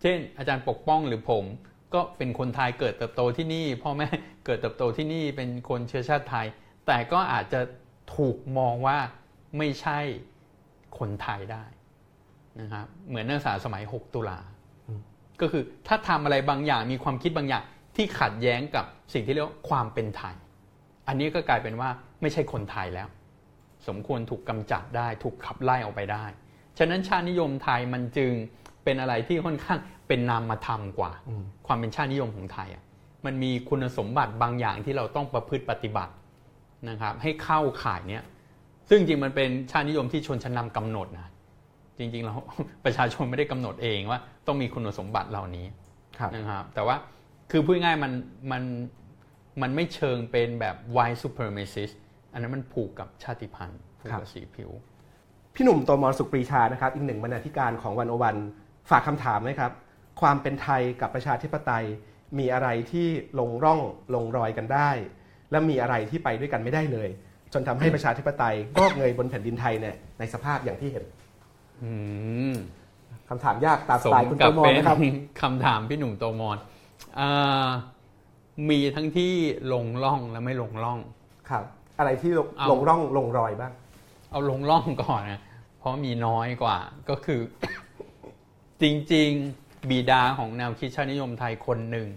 [0.00, 1.44] เช่น อาจารย์ปกป้องหรือผม
[1.94, 4.08] ก็เป็นคนไทยเกิดเติบโตที่นี่พ่อแม่
[4.46, 6.46] เกิดเติบโตที่นี่เป็นคนเชื้อชาติไทย
[6.86, 7.60] แต่ก็อาจจะ
[8.16, 8.98] ถูกมองว่า
[9.58, 9.98] ไม่ใช่
[10.98, 11.64] คนไทยได้
[12.60, 14.38] นะครับเหมือนนักศึกษาสมัย 6 ตุลา
[15.40, 17.62] ก็คือถ้าทำอะไรบางอย่างมีความคิดบางอย่าง
[17.96, 20.34] ที่ขัดแย้งกับสิ่งที่เรียกว่าความเป็นไทย
[21.08, 21.88] อันนี้ก็กลายเป็นว่า
[22.20, 23.08] ไม่ใช่คนไทยแล้ว
[23.88, 26.24] สมควรถูกกำจัดได้ ถูกขับไล่ออกไปได้
[26.78, 28.32] ฉะนั้นชาตินิยมไทยมันจึง
[28.84, 29.78] เป็นอะไรที่ค่อนข้าง
[30.08, 32.82] เป็นนามธรรมกว่าอืมความเป็นชาตินิยมของไทยอะ
[33.26, 36.12] มันมีคุณสมบัติบางอย่างที่เราต้องประพฤติปฏิบัติ
[36.88, 38.24] นะครับให้เข้าข่ายเนี้ย
[38.88, 41.28] ซึ่งจริงมันเป็นชาตินิยมที่ชนชั้นนำกำหนดนะ
[41.98, 42.34] จริงๆเรา
[42.84, 45.66] ประชาชนไม่ได้กำหนดเองว่า ต้องมีคุณสมบัติเหล่านี้
[46.18, 46.96] ครับนะครับแต่ว่า
[47.50, 48.12] คือพูดง่ายๆมัน
[48.52, 48.62] มัน
[49.62, 51.94] มันไม่เชิงเป็นแบบ white supremacist
[52.34, 54.70] อันนั้นมันผูกกับชาติพันธุ์ผูกครักับบสีผิว
[55.54, 58.36] พี่หนุ่มโตมรสุขปรีชานะครับ อีกหนึ่งบรรณาธิการของวันโอวัน
[58.90, 59.72] ฝากคำถามไหมครับ
[60.20, 61.84] ความเป็นไทยกับประชาธิปไตย
[62.38, 63.06] มีอะไรที่
[63.40, 63.80] ลงร่อง
[64.14, 64.90] ลงรอยกันได้
[65.50, 67.08] และมีอะไรที่ไปด้วยกันไม่ได้เลย
[67.52, 71.04] จนทำให้ประชาธิปไตยงอกเงยบนแผ่นดินไทยเนี่ยในสภาพอย่างที่เห็น
[71.82, 71.90] อื
[72.52, 72.54] ม
[73.28, 74.98] คำถามยากตามสสไตมล์คุณกัโตบมรเป็นนะครับ
[75.42, 76.58] คำถามพี่หนุ่มโตมอน
[77.16, 77.28] เอ่
[77.64, 77.66] อ
[78.70, 79.32] มีทั้งที่
[79.72, 80.98] ลงล่องและไม่ลงล่อง
[81.50, 81.64] ครับ
[81.98, 83.72] อะไรที่ลงเอาลงร่องลงรอยบ้าง
[84.30, 85.40] เอาลงล่องก่อนนะ
[85.78, 86.78] เพราะมีน้อยกว่า
[87.08, 87.40] ก็คือ
[88.82, 89.30] จริง
[89.60, 92.08] ๆ บิดาของแนวคิดชาตินิยมไทยคนหนึ่ง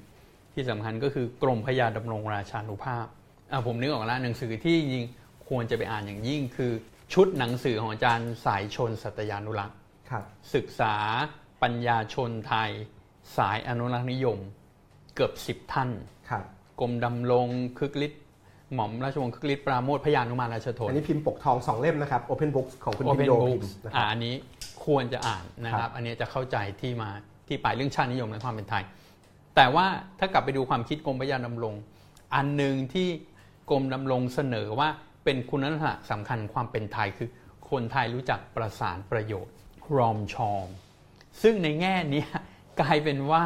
[0.53, 3.05] ที่สำคัญก็คือกรมพระยาดำรงราชานุภาพ
[3.51, 5.05] อะผมนึกออกแล้วหนังสือที่จริง
[5.47, 6.71] ควรจะไปอ่านอย่างยิ่งคือ
[7.13, 9.77] ชุดหนังสือของอาจารย์สายชนสัตยานุรักษ์
[10.09, 10.23] ครับ
[10.55, 10.95] ศึกษา
[11.61, 12.71] ปัญญาชนไทย
[13.37, 14.37] สายอนุรักษ์นิยม
[15.15, 15.89] เกือบสิบท่าน
[16.29, 16.43] ครับ
[16.79, 17.47] กรมดำรง
[17.77, 18.23] คึกฤทธิ์
[18.73, 24.33] หม่อมราชวงศ์คึกฤทธิ์ปราโมทพระยานุมานราชโทนอันนี้พิมพ์ปกทองสองเล่มนะครับ Open Books ของคุณพิ Open มโย Books พิมพ์นะคอ่ารับอันนี้
[24.85, 27.09] ควรจะอ่านนะคครัรับบอันนี้จะเข้าใจที่มา
[27.47, 28.83] ที่ไปเรื่องชาตินิยมและความเป็นไทย
[29.55, 29.85] แต่ว่า
[30.19, 31.75] ถ้ากลับไปดูความคิดกรมพระยาดำรง
[32.35, 33.07] อันหนึ่งที่
[33.69, 34.89] กรมดำรงเสนอว่า
[35.23, 37.29] เป็นคุณลักษณะสำคัญความเป็นไทยคือ
[37.69, 39.53] คนไทยรู้จักประสานประโยชน์
[39.95, 40.67] รอมชอม
[41.41, 42.29] ซึ่งในแง่เนี้ย
[42.81, 43.43] กลายเป็นว่า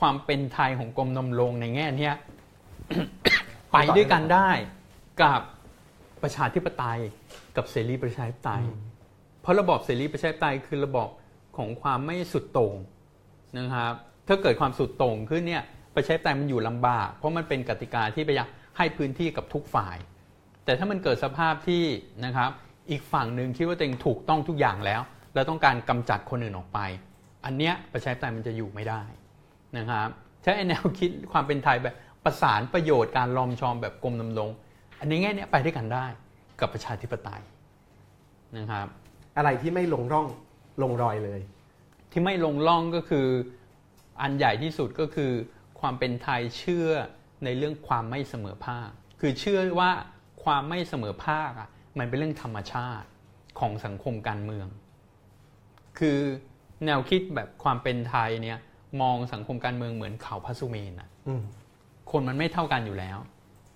[0.00, 2.14] ความเป็นไทยของกรมดำรงในแง่เนี้ย
[3.76, 4.50] ไปด้วยกันได้
[5.22, 5.40] กับ
[6.22, 7.00] ประชาธิปไตย
[7.56, 8.64] กับเสรีประชาธิปไตย
[9.42, 11.08] เพราะระบอบเสรีประชาธิปไตยคือระบอบ
[11.56, 12.74] ของความไม่สุดโต่ง
[13.58, 13.92] นะครับ
[14.28, 15.62] ถ้าเกิดความสุดโต่งขึ้นเนี่ย
[15.96, 19.96] ประชาธิปไตยมันอยู่ลำบาก เพราะมันเป็นกติกาที่ไปยังให้พื้นที่กับทุกฝ่าย
[20.64, 21.84] แต่ถ้ามันเกิดสภาพที่
[22.24, 22.50] นะครับ
[22.90, 25.00] อีกฝั่งหนึ่งคิดว่าตัวเองถูกต้องทุกอย่างแล้ว
[25.34, 26.78] แล้วต้องการกำจัดคนอื่นออกไป
[27.44, 29.02] อันเนี้ยประชาธิปไตยมันจะอยู่ไม่ได้
[29.78, 30.08] นะครับ
[30.42, 31.94] ใช้ไอ้แนวคิดความเป็นไทยแบบ
[32.26, 34.50] ประสานประโยชน์การลอมชอมแบบกรมดำรง
[35.00, 36.06] อันนี้แง่เนี้ยไปด้วยกันได้
[36.60, 37.42] กับประชาธิปไตย
[38.58, 38.86] นะครับ
[39.36, 40.26] อะไรที่ไม่ลงร่อง
[40.82, 41.40] ลงรอยเลย
[42.12, 43.26] ที่ไม่ลงล่องก็คือ
[44.22, 45.32] อันใหญ่ที่สุดก็คือ
[45.80, 46.88] ความเป็นไทยเชื่อ
[47.44, 48.88] ในเรื่องความไม่เสมอภาค
[49.20, 49.90] คือเชื่อว่า
[50.44, 51.68] ความไม่เสมอภาคอะ
[51.98, 53.08] มันเป็นเรื่องธรรมชาติ
[53.60, 54.66] ของสังคมการเมือง
[55.98, 56.18] คือ
[56.86, 58.58] แนวคิดแบบความเป็นไทยเนี่ย
[59.02, 61.42] มองสังคมการเมืองเหมือนเขาพระสุเมนอะอืม
[62.16, 63.18] คนมันไม่เท่ากันอยู่แล้ว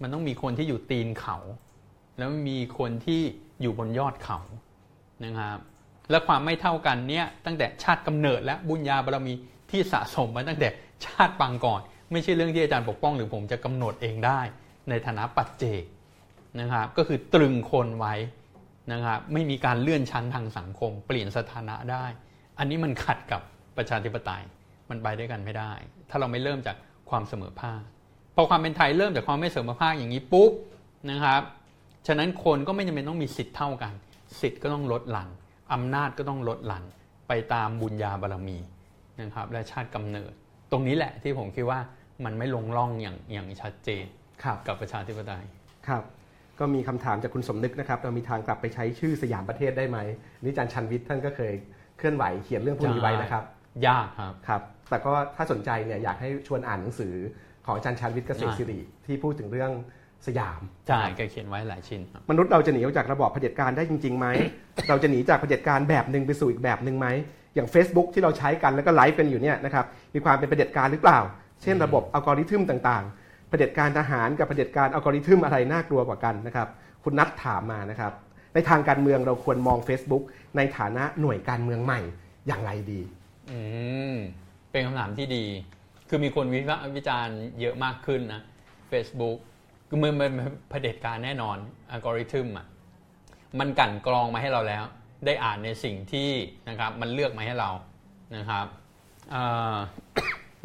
[0.03, 1.37] มันต้องมีคนที่อยู่ตีนเขา
[2.19, 3.21] แล้วมีคนที่
[3.61, 4.39] อยู่บนยอดเขา
[5.25, 5.59] นะครับ
[6.11, 9.33] และความไม่เท่ากันเนี่ยตั้งแต่ชาติกำเนิดและบุญญาบารมี
[9.71, 10.69] ที่สะสมมาตั้งแต่
[11.07, 11.81] ชาติปางก่อน
[12.13, 14.41] ไม่ใช่เรื่องที่อาจารย์ปกป้องหรือผมจะกำหนดเองได้
[14.89, 15.83] ในฐานะปัจเจก
[16.61, 18.15] นะครับ ก็คือตรึงคนไว้
[18.93, 22.05] นะครับไม่มีการเลื่อนชั้นทางสังคม เปลี่ยนสถานะได้
[22.59, 23.41] อันนี้มันขัดกับ
[23.77, 24.43] ประชาธิปไตย
[24.91, 25.73] มันไปด้วยกันไม่ได้
[26.11, 26.77] ถ้าเราไม่เริ่มจาก
[27.11, 27.81] ความเสมอภาค
[28.41, 30.53] อความเป็นไทยเริ่มจากความไม่เสมอภาคอย่างนี้ปุ๊บ
[31.11, 31.43] นะครับ
[32.07, 33.93] ฉะนั้นคนก็ไม่จำเป็นต้องมีสิทธิ์เท่ากัน
[34.41, 35.29] สิทธิ์ก็ต้องลดหลั่น
[35.73, 36.85] อำนาจก็ต้องลดหลั่น
[37.29, 38.59] ไปตามบุญญาบารมี
[39.21, 40.33] นะครับและชาติกำเนิด
[40.71, 41.81] ตรงนี้แหละที่ผมคิดว่า
[42.25, 44.05] มันไม่ลงร่องอย่างอย่างชัดเจน
[44.43, 45.45] ครับกับประชาธิปไตย
[45.89, 46.03] ครับ
[46.59, 49.99] ก็มีคำถามจากคุณสมนึกนะครับ เรามีทางกลับไปใช้ชื่อสยามประเทศได้ไหม
[50.43, 51.53] นี่อาจารย์ชันวิทย์ท่านก็เคย
[51.99, 53.45] เคลื่อนไหวเขียนเรื่องพวกนี้ไว้นะครับ
[53.87, 57.15] ยากครับครับ แต่ก็ถ้าสนใจเนี่ยอยากให้ชวนอ่านหนังสือ
[57.65, 59.71] ของอาจารย์ชันวิทย์เกษตรศิริที่พูดถึงเรื่อง
[60.27, 64.27] สยามใช่แกเขียนไว้หลายชิ้นครับมนุษย์เราจะหนีออกจากระบอบเผด็จการได้จริงๆไหม
[64.89, 67.07] เราจะหนีจากเผด็จการแบบหนึ่งไปสู่อีกแบบหนึ่งไหม
[67.55, 69.85] อย่าง Facebook ที่เราใช้กันแล้วก็ไลฟ์กันอยู่เนี่ยนะครับ
[70.15, 71.21] มีความเป็นเผด็จการหรือเปล่า
[71.63, 76.69] เช่นระบบอัลกอริทึมต่างๆ เผด็จการทหารกับเผด็จการอัลกอริทึมอะไรน่ากลัวกว่ากันนะครับ
[77.05, 78.13] คุณนัทถามมานะครับ
[78.55, 80.23] ในทางการเมืองเราควรมอง Facebook
[80.57, 82.01] ในฐานะหน่วยการเมืองใหม่
[82.47, 83.01] อย่างไรดี
[83.51, 83.61] อื
[84.13, 84.15] ม
[84.71, 85.45] เป็นคำถามที่ดี
[86.13, 88.43] คือมีคนวิพากษ์วิจารณ์เยอะมากขึ้นนะ
[88.91, 89.39] Facebook
[89.89, 90.33] คือมันเป็น
[90.71, 91.57] เผด็จการแน่นอน
[91.91, 92.67] อัลกอริทึมอะ
[93.59, 94.85] มันกั่นกรองมาให้เราแล้ว
[95.27, 96.31] ได้อ่านในสิ่งที่
[96.69, 97.71] นะครับมันเลือกมาให้เรา
[98.37, 98.67] นะครับ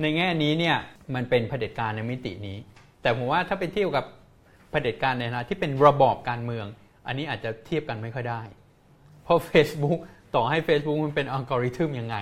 [0.01, 0.77] ในแง่นี้เนี่ย
[1.15, 2.57] มันเป็นเผด็จการในมิตินี้
[3.01, 4.05] แต่ผมว่าถ้าไปเทียบกับ
[4.71, 6.65] เผด็จการในนะที่เป็นระบอบการเมือง
[7.07, 8.41] อันนี้อาจจะเทียบกันไม่ค่อยได้
[9.23, 9.99] เพราะ Facebook
[10.35, 12.15] ต่อให้ Facebook มันเป็นอัลกอริทึมยังไง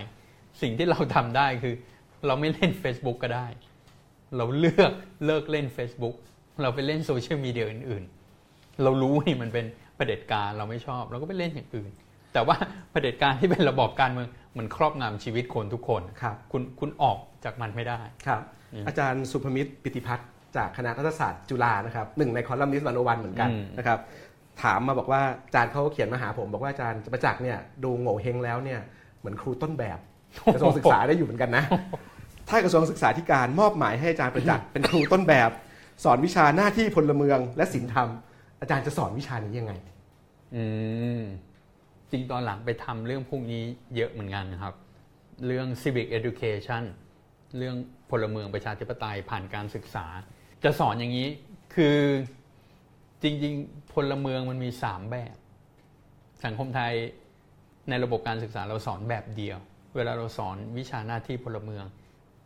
[0.62, 1.76] สิ่งที่เราทำได้คือ
[2.28, 3.48] เราไม่เล่น Facebook ก็ได้
[4.38, 4.92] เราเลือก
[5.26, 6.16] เลิกเล่น Facebook
[6.62, 8.04] เราไปเล่นโซเชียลมีเดียอื่น
[8.44, 9.66] ๆ เรารู้นี่มันเป็น
[9.96, 11.92] เผด็จการเราไม่ชอบ เราก็ไปเล่นอย่างอื่น
[12.34, 12.56] แต่ว่า
[12.92, 18.42] เผด็จการที่เป็นระบอบการเมืองมันครอบงำชีวิตคนทุกคนครับคุณคุณออกจากมันไม่ได้ครับ
[18.74, 24.00] อืมอาจารย์สุภมิตรปิติพัฒน์จากคณะรัฐศาสตร์จุฬานะครับหนึ่งในคอลัมนิสต์วันโอวันเหมือนกันอืมนะครับ
[24.64, 28.80] ถามมาบอกว่าอาจารย์เขาเขียนมาหาผมบอกว่าอาจารย์ประจักษ์เนี่ยดูโง่เฮงแล้วเนี่ย
[29.20, 30.00] เหมือนครูต้นแบบ
[30.54, 31.64] กระทรวงศึกษาได้อยู่เหมือนกันนะ
[32.54, 35.50] ถ้ากระทรวงศึกษาธิการมอบหมายให้อาจารย์ประจักษ์เป็นครูต้นแบบ
[36.04, 38.10] สอนวิชาหน้าที่พลเมืองและศีลธรรม
[38.62, 39.74] อาจารย์จะสอนวิชานี้ยังไง
[40.56, 40.64] อื
[41.20, 41.22] ม
[42.12, 43.64] จริงตอนหลังไปทำเรื่องพวกนี้
[43.96, 44.74] เยอะเหมือนกันนะครับ
[45.46, 46.84] เรื่อง civic education
[47.58, 47.76] เรื่อง
[48.10, 50.06] พลเมืองประชาธิปไตยผ่านการศึกษา
[50.64, 51.28] จะสอนอย่างนี้
[51.76, 51.98] คือ
[53.24, 55.36] จริง ๆ พลเมืองมันมีสามแบบ
[56.44, 56.94] สังคมไทย
[57.90, 59.58] ในระบบการศึกษาเราสอนแบบเดียว
[59.96, 61.86] เวลาเราสอนวิชาหน้าที่พลเมือง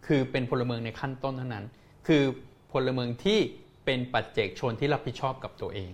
[0.05, 1.65] คือเป็นพลเมืองในขั้นต้นเท่านั้น
[2.07, 2.23] คือ
[2.71, 3.39] พลเมืองที่
[3.85, 5.91] เป็นปัจเจกชนที่รับผิดชอบกับตัวเอง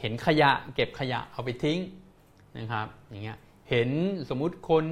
[0.00, 1.78] เห็นขยะเก็บขยะเอาไปทิ้ง
[2.58, 3.38] นะครับอย่างเงี้ย
[3.70, 3.90] เห็น
[4.28, 4.84] สมมุติคน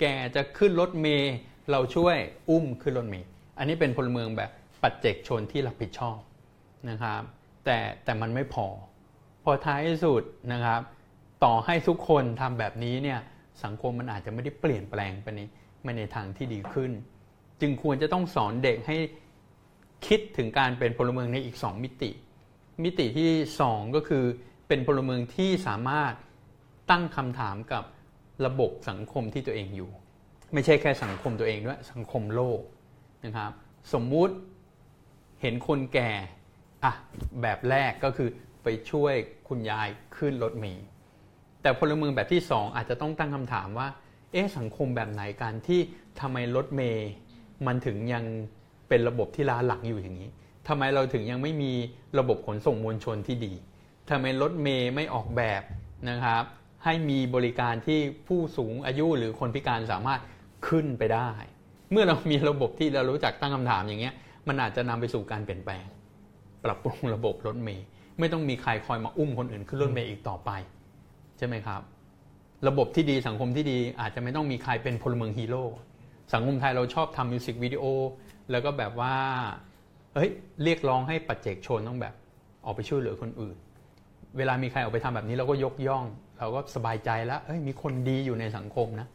[0.00, 1.34] แก่จะขึ้นรถเมล์
[1.70, 2.16] เราช่วย
[2.50, 3.26] อุ้มขึ้นรถเมล์
[3.58, 4.50] อันนี้เป็นพลเมืองแบบ
[4.82, 6.18] ปัจเจกชนที่รับผิดชอบ
[6.90, 7.22] นะครับ
[7.64, 8.66] แต่แต่มันไม่พอ
[9.44, 10.22] พอท้ายสุด
[10.52, 10.80] นะครับ
[11.44, 13.20] ต่อให้ทุกคนทำแบบนี้เนี่ย
[13.64, 15.40] สังคมมันอาจจะไม่ได้เปลี่ยนแปลงไปใน
[15.82, 16.90] ไปในทางที่ดีขึ้น
[17.60, 18.96] จึงควรจะต้องสอนเด็กให้
[20.06, 22.10] คิดถึงการเป็นพลเมืองในอีก 2 มิติ
[22.84, 23.30] มิติที่
[23.66, 24.24] 2 ก็คือ
[24.68, 26.12] เป็นพลเมืองที่สามารถ
[26.90, 27.84] ตั้งคำถามกับ
[28.46, 29.90] ระบบสังคมที่ตัวเองอยู่
[30.52, 32.60] ไม่ใช่แค่สังคมตัวเองด้วยสังคมโลก
[33.24, 33.50] นะครับ
[33.92, 34.34] สมมุติ
[35.40, 36.10] เห็นคนแก่
[36.84, 36.92] อะ
[37.42, 38.28] แบบแรกก็คือ
[38.62, 39.14] ไปช่วย
[39.48, 40.86] คุณยายขึ้นรถเมล์
[41.62, 43.88] แต่พลเมืองแบบที่ 2 อาจจะต้องตั้งคำถามว่า
[44.32, 45.80] เอ๊ะสังคมแบบไหนกันที่
[46.20, 47.08] ทำไมรถเมย์
[47.66, 48.24] มันถึงยัง
[48.88, 50.28] เป็นระบบที่ล้าหลังอยู่อย่างนี้
[50.68, 51.72] ทำไมเราถึงยังไม่มี
[52.18, 53.52] ระบบขนส่งมวลชนที่ดี
[54.10, 55.62] ทำไมรถเมย์ไม่ออกแบบ
[56.08, 56.44] นะครับ
[56.84, 60.20] ให้มีบริการที่ผู้สูงอายุหรือคนพิการสามารถ
[60.68, 61.30] ขึ้นไปได้
[61.90, 64.14] เมื่อเรามีระบบที่เรารู้จักตั้งคำถามอย่างเงี้ย
[64.48, 65.84] มันอาจจะนำไปสู่การเปลี่ยนแปลง
[66.64, 67.84] ปรับปรุงระบบรถเมย์
[68.18, 70.50] ไม่ต้องมีใครคอยมาอุ้มคนอื่นขึ้นรถเมย์อีกต่อไป
[71.38, 71.80] ใช่ไหมครับ
[72.68, 75.64] ระบบที่ดีสังคมที่ดีอาจจะไม่ต้องมีใครเป็นพลเมืองฮีโร่
[76.32, 77.84] สังคมไทยเราชอบทำมิวสิกวิดีโอ
[78.50, 79.14] แล้วก็แบบว่า
[80.14, 80.30] เฮ้ย
[80.62, 82.14] เรียกร้องให้ปัจเจกชนต้องแบบ
[82.64, 83.56] ออกไปช่วยเหลือคนอื่น
[84.36, 86.04] เวลามีใครออกไปทำแบบนี้เราก็ยกย่อง
[86.38, 89.08] เราก็สบายใจแล้วเอ้ยมีคนดีอยู่ในสังคมนะ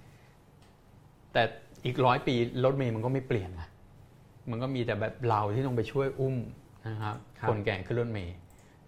[1.33, 1.43] แต่
[1.85, 2.35] อีกร้อยปี
[2.65, 3.69] รถเมย์มันก็ไม่เปลี่ยนนะ
[4.49, 6.35] มันก็มีแต่แบบเราที่ต้องไปช่วยอุ้ม
[6.87, 8.35] นะครับครับคนแก่ขึ้นรถเมล์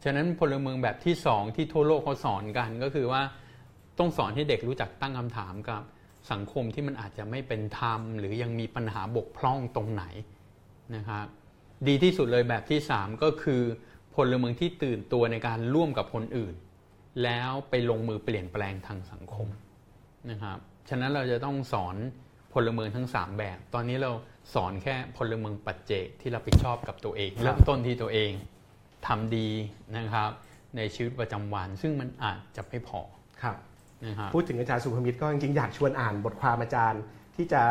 [0.03, 3.21] ฉะนั้นพลเมืองแบบที่สองที่ทั่วโลกเขาสอนกันก็คือว่า
[3.99, 5.81] ต้องสอนให้เด็กรู้จักตั้งคำถามกับ
[6.31, 10.03] สังคมที่มันอาจจะไม่เป็นธรรม หรือยังมีปัญหาบกพร่องตรงไหน
[10.95, 11.25] นะครับ
[11.87, 13.61] ดีที่สุดเลยแบบที่สามก็คือ
[14.15, 16.55] พลเมืองที่ตื่นตัวในการร่วมกับคนอื่น
[17.23, 19.47] แล้วไปลงมือเปลี่ยนแปลงทางสังคม
[20.29, 20.57] นะครับ
[20.89, 21.95] ฉะนั้นเราจะต้องสอน
[22.53, 24.11] พลเมืองทั้ง 3 แบบ ตอนนี้เรา
[24.53, 28.31] สอนแค่พลเมืองปัจเจกที่รับผิดชอบกับตัวเองเริ่มต้นที่ตัวเอง
[29.07, 29.49] ทำดี
[29.97, 30.29] นะครับ
[30.77, 33.01] ในชีวิตประจำวัน ซึ่งมันอาจจะไม่พอ
[33.41, 33.57] ครับ
[34.33, 37.01] พูดถึงอาจารย์สุภมิตรก็จริงๆอยากชวนอ่านบทความอาจารย์
[37.35, 37.61] ที่จะ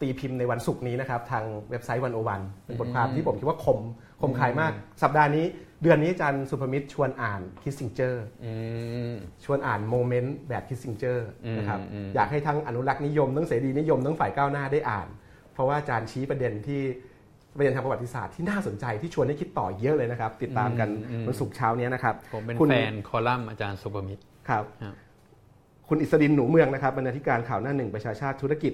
[0.00, 3.78] ตีพิมพ์ในวันศุกร์นี้นะครับ ทางเว็บไซต์วันโอวันเป็นบทความที่ผมคิดว่าคม
[4.20, 4.72] คมคายมาก
[5.02, 5.44] สัปดาห์นี้
[5.82, 8.52] เดือนนี้อาจารย์สุภมิตรชวนอ่านคิสซิงเจอร์อื
[9.12, 9.14] ม
[9.44, 15.08] ชวนอ่าน moment แบบคิสซิงเจอร์อืมนะครับอืมอยากให้ทั้งอนุรักษ์นิยมทั้งเสรีนิยมทั้งฝ่ายก้าวหน้าได้อ่าน
[15.52, 16.82] เพราะว่าอาจารย์ชี้ประเด็นที่
[17.56, 20.88] ประเด็นทางประวัติศาสตร์ที่น่าสนใจที่ชวนให้คิดต่อเยอะเลยนะครับ ติดตามกัน
[21.26, 24.64] วันศุกร์เช้านี้นะครับผมเป็นคุณแฟนคอลัมน์อาจารย์สุภมิตรครับ
[25.88, 28.72] คุณอิสดินหนูเมืองนะครับบรรณาธิการข่าวหน้าหนึ่งประชาชาติธุรกิจ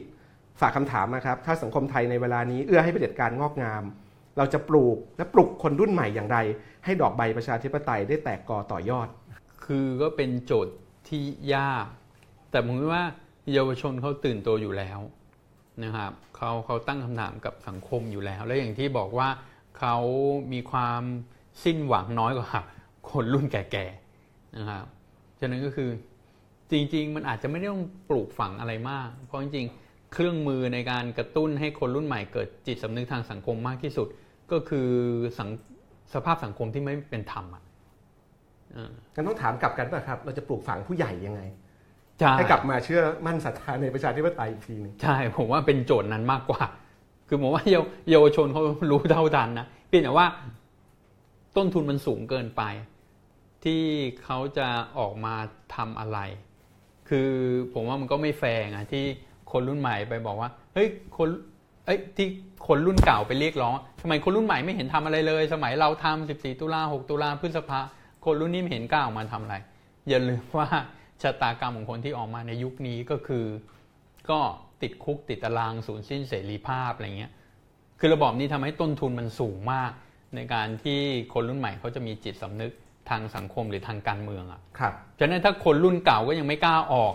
[0.61, 3.83] ฝากคำถามนะครับ ถ้าสังคมไทยในเวลานี้เอื้อให้เผด็จการงอกงาม
[4.39, 6.39] เราจะปลูกและปลุกคนรุ่นใหม่อย่างไร
[6.85, 9.09] ให้ดอกใบประชาธิปไตยได้แตกกอต่อยอด
[9.65, 10.75] คือก็เป็นโจทย์
[11.09, 11.23] ที่
[11.55, 11.87] ยาก
[12.51, 13.05] แต่ผมคิดว่า
[13.53, 14.99] เยาวชนเขาตื่นตัวอยู่แล้ว
[15.85, 19.29] นะครับเขาเขาตั้งคำถามกับสังคมอยู่แล้ว และอย่างที่บอกว่า
[19.79, 19.97] เขา
[20.53, 21.03] มีความ
[21.65, 22.51] สิ้นหวังน้อยกว่า
[23.11, 24.85] คนรุ่นแก่ๆนะครับ
[25.41, 25.91] ฉะนั้นก็คือ
[26.73, 34.09] จริง ๆ มันอาจจะไม่ได้ต้องปลูกฝังอะไรมาก เพราะจริงๆ เครื่องมือในการกระตุ้นให้คนรุ่นใหม่เกิดจิตสำนึกทางสังคมมากที่สุด
[34.53, 34.89] ก็คือ
[35.39, 35.51] สัง
[36.15, 37.63] สภาพสังคมที่ไม่เป็นธรรมอะ
[38.73, 41.41] เออกันต้องถามกลับกันป่ะครับ เราจะปลูกฝังผู้ใหญ่ยังไง
[42.19, 46.63] ใช่ให้กลับมาเชื่อมั่นศรัทธาในประชาธิปไตยอีกทีหนึงใช่ ผมว่าเป็นโจทย์นั้นมากกว่า
[47.29, 50.27] คือผมว่าเยาวเยาวชนเขารู้เท่าทันนะเพียงแต่ว่า
[51.57, 52.63] ต้นทุนมันสูงเกินไป
[53.65, 53.83] ที่
[54.25, 54.69] เขาจะ
[54.99, 55.35] ออกมา
[55.77, 56.19] ทำอะไร
[57.11, 57.31] คือ
[57.75, 59.05] ผมว่ามันก็ไม่แฟร์ไงที่
[59.53, 61.29] คนรุ่นใหม่ไปบอกว่าเฮ้ยคน
[61.87, 62.29] เอ้ยที่
[62.67, 67.81] คนรุ่นเก่าไปเรียกร้องทำไมคนรุ่นใหม่ไม่เห็นทำอะไรเลย สมัยเราทำ14 ตุลา6ตุลาพฤษภา
[68.25, 69.57] คนรุ่นนี้ไม่เห็นกล้าออกมาทำอะไร
[70.09, 70.69] อย่าลืมว่า
[71.23, 73.45] ชะตากรรมของคนที่ออกมาในยุคนี้ก็คือ
[74.31, 74.39] ก็
[74.83, 77.33] ติดคุกติดตารางสูญสิ้นเสรีภาพอะไรเงี้ย
[77.99, 79.93] คือระบอบนี้ทำให้ต้นทุนมันสูงมาก
[80.35, 81.01] ในการที่
[81.35, 82.73] คนรุ่นใหม่เขาจะมีจิตสำนึก
[83.11, 87.15] ทางสังคมหรือทางการเมืองอะ่ะครับฉะนั้นถ้าคนรุ่นเก่าก็ยังไม่กล้าออก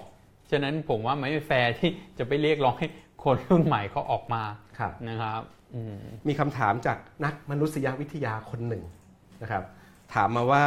[0.51, 2.87] ฉะนั้นผมว่าไม่แฟร์ที่จะไปเรียกร้องให้
[3.23, 4.43] คนรุ่นใหม่เขาออกมา
[4.79, 5.41] ครับนะครับ
[5.73, 5.97] อืม
[6.27, 8.83] มีคำถามจากนักมนุษยวิทยาคนหนึ่ง
[9.41, 9.63] นะครับ
[10.13, 10.63] ถามมาว่า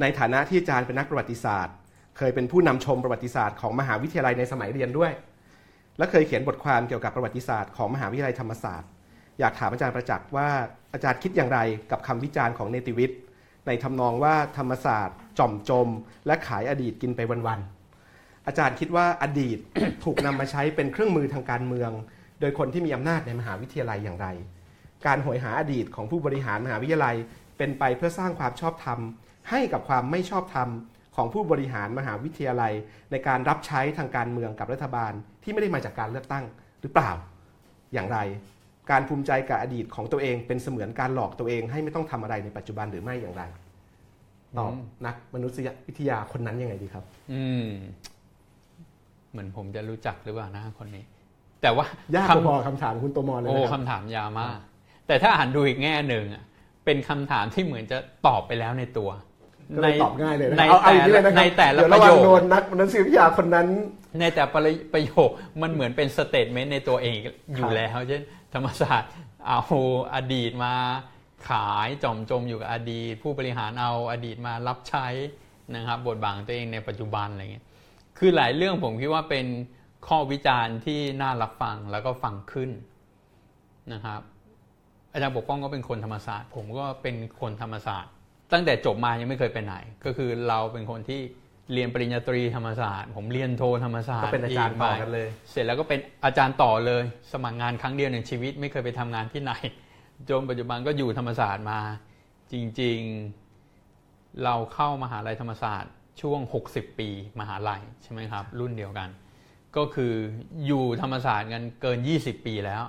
[0.00, 1.74] ในฐานะที่อาจารย์เป็นนักประวัติศาสตร์
[2.18, 5.12] เคยเป็นผู้นำชมประวัติศาสตร์ของมหาวิทยาลัยในสมัยเรียนด้วย
[5.98, 8.90] และเคยเขียนบทความเกี่ยวกับประวัติศาสตร์ของมหาวิทยาลัยธรรมศาสตร์
[9.40, 10.48] อยากถามอาจารย์ประจักษ์ว่า
[10.92, 11.58] อาจารย์คิดอย่างไร
[11.90, 13.18] กับคำวิจารณ์ของเนติวิทย์
[13.68, 15.88] ในทำนองว่าธรรมศาสตร์จอมจม
[16.26, 19.58] และขายอดีตกินไปวันๆอาจารย์คิดว่าอดีต
[20.04, 21.90] ถูกนำมาใช้เป็นเครื่องมือทางการเมือง
[22.40, 24.26] โดยคนที่มีอำนาจในมหาวิทยาลัยอย่างไร
[25.06, 27.16] การโหยหาอดีตของผู้บริหารมหาวิทยาลัย
[27.58, 28.98] เป็นไปเพื่อสร้างความชอบธรรม
[29.50, 30.68] ให้กับความไม่ชอบธรรม
[31.16, 32.72] ของผู้บริหารมหาวิทยาลัย
[33.10, 35.12] ในการรับใช้ทางการเมืองกับรัฐบาล
[35.42, 36.44] ที่ไม่ได้มาจากการเลือกตั้ง
[36.80, 37.10] หรือเปล่า
[37.92, 38.18] อย่างไร
[38.90, 43.42] การภูมิใจกับอดีตของตัวเองเป็นเสมือนการหลอกตัวเอง ให้ไม่ต้องทำอะไรในปัจจุบันหรือไม่อย่างไร
[44.58, 44.72] ตอบ
[45.06, 47.68] นักมนุษยวิทยาคนนั้นยังไงดีครับ อืม
[49.30, 51.04] เหมือนผมจะรู้จักหรือเปล่านะคนนี้
[51.62, 54.58] แต่ว่ายากคำพอๆคำถามคุณโตมรเลยโอ้นะครับคำถามยาวมาก
[55.06, 56.42] แต่ถ้าอ่านดูอีกแง่หนึ่งอะ
[56.84, 59.10] เป็นคำถามที่เหมือนจะตอบไปแล้วในตัว
[59.76, 63.66] ก็เลยตอบง่ายเลยนะในเอาเอาแต่อย่างนี้เลยนะครับในแต่ละประโยคเดี๋ยวประระวังโดนนักมนุษยวิทยาคนนั้น
[64.20, 64.60] ในแต่ละ
[64.92, 65.28] ประโยค
[65.62, 67.28] มันเหมือนเป็น statement ในตัวเองอ
[67.58, 68.22] ครัยู่แล้วครับเช่น
[68.54, 69.10] ธรรมศาสตร์
[69.46, 69.60] เอา
[70.14, 70.74] อดีตมา
[71.48, 75.06] ขายจอมจมอยู่กับอดีต ผู้บริหารเอาอดีตมารับใช้
[75.76, 77.66] นะครับ บทบาทของตัวเองในปัจจุบันอะไรเงี้ย
[78.18, 79.46] คือหลายเรื่องผมคิดว่าเป็น
[80.06, 82.70] ข้อวิจารณ์ที่น่ารับฟังแล้วก็ฟังขึ้น
[83.92, 84.20] นะครับ
[85.12, 88.12] อาจารย์ปกป้องก็เป็นคนธรรมศาสตร์ ผมก็เป็นคนธรรมศาสตร์
[88.52, 91.20] ตั้งแต่จบมายังไม่เคยไปไหน ก็คือเราเป็นคนที่
[91.72, 99.52] เรียนปริญญาตรีธรรมศาสตร์ ผมเรียนโทธรรมศาสตก็ร์เป็นอาจารย์ต่อกันเลย เสร็จแล้วก็เป็นอาจารย์ต่อเลย สมัครงานครั้งเดียวในชีวิตไม่เคยไปทำงานที่ไหน
[100.28, 101.80] จนปัจจุบันก็อยู่ธรรมศาสตร์มา
[102.52, 106.40] จริงๆ เราเข้ามหาลัยธรรมศาสตร์ช่วง
[106.70, 107.08] 60 ปี
[107.40, 109.08] มหาลัยใช่ไหมครับ รุ่นเดียวกัน
[109.76, 110.12] ก็คือ
[110.66, 112.82] อยู่ธรรมศาสตร์กันเกิน 20 ปีแล้ว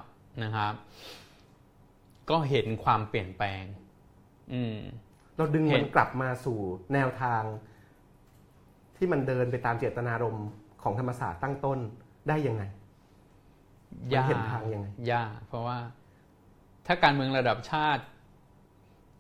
[0.44, 0.74] นะครับ
[2.30, 3.64] ก็เห็นความเปลี่ยนแปลง
[4.54, 4.78] อืม
[5.38, 6.60] เราดึงเห็มันนกลับมาสู่
[6.94, 7.44] แนวทาง
[9.00, 10.48] ที่มันเดินไปตามเจตนารมณ์
[10.84, 11.80] ของธรรมศาสตร์ตั้งต้น
[12.30, 12.64] ได้ยังไง
[14.14, 15.78] ยากเห็นทางยังไงยากเพราะว่า
[16.88, 18.04] ถ้าการเมืองระดับชาติ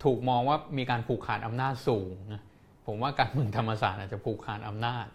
[0.03, 2.41] ถูกมองว่ามีการผูกขาดอำนาจสูงนะ
[2.85, 5.06] ผมว่าการเมืองธรรมศาสตร์อาจจะผูกขาดอำนาจ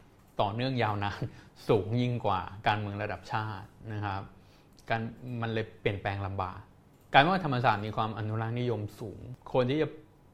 [0.41, 1.23] ต่อเนื่องยาวนาน
[1.69, 4.23] สูงยิ่งกว่า การเมืองระดับชาตินะครับ
[4.91, 5.01] การ
[5.43, 6.61] มันเลยเปลี่ยนแปลงลำบาก
[7.15, 9.21] การว่าธรรมศาสตร์มีความอนุรักษ์นิยมสูง
[9.53, 9.89] คนที่จะ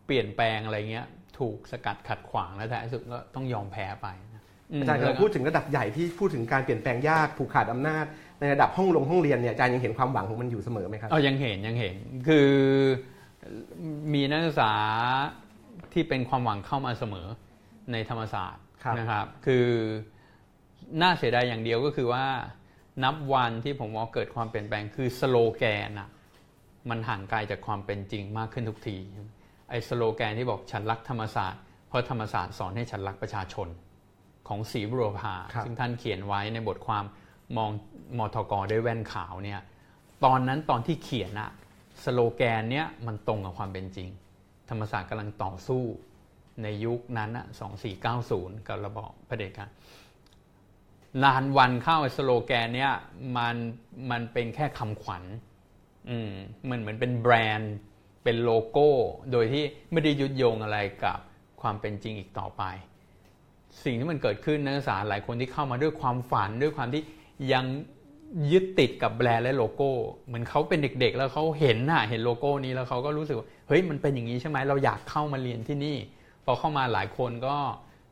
[0.06, 1.06] เปลี่ยนแปลงอะไรเงี้ย
[1.40, 4.42] ถูกสกัดขัดขวางแล้วท้ายสุดก็ต้องยอมแพ้ไปนะ
[4.78, 8.04] มอาจารย์แล้วกำลัก็งพูดถึงระดับใหญ่ที่พูดถึงการเปลี่ยนแปลงยากผูกขาดอำนาจ
[8.40, 11.96] ในระดับห้องลงห้องเรียนเนี่ยอาจารย์ยังเห็นความหวังของมันอยู่เสมอไหมครับเอายังเห็นยังเห็น
[12.28, 12.48] คือ
[14.14, 14.72] มีนักศึกษา
[15.92, 17.26] ที่เป็นความหวังเข้ามาเสมอ
[17.92, 19.66] ในธรรมศาสตร์ครับนะครับ คือ
[21.02, 22.26] น่าเสียดายอย่างเดียวก็คือว่า
[23.04, 26.08] นับวันที่ผมว่าเกิดความเปลี่ยนแปลงคือสโลแกนอะ
[26.90, 28.96] มันห่างไกลจากความเป็นจริงมากขึ้นทุกที
[29.70, 33.68] ไอ้สโลแกนที่บอกฉันรักธรรมศาสตร์เพราะธรรมศาสตร์สอนให้ฉันรักประชาชน
[34.48, 37.04] ของศรีบุรพาครับซึ่งท่านเขียนไว้ในบทความ
[37.56, 37.70] มอง
[38.18, 39.60] มทกด้วยแว่นขาวเนี่ย
[40.24, 41.50] ตอนนั้นตอนที่เขียนอะ
[42.04, 44.08] สโลแกนเนี้ยมันตรงกับความเป็นจริง
[44.70, 45.82] ธรรมศาสตร์กำลังต่อสู้
[46.62, 47.46] ในยุคนั้นอะ
[48.06, 49.70] 2490 กับระบอบเผด็จการ
[51.24, 52.92] นานวันเข้าไอ้สโลแกนเนี้ย
[53.36, 53.56] มัน
[54.10, 55.24] มันเป็นแค่คำขวัญ
[56.10, 56.32] อืม
[56.70, 57.74] มันเหมือนเป็นแบรนด์
[58.24, 58.88] เป็นโลโก้
[59.32, 61.18] โดยที่ไม่ได้ยุดโยงอะไรกับ
[61.60, 62.62] ความเป็นจริงอีกต่อไป
[63.84, 67.02] สิ่งที่มันเกิดขึ้นนักศึกษาหลายคนที่เข้ามาด้วยความฝันด้วยความที่
[67.52, 67.64] ยัง
[68.52, 69.90] ยึดติดกับแบรนด์และโลโก้
[70.26, 75.96] เหมือนเขาเป็นเด็ก ๆ แล้วเขาเห็นน่ะเห็นโลโก้นี้แล้วเขาก็รู้สึกว่าเฮ้ยมันเป็นอย่างนี้ใช่ไหมเราอยากเข้ามาเรียนที่นี่
[76.44, 77.56] พอเข้ามาหลายคนก็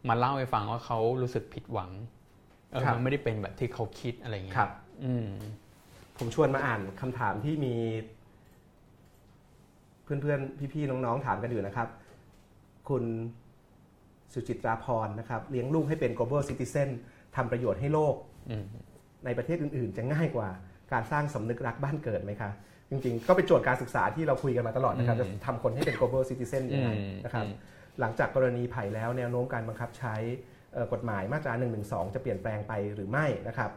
[0.08, 1.90] มาเล่าให้ฟังว่าเขารู้สึกผิดหวัง
[2.70, 4.70] เออครับมันไม่ได้เป็นแบบที่เขาคิดอะไรอย่างเงี้ยครับ
[5.04, 5.28] อืม
[6.18, 7.74] ผมชวนมาอ่านคำถามที่มี
[10.20, 11.88] เพื่อนๆ พี่ๆ น้องๆ ถามกันอยู่นะครับ
[12.88, 13.04] คุณ
[14.32, 16.88] สุจิตราพรนะครับ เลี้ยงลูกให้เป็น global citizen
[17.36, 18.14] ทำประโยชน์ให้โลก
[18.50, 18.64] อืม
[19.24, 20.48] ในประเทศอื่น ๆ จะง่ายกว่า
[20.92, 22.50] การสร้างสำนึกรักบ้านเกิดไหมคะ
[22.90, 27.54] จริงๆ ก็เป็นโจทย์การศึกษาที่เราคุยกันมาตลอดนะครับอืมจะทำคนให้เป็น global citizen ยังไงอืมนะครับอืม
[28.00, 30.14] หลังจากกรณีไผ่แล้วแนวโน้มการบังคับใช้
[30.72, 31.66] เอ่อกฎหมายมาตรา1นึ
[32.14, 33.70] จะเปลี่ยนแปลงไปหรือไม่นะครับ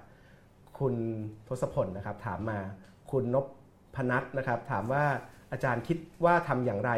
[0.80, 0.94] คุณ
[1.48, 2.60] ทศพลนะครับถามมา
[3.12, 3.46] คุณนพ
[3.96, 5.06] พนัทนะครับ ถามว่า
[5.52, 6.92] อาจารย์คิดว่าทำอย่างไร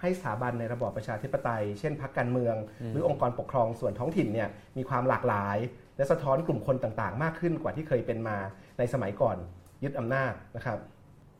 [0.00, 2.56] ให้สถาบันในระบอบประชาธิปไตย เช่นพรรคการเมือง
[2.92, 5.56] หรือองค์กรปกครองส่วนท้องถิ่นเนี่ยมีความหลากหลาย
[5.96, 8.36] และสะท้อนกลุ่มคนต่างๆ มากขึ้นกว่าที่เคยเป็นมา
[8.78, 9.36] ในสมัยก่อน
[9.84, 10.78] ยึดอำนาจนะครับ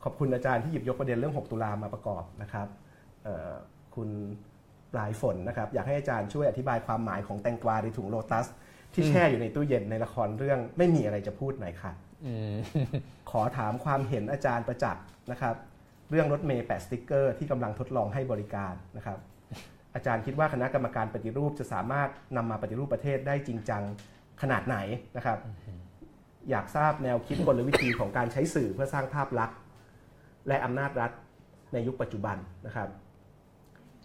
[0.04, 2.66] ขอบคุณอาจารย์ที่หยิบยกประเด็นเรื่อง 6 ตุลามาประกอบนะครับ
[3.24, 3.52] เอ่อ
[3.94, 4.08] คุณ
[4.92, 8.46] ปลายฝนนะครับ อยากให้อาจารย์ช่วยอธิบายความหมายของแตงกวาในถุงโลตัส
[8.94, 11.92] ที่แช่อยู่ในตู้เย็นในละครเรื่องไม่มีอะไรจะพูดหน่อยค่ะ
[12.26, 12.54] อืม
[13.30, 15.54] ขอถามความเห็นอาจารย์ประจักษ์นะครับ
[16.10, 19.18] เรื่องรถเมย์แปะสติกเกอร์ที่กำลังทดลองให้บริการนะครับ
[19.94, 23.82] อาจารย์คิดว่าคณะกรรมการปฏิรูปจะสามารถนำมาปฏิรูปประเทศได้จริงจัง
[24.42, 24.76] ขนาดไหน
[25.16, 25.38] นะครับ
[26.50, 29.58] อยากทราบแนวคิดกลวิธีของการใช้สื่อเพื่อสร้างภาพลักษณ์
[30.48, 31.10] และอำนาจรัฐ
[31.72, 32.36] ในยุคปัจจุบัน
[32.66, 32.88] นะครับ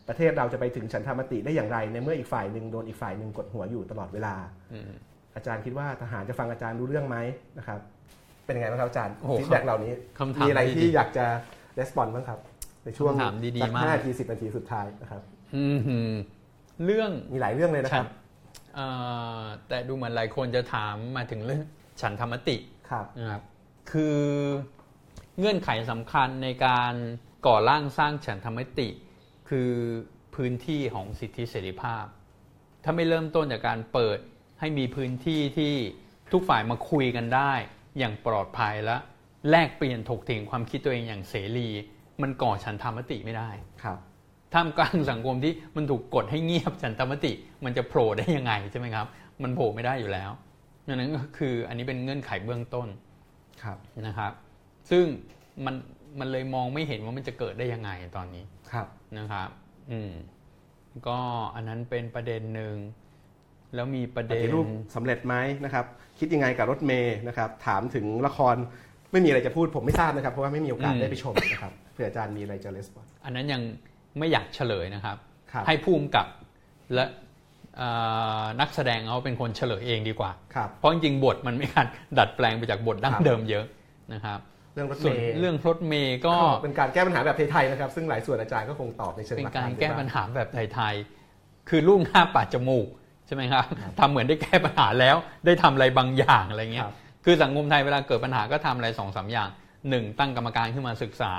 [0.08, 4.36] ประเทศเราจะไปถึงฉันทามติได้อย่างไร ในเมื่ออีกฝ่ายหนึ่งโดนอีกฝ่ายหนึ่งกดหัวอยู่ตลอดเวลา
[4.74, 4.92] อืม
[5.36, 7.18] อาจารย์คิดว่าทหารจะฟังอาจารย์รู้เรื่องไหม
[7.58, 7.80] นะครับ
[8.46, 11.26] เป็นยังไงบ้างครับอาจารย์โอ้โห feedback เหล่านี้คำถามมีอะไรดีที่อยากจะ
[11.80, 12.40] response บ้างครับ
[12.84, 15.22] ในช่วงคำถามดีๆสักมากห้านาทีสิบนาทีสุดท้ายนะครับ
[15.56, 16.14] อืมหืม
[16.86, 18.08] เรื่องมีหลายเรื่องเลยนะครับ
[18.76, 18.88] เอ่
[19.42, 21.62] อแต่ดูเหมือนหลายคนจะถามมาถึงเรื่อง
[22.02, 22.58] ฉันทามติ
[22.90, 23.42] ครับนะครับ
[23.92, 24.20] คือ
[25.40, 26.94] เงื่อนไขสำคัญในการ
[27.48, 28.88] ก่อร่างสร้างฉันธรรมติ
[29.50, 29.72] คือ
[30.36, 32.06] พื้นที่ของสิทธิเสรีภาพ
[32.84, 34.20] ถ้าไม่เริ่มต้นจากการเปิด
[34.60, 35.74] ให้มีพื้นที่ที่
[36.32, 37.52] ทุกฝ่ายมาคุยกันได้
[37.98, 38.98] อย่างปลอดภัยและ
[39.50, 41.68] แลกเปลี่ยนถกเถียงความคิดตัวเองอย่างเสรี
[42.22, 43.50] มันก่อฉันธรรมติไม่ได้
[43.84, 43.98] ครับ
[44.54, 47.32] ท่ามกลางสังคมที่มันถูกกดให้เงียบฉันธรรมติ
[47.66, 49.06] มันจะโผล่ได้ยังไงใช่ไหมครับ
[49.44, 50.32] มันโผล่ไม่ได้อยู่แล้ว
[50.88, 52.88] ดังนั้นก็คืออันนี้เป็นเงื่อนไขเบื้องต้น
[53.64, 54.32] ครับนะครับ
[54.92, 55.06] ซึ่ง
[55.66, 55.76] มัน
[56.20, 58.88] มันเลยมองไม่เห็นว่ามันจะเกิดได้ยังไงตอนนี้ครับ
[59.18, 59.50] นะครับ
[59.92, 60.12] อืม
[61.08, 61.18] ก็
[61.56, 62.76] อันนั้นเป็นประเด็นหนึ่ง
[63.76, 65.36] แล้วมีประปเด็นฏิรูปสำเร็จไหม
[65.66, 65.86] นะครับ
[66.20, 68.56] คิดยังไงกับรถเมย์นะครับ ถามถึงละคร
[69.12, 73.62] ไม่มีอะไรจะพูดผมไม่ทราบนะครับ เพราะว่าไม่มีโอกาสอืมได้ไปชมนะครับเผื่ออาจารย์มีอะไรจะรีสปอนส์อันนั้นยัง
[74.20, 75.18] ไม่อยากเฉลยนะครับ
[75.52, 76.28] ครับให้ภูมิกับ
[76.94, 77.06] และ
[77.78, 77.90] เอ่
[78.42, 81.88] อนักแสดงเขาเป็นคนเฉลยเองดีกว่าครับเพราะจริงๆบทมันไม่การ
[82.18, 83.66] ดัดแปลงไปจากบทดั้งครับเดิมเยอะ
[84.14, 84.40] นะครับ
[84.74, 92.88] เรื่องรถส่เมวนย์เรื่องรถเมย์ก็ก็เป็นการแก้ปัญหาแบบไทยๆนะครับ ซึ่งหลายส่วนอาจารย์ก็คงตอบในเชิงเป็นหลักการได้แก้บ้งปัญหาแบบไทยๆคือลูกหน้าปัดจมูก
[93.28, 93.64] ใช่ไหมครับ
[94.00, 95.16] ทำเหมือนได้แก้ปัญหาแล้ว
[95.46, 99.50] ได้ทำอะไรบางอย่างอะไรเงี้คยรับ คือสังคมไทยเวลาเกิดปัญหาก็ทำอะไรสองสามอย่าง
[99.90, 101.34] หนึ่งตั้งกรรมการขึ้นมาศึกษา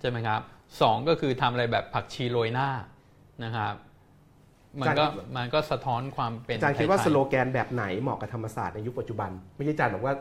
[0.00, 0.40] ใช่ไหมครับ
[0.80, 2.68] สองก็คือทำอะไรแบบผักชีโรยหน้า
[3.44, 3.74] นะครับ
[4.80, 5.04] มันก็
[5.36, 10.14] มันก็สะท้อนความเป็นอาจารย์คิดว่าไทยๆสโลแกนแบบไหนเหมาะกับธรรมศาสตร์ในยุคปัจจุบัน ไม่ใช่อาจารย์บอกว่า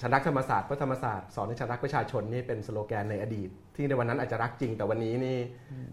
[0.00, 5.38] ฉันรักธรรมศาสตร์เพราะธรรมศาสตร์สอนให้ฉันรักประชาชนนี่เป็นสโลแกนในอดีต ที่ในวันนั้นอาจจะรักจริงแต่วันนี้นี่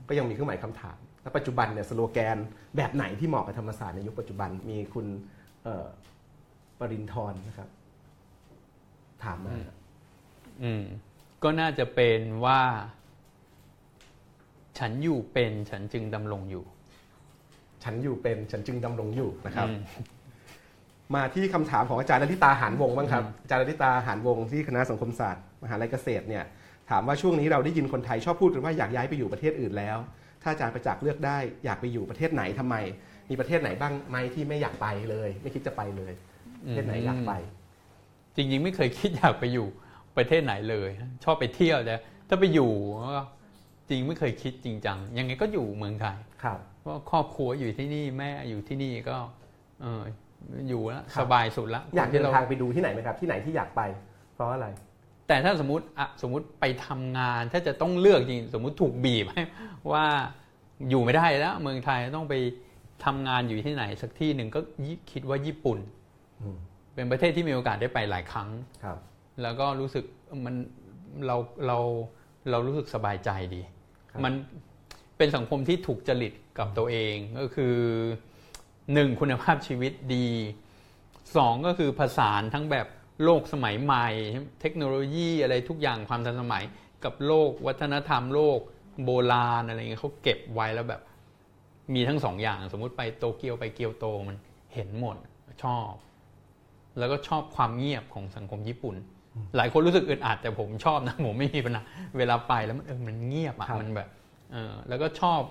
[0.07, 2.37] ก็ยังมีเครื่องหมายคำถาม และปัจจุบันเนี่ยสโลแกน
[2.77, 5.05] แบบไหนที่เหมาะกับธรรมศาสตร์ในยุคปัจจุบันมีคุณ
[5.63, 5.87] เอ่อ
[6.79, 7.69] ปรินทร์นะครับ
[9.23, 9.57] ถามมา
[10.63, 10.83] อืม
[11.43, 12.61] ก็น่าจะเป็นว่า
[14.79, 16.63] ฉันอยู่เป็น ฉันจึงดำรงอยู่
[17.83, 19.79] ฉันอยู่เป็น ฉันจึงดำรงอยู่นะครับอืม
[21.15, 26.43] มาที่คำถามของอาจารย์ลลิตาหานวงศ์บ้างครับ อาจารย์ลลิตาหานวงศ์ที่คณะสังคมศาสตร์มหาลัยเกษตรเนี่ย
[26.89, 29.97] ถามว่าช่วงนี้เราได้ยินคนไทยชอบพูดกันว่าอยากย้ายไปอยู่ประเทศอื่นแล้ว
[30.41, 32.75] ถ้าอาจารย์ประจักษ์เลือกได้อยากไปอยู่ประเทศไหนทำไม
[33.29, 36.13] มีประเทศไหนบ้างไหมที่ไม่อยากไปเลย ไม่คิดจะไปเลย
[36.63, 37.33] ประเทศไหนอยากไป
[38.35, 39.67] จริงๆ ไม่เคยคิดอยากไปอยู่
[40.17, 40.89] ประเทศไหนเลย
[41.23, 41.95] ชอบไปเที่ยวแต่
[42.29, 42.71] ถ้าไปอยู่
[43.15, 43.23] ก็
[43.89, 49.17] จริงไม่เคยคิดจริงจังยังไงก็อยู่เมืองไทยครับเพราะครอบครัวอยู่ที่นี่แม่อยู่ที่นี่ก็
[49.81, 50.03] เออ
[50.69, 53.81] อยู่แล้วครับสบายสุดละอยากที่เดินเราทางไปดูที่ไหนไหมครับ ที่ไหนที่อยากไป
[54.33, 54.67] เพราะอะไร
[55.27, 59.43] แต่ถ้าสมมติอะสมมติไปทำงานถ้าจะต้องเลือกจริงสมมติถูกบีบให้
[59.91, 60.05] ว่า
[60.89, 62.33] อยู่ไม่ได้แล้ว เมืองไทยต้องไป
[63.05, 65.79] ทำงานอยู่ที่ไหนสักที่หนึ่งก็ยิคิดว่าญี่ปุ่น
[66.41, 66.57] อืม
[66.95, 68.49] เป็นประเทศที่มีโอกาสได้ไปหลายครั้ง
[68.84, 68.97] ครับ
[69.41, 70.05] แล้วก็รู้สึก
[70.45, 70.55] มัน
[71.27, 71.77] เราเรา
[72.49, 73.61] เรารู้สึกสบายใจดี
[74.11, 74.34] ครับมัน
[75.17, 77.76] เป็นสังคมที่ถูกจริตกับตัวเองก็คือ
[78.93, 80.27] หนึ่งคุณภาพชีวิตดี
[81.38, 82.88] สองก็คือผสานทั้งแบบ
[83.23, 84.07] โลกสมัยใหม่
[84.61, 86.63] เทคโนโลยีอะไรทุกอย่างความทันสมัย
[87.03, 88.59] กับโลกวัฒนธรรมโลก
[89.03, 91.01] โบราณอะไรเงี้ยเขาเก็บไว้แล้วแบบ
[91.93, 94.38] มีทั้งสองอย่าง สมมุติไปโตเกียวไปเกียวโตมัน
[94.73, 95.17] เห็นหมด
[95.63, 95.91] ชอบ
[96.99, 98.95] แล้วก็ชอบความเงียบของสังคมญี่ปุ่น
[99.57, 101.84] หลายคนรู้สึกอึดอัดแต่ผมชอบนะผมไม่มีปัญหา
[102.17, 104.09] เวลาไปแล้วมันเออมันเงียบอะครับมันแบบ
[104.53, 105.41] เออแล้วก็ชอบ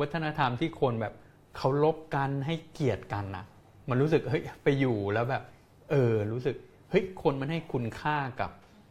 [0.00, 1.14] วัฒนธรรมที่คนแบบ
[1.56, 3.44] เคารพกันให้เกียรติกันนะ
[3.90, 5.42] มันรู้สึกเฮ้ยไปอยู่แล้วแบบ
[5.90, 6.54] เออรู้สึก
[6.90, 8.50] เฮ้ยคนมันให้คุณค่ากับ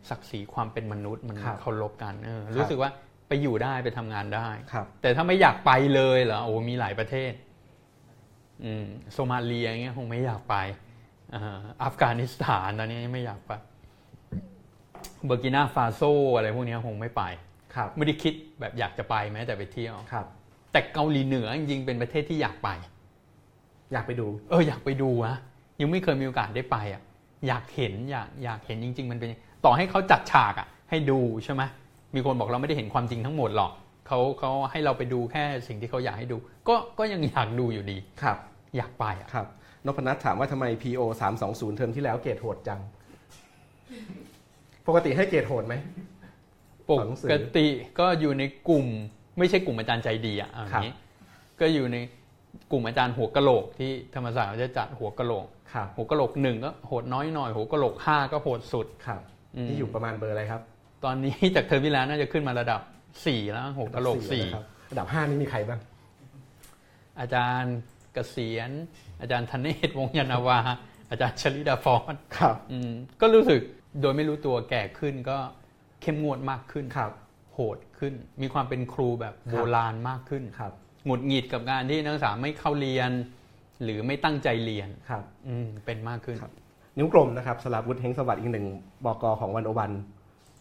[0.09, 2.91] ศักดิ์ศรีความเป็นมนุษย์มันครับเคารพกันเออรู้สึกว่า
[3.27, 7.33] ไปอยู่ได้ไปทำงานได้ครับ แต่ถ้าไม่อยากไปเลยเหรอโอ้มีหลายประเทศ
[8.63, 10.55] อืมโซมาเลียเงี้ยคงไม่อยากไป
[11.35, 13.51] อ่าอัฟกานิสถานตอนนี้ไม่อยากไป
[15.25, 16.01] เบอร์กินาฟาโซ
[16.35, 17.23] อะไรพวกเนี้ยคงไม่ไป
[17.75, 20.25] ครับไม่ได้คิดแบบอยากจะไปแม้แต่ไปเที่ยวครับ
[20.71, 22.69] แต่เกาหลีเหนือจริงๆเป็นประเทศที่อยากไป
[23.91, 25.35] อยากไปดู เอออยากไปดูอะ
[25.81, 27.01] ยังไม่เคยมีโอกาสได้ไปอะ
[27.47, 29.29] อยากเห็นอยากอยากเห็นจริง ๆ มันเป็น
[29.65, 31.63] ต่อให้เขาจัดฉากอะให้ดูใช่ไหม
[32.15, 33.71] มีคนบอกเราไม่ได้เห็นความจริงทั้งหมดหรอก
[34.07, 36.37] เขาเขาให้เราไปดูแค่สิ่งที่เขาอยากให้ดู
[36.67, 38.37] ก็ก็ยังอยากดูอยู่ดีครับ
[38.77, 39.47] อยากไปอะครับ
[39.85, 41.01] นพนัทถามว่าทำไม PO
[41.39, 42.79] 320 เทอมที่แล้วเกรดโหดจัง
[44.87, 45.75] ปกติให้เกรดโหดไหม
[46.89, 47.67] ปสอนหนังสือกติ
[47.99, 48.85] ก็อยู่ในกลุ่ม
[49.39, 50.93] ไม่ใช่กลุ่มอาจารย์ใจดีอะเอาอครับย่างนี้
[51.59, 51.97] ก็อยู่ใน
[52.71, 59.21] กลุ่มอาจารย์หัวกะโหลกที่ธรรมศาสตร์เขาจะจัดหัวกะโหลกครับหัวกะโหลกหนึ่งก็โหดน้อยหน่อย หัวกะโหลกห้าก็โหดสุดครับ
[59.55, 60.61] อืมนี่อยู่ประมาณเบอร์อะไรครับ
[61.03, 62.81] ตอนนี้จากเทอมที่แล้วน่าจะขึ้นมาระดับ
[63.25, 65.79] สี่แล้วหัวกะโหลกสี่นะครับระดับ5นี่มีใครบ้าง
[67.19, 67.75] อาจารย์
[68.13, 68.71] เกษียณ
[69.21, 70.57] อาจารย์ธเนศวงศ์ยานาวา
[71.09, 72.91] อาจารย์ชลิดาฟอนครับอืม
[73.21, 73.61] ก็รู้สึก
[74.01, 75.37] โดยไม่รู้ตัวแก่ขึ้นก็
[76.01, 77.11] เข้มงวดมากขึ้นครับ
[77.53, 80.73] โหดขึ้น มีความเป็นครูแบบโบราณมากขึ้นครับ
[81.05, 83.11] หงุดหงิดกับการที่นักศึกษาไม่เข้าเรียน
[83.83, 86.53] หรือไม่ตั้งใจเรียนครับอืมเป็นมากขึ้นครับ
[86.97, 88.65] นิ้วกลมนะครับสลาวุฒิเฮงสวัสดิ์อีกหนึ่ง
[89.05, 89.91] บกของวันโอวัน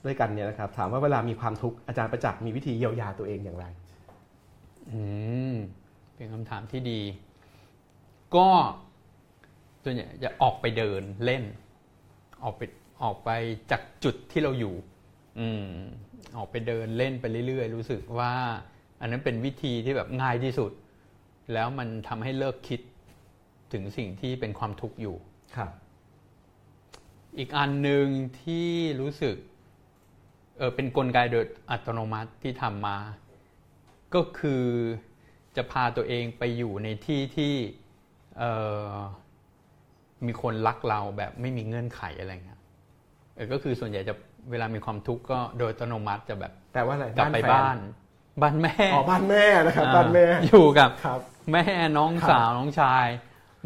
[0.04, 3.66] ด้วยกันเนี่ยนะครับ ถามว่าเวลามีความทุกข์อาจารย์ประจักษ์มีวิธีเยียวยาตัวเองอย่างไร
[4.90, 5.00] อื
[5.52, 5.54] ม
[6.16, 7.00] เป็นคำถามที่ดี
[8.36, 8.48] ก็
[9.84, 11.44] ส่วนใหญ่จะออกไปเดินเล่น
[12.44, 12.62] ออกไป
[13.02, 13.30] ออกไป
[13.70, 14.74] จากจุดที่เราอยู่
[15.38, 15.66] อืม
[16.36, 18.32] ออกไปเดินเล่นไปเรื่อยๆ รู้สึกว่า
[19.00, 20.72] อันนั้นเป็นวิธีที่แบบง่ายที่สุด
[21.52, 22.80] แล้วมันทำให้เลิกคิด
[23.72, 25.16] ถึงสิ่งที่เป็นความทุกข์อยู่
[25.56, 25.70] ครับ
[27.38, 28.06] อีกอันหนึ่ง
[28.42, 28.68] ที่
[29.00, 29.36] รู้สึก
[30.58, 32.98] เออเป็นนกลไกโดยอัตโนมัติที่ทำมา
[34.14, 34.64] ก็คือ
[35.56, 37.89] จะพาตัวเองไปอยู่ในที่ที่เอ่อ
[40.26, 42.60] มีคนรักเราแบบไม่มีเงื่อนไขอะไรเงี้ย
[43.34, 44.14] เออก็คือส่วนใหญ่จะ
[44.50, 47.76] เวลามีความทุกข์ก็โดยอัตโนมัติจะแบบแต่ว่าอะไรกลับไปแฟนบ้าน
[48.42, 51.20] บ้านแม่อ๋อบ้านแม่นะครับบ้านแม่อ่าอยู่กับครับ
[51.52, 51.64] แม่
[51.98, 53.06] น้องครับสาวน้องชาย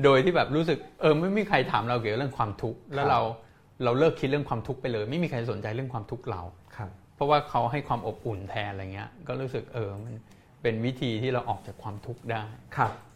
[0.04, 3.20] โดยที่แบบรู้สึกเออไม่มีใครถามเราเกี่ยวกับเรื่องความทุกข์แล้ควรับเรา
[3.84, 6.42] เราเลิกคิดเรื่องความทุกข์ไปเลย ไม่มีใครสนใจเรื่องความทุกข์เรา
[6.76, 10.14] ครับ เพราะว่าเขาให้ความอบอุ่นแทนอะไรเงี้ย ก็รู้สึกเออมัน
[10.62, 12.44] เป็นวิธีที่เราออกจากความทุกข์ได้
[12.76, 13.13] ครับอืม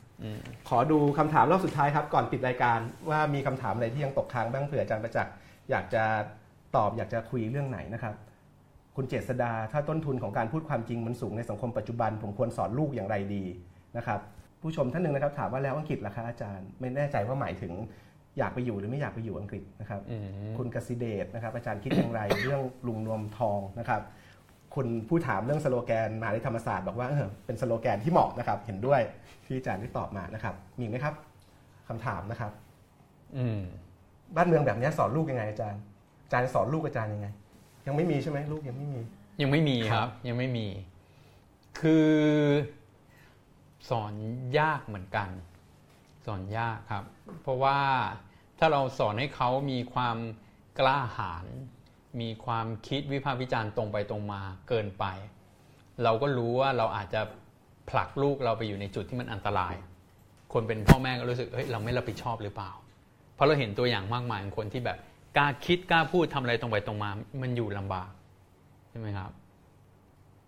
[0.69, 2.79] ขอดูคำถามรอบสุดท้ายครับ ก่อนปิดรายการ
[3.11, 5.33] ว่ามีคำถามอะไรที่ยังตกค้างบ้างเผื่ออาจารย์ประจักษ์
[5.71, 6.05] อยากจะ
[6.77, 8.15] ตอบอยากจะคุยเรื่องไหนนะครับ
[8.97, 13.45] คุณเจษดาถ้าต้นทุนของการพูดความจริงมันสูงในสังคมปัจจุบัน ผมควรสอนลูกอย่างไรดี
[13.97, 14.21] นะครับ
[14.61, 17.73] ผู้ชมท่านหนึ่งนะครับ ถามว่าแล้วอังกฤษล่ะคะอาจารย์ ไม่แน่ใจว่าหมายถึง
[18.39, 20.25] อยากไปอยู่หรือไม่อยากไปอยู่อังกฤษนะครับอืม
[20.59, 24.03] คุณกสิเดชนะครับ อาจารย์คิดอย่างไรเรื่องลุงนวมทองนะครับ
[24.75, 29.01] คุณผู้ถามเรื่องสโลแกนมหาวิทยาลัยธรรมศาสตร์บอกว่าเออเป็นสโลแกนที่เหมาะนะครับ เห็นด้วย
[29.45, 31.15] ที่อาจารย์ได้ตอบมานะครับ มีไหมครับ
[31.89, 32.53] คำถามนะครับ
[33.37, 33.61] อืม
[34.37, 35.81] บ้านเมืองแบบนี้สอนลูกยังไงอาจารย์
[36.25, 37.29] อาจารย์สอนลูกอาจารย์ยังไง
[37.87, 39.01] ยังไม่มีใช่ไหมลูกยังไม่มี
[39.41, 40.67] ยังไม่มีคครัรับบยังไม่มี
[41.81, 42.13] คือ
[43.91, 44.13] สอน
[44.59, 45.29] ยากเหมือนกัน
[46.27, 47.05] สอนยากครับ
[47.43, 47.79] เพราะว่า
[48.59, 50.17] ถ้าเราสอนให้เขามีความ
[50.79, 51.47] กล้าหาญ
[52.21, 55.05] มีความคิดวิพากษ์วิจารณ์ตรงไปตรงมาเกินไป
[56.05, 57.21] เราก็รู้ว่าเราอาจจะ
[57.91, 59.75] ผลักลูกเราไปอยู่ในจุดที่มันอันตราย
[60.53, 62.71] คนเป็นพ่อแม่ก็รู้สึกเฮ้ยเราไม่รับผิดชอบหรือเปล่า
[63.35, 64.99] เพราะเราเห็นตัวอย่างมากมายของคนที่แบบ
[65.37, 67.11] กล้าคิดกล้าพูดทำอะไรตรงไปตรงมา
[67.43, 68.11] มันอยู่ลำบาก
[68.91, 69.31] ใช่ไหมครับ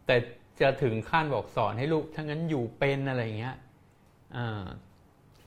[0.06, 0.16] แต่
[0.60, 3.56] จะถึงขั้นบอกสอนให้ลูกถ้างั้นอยู่เป็นอะไรอย่างเงี้ย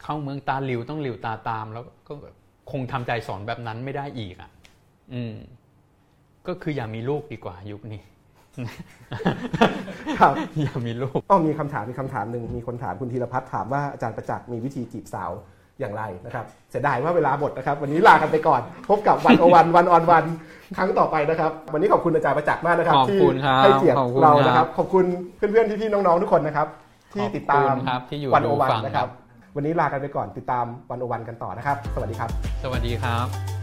[0.02, 2.14] เข้าเมืองตาหลิวต้องหลิวตาตาม แล้วก็
[2.72, 4.50] คงทำใจสอนแบบนั้นไม่ได้อีกอะ
[5.14, 5.34] อืม
[6.48, 8.02] ก็คืออย่ามีลูกดีกว่ายุคนี้
[10.20, 15.32] ครับอย่ามีลูกอ๋อมีคำถามมีคำถามหนึ่งมีคนถามคุณธีรพัฒน์ถามว่าอาจารย์ประจักษ์มีวิธีจีบสาว
[15.80, 20.26] อย่างไรนะครับเสียดายว่าเวลาหมดนะครับ วันนี้ลากันไปก่อน พบกับวันโอวันวันออนวัน
[20.78, 25.06] ครั้งต่อไปนะครับ วันนี้ขอบคุณอาจารย์ประจักษ์มากนะครับขอบที่คุณครับให้เกียรติขอบคุณเราครับนะครับ ขอบคุณ
[25.38, 26.68] เพื่อนๆพี่ๆน้องๆทุกคนนะครับ
[27.14, 29.10] ที่ติดตามขอบคุณครับที่อยู่วันโอดูวันฟังนะคครัรับบ
[29.56, 32.30] วันนี้ลากันไปก่อนติดตามวันโอวันกันต่อนะครับ สวัสดีครับ
[32.64, 33.63] สวัสดีครับ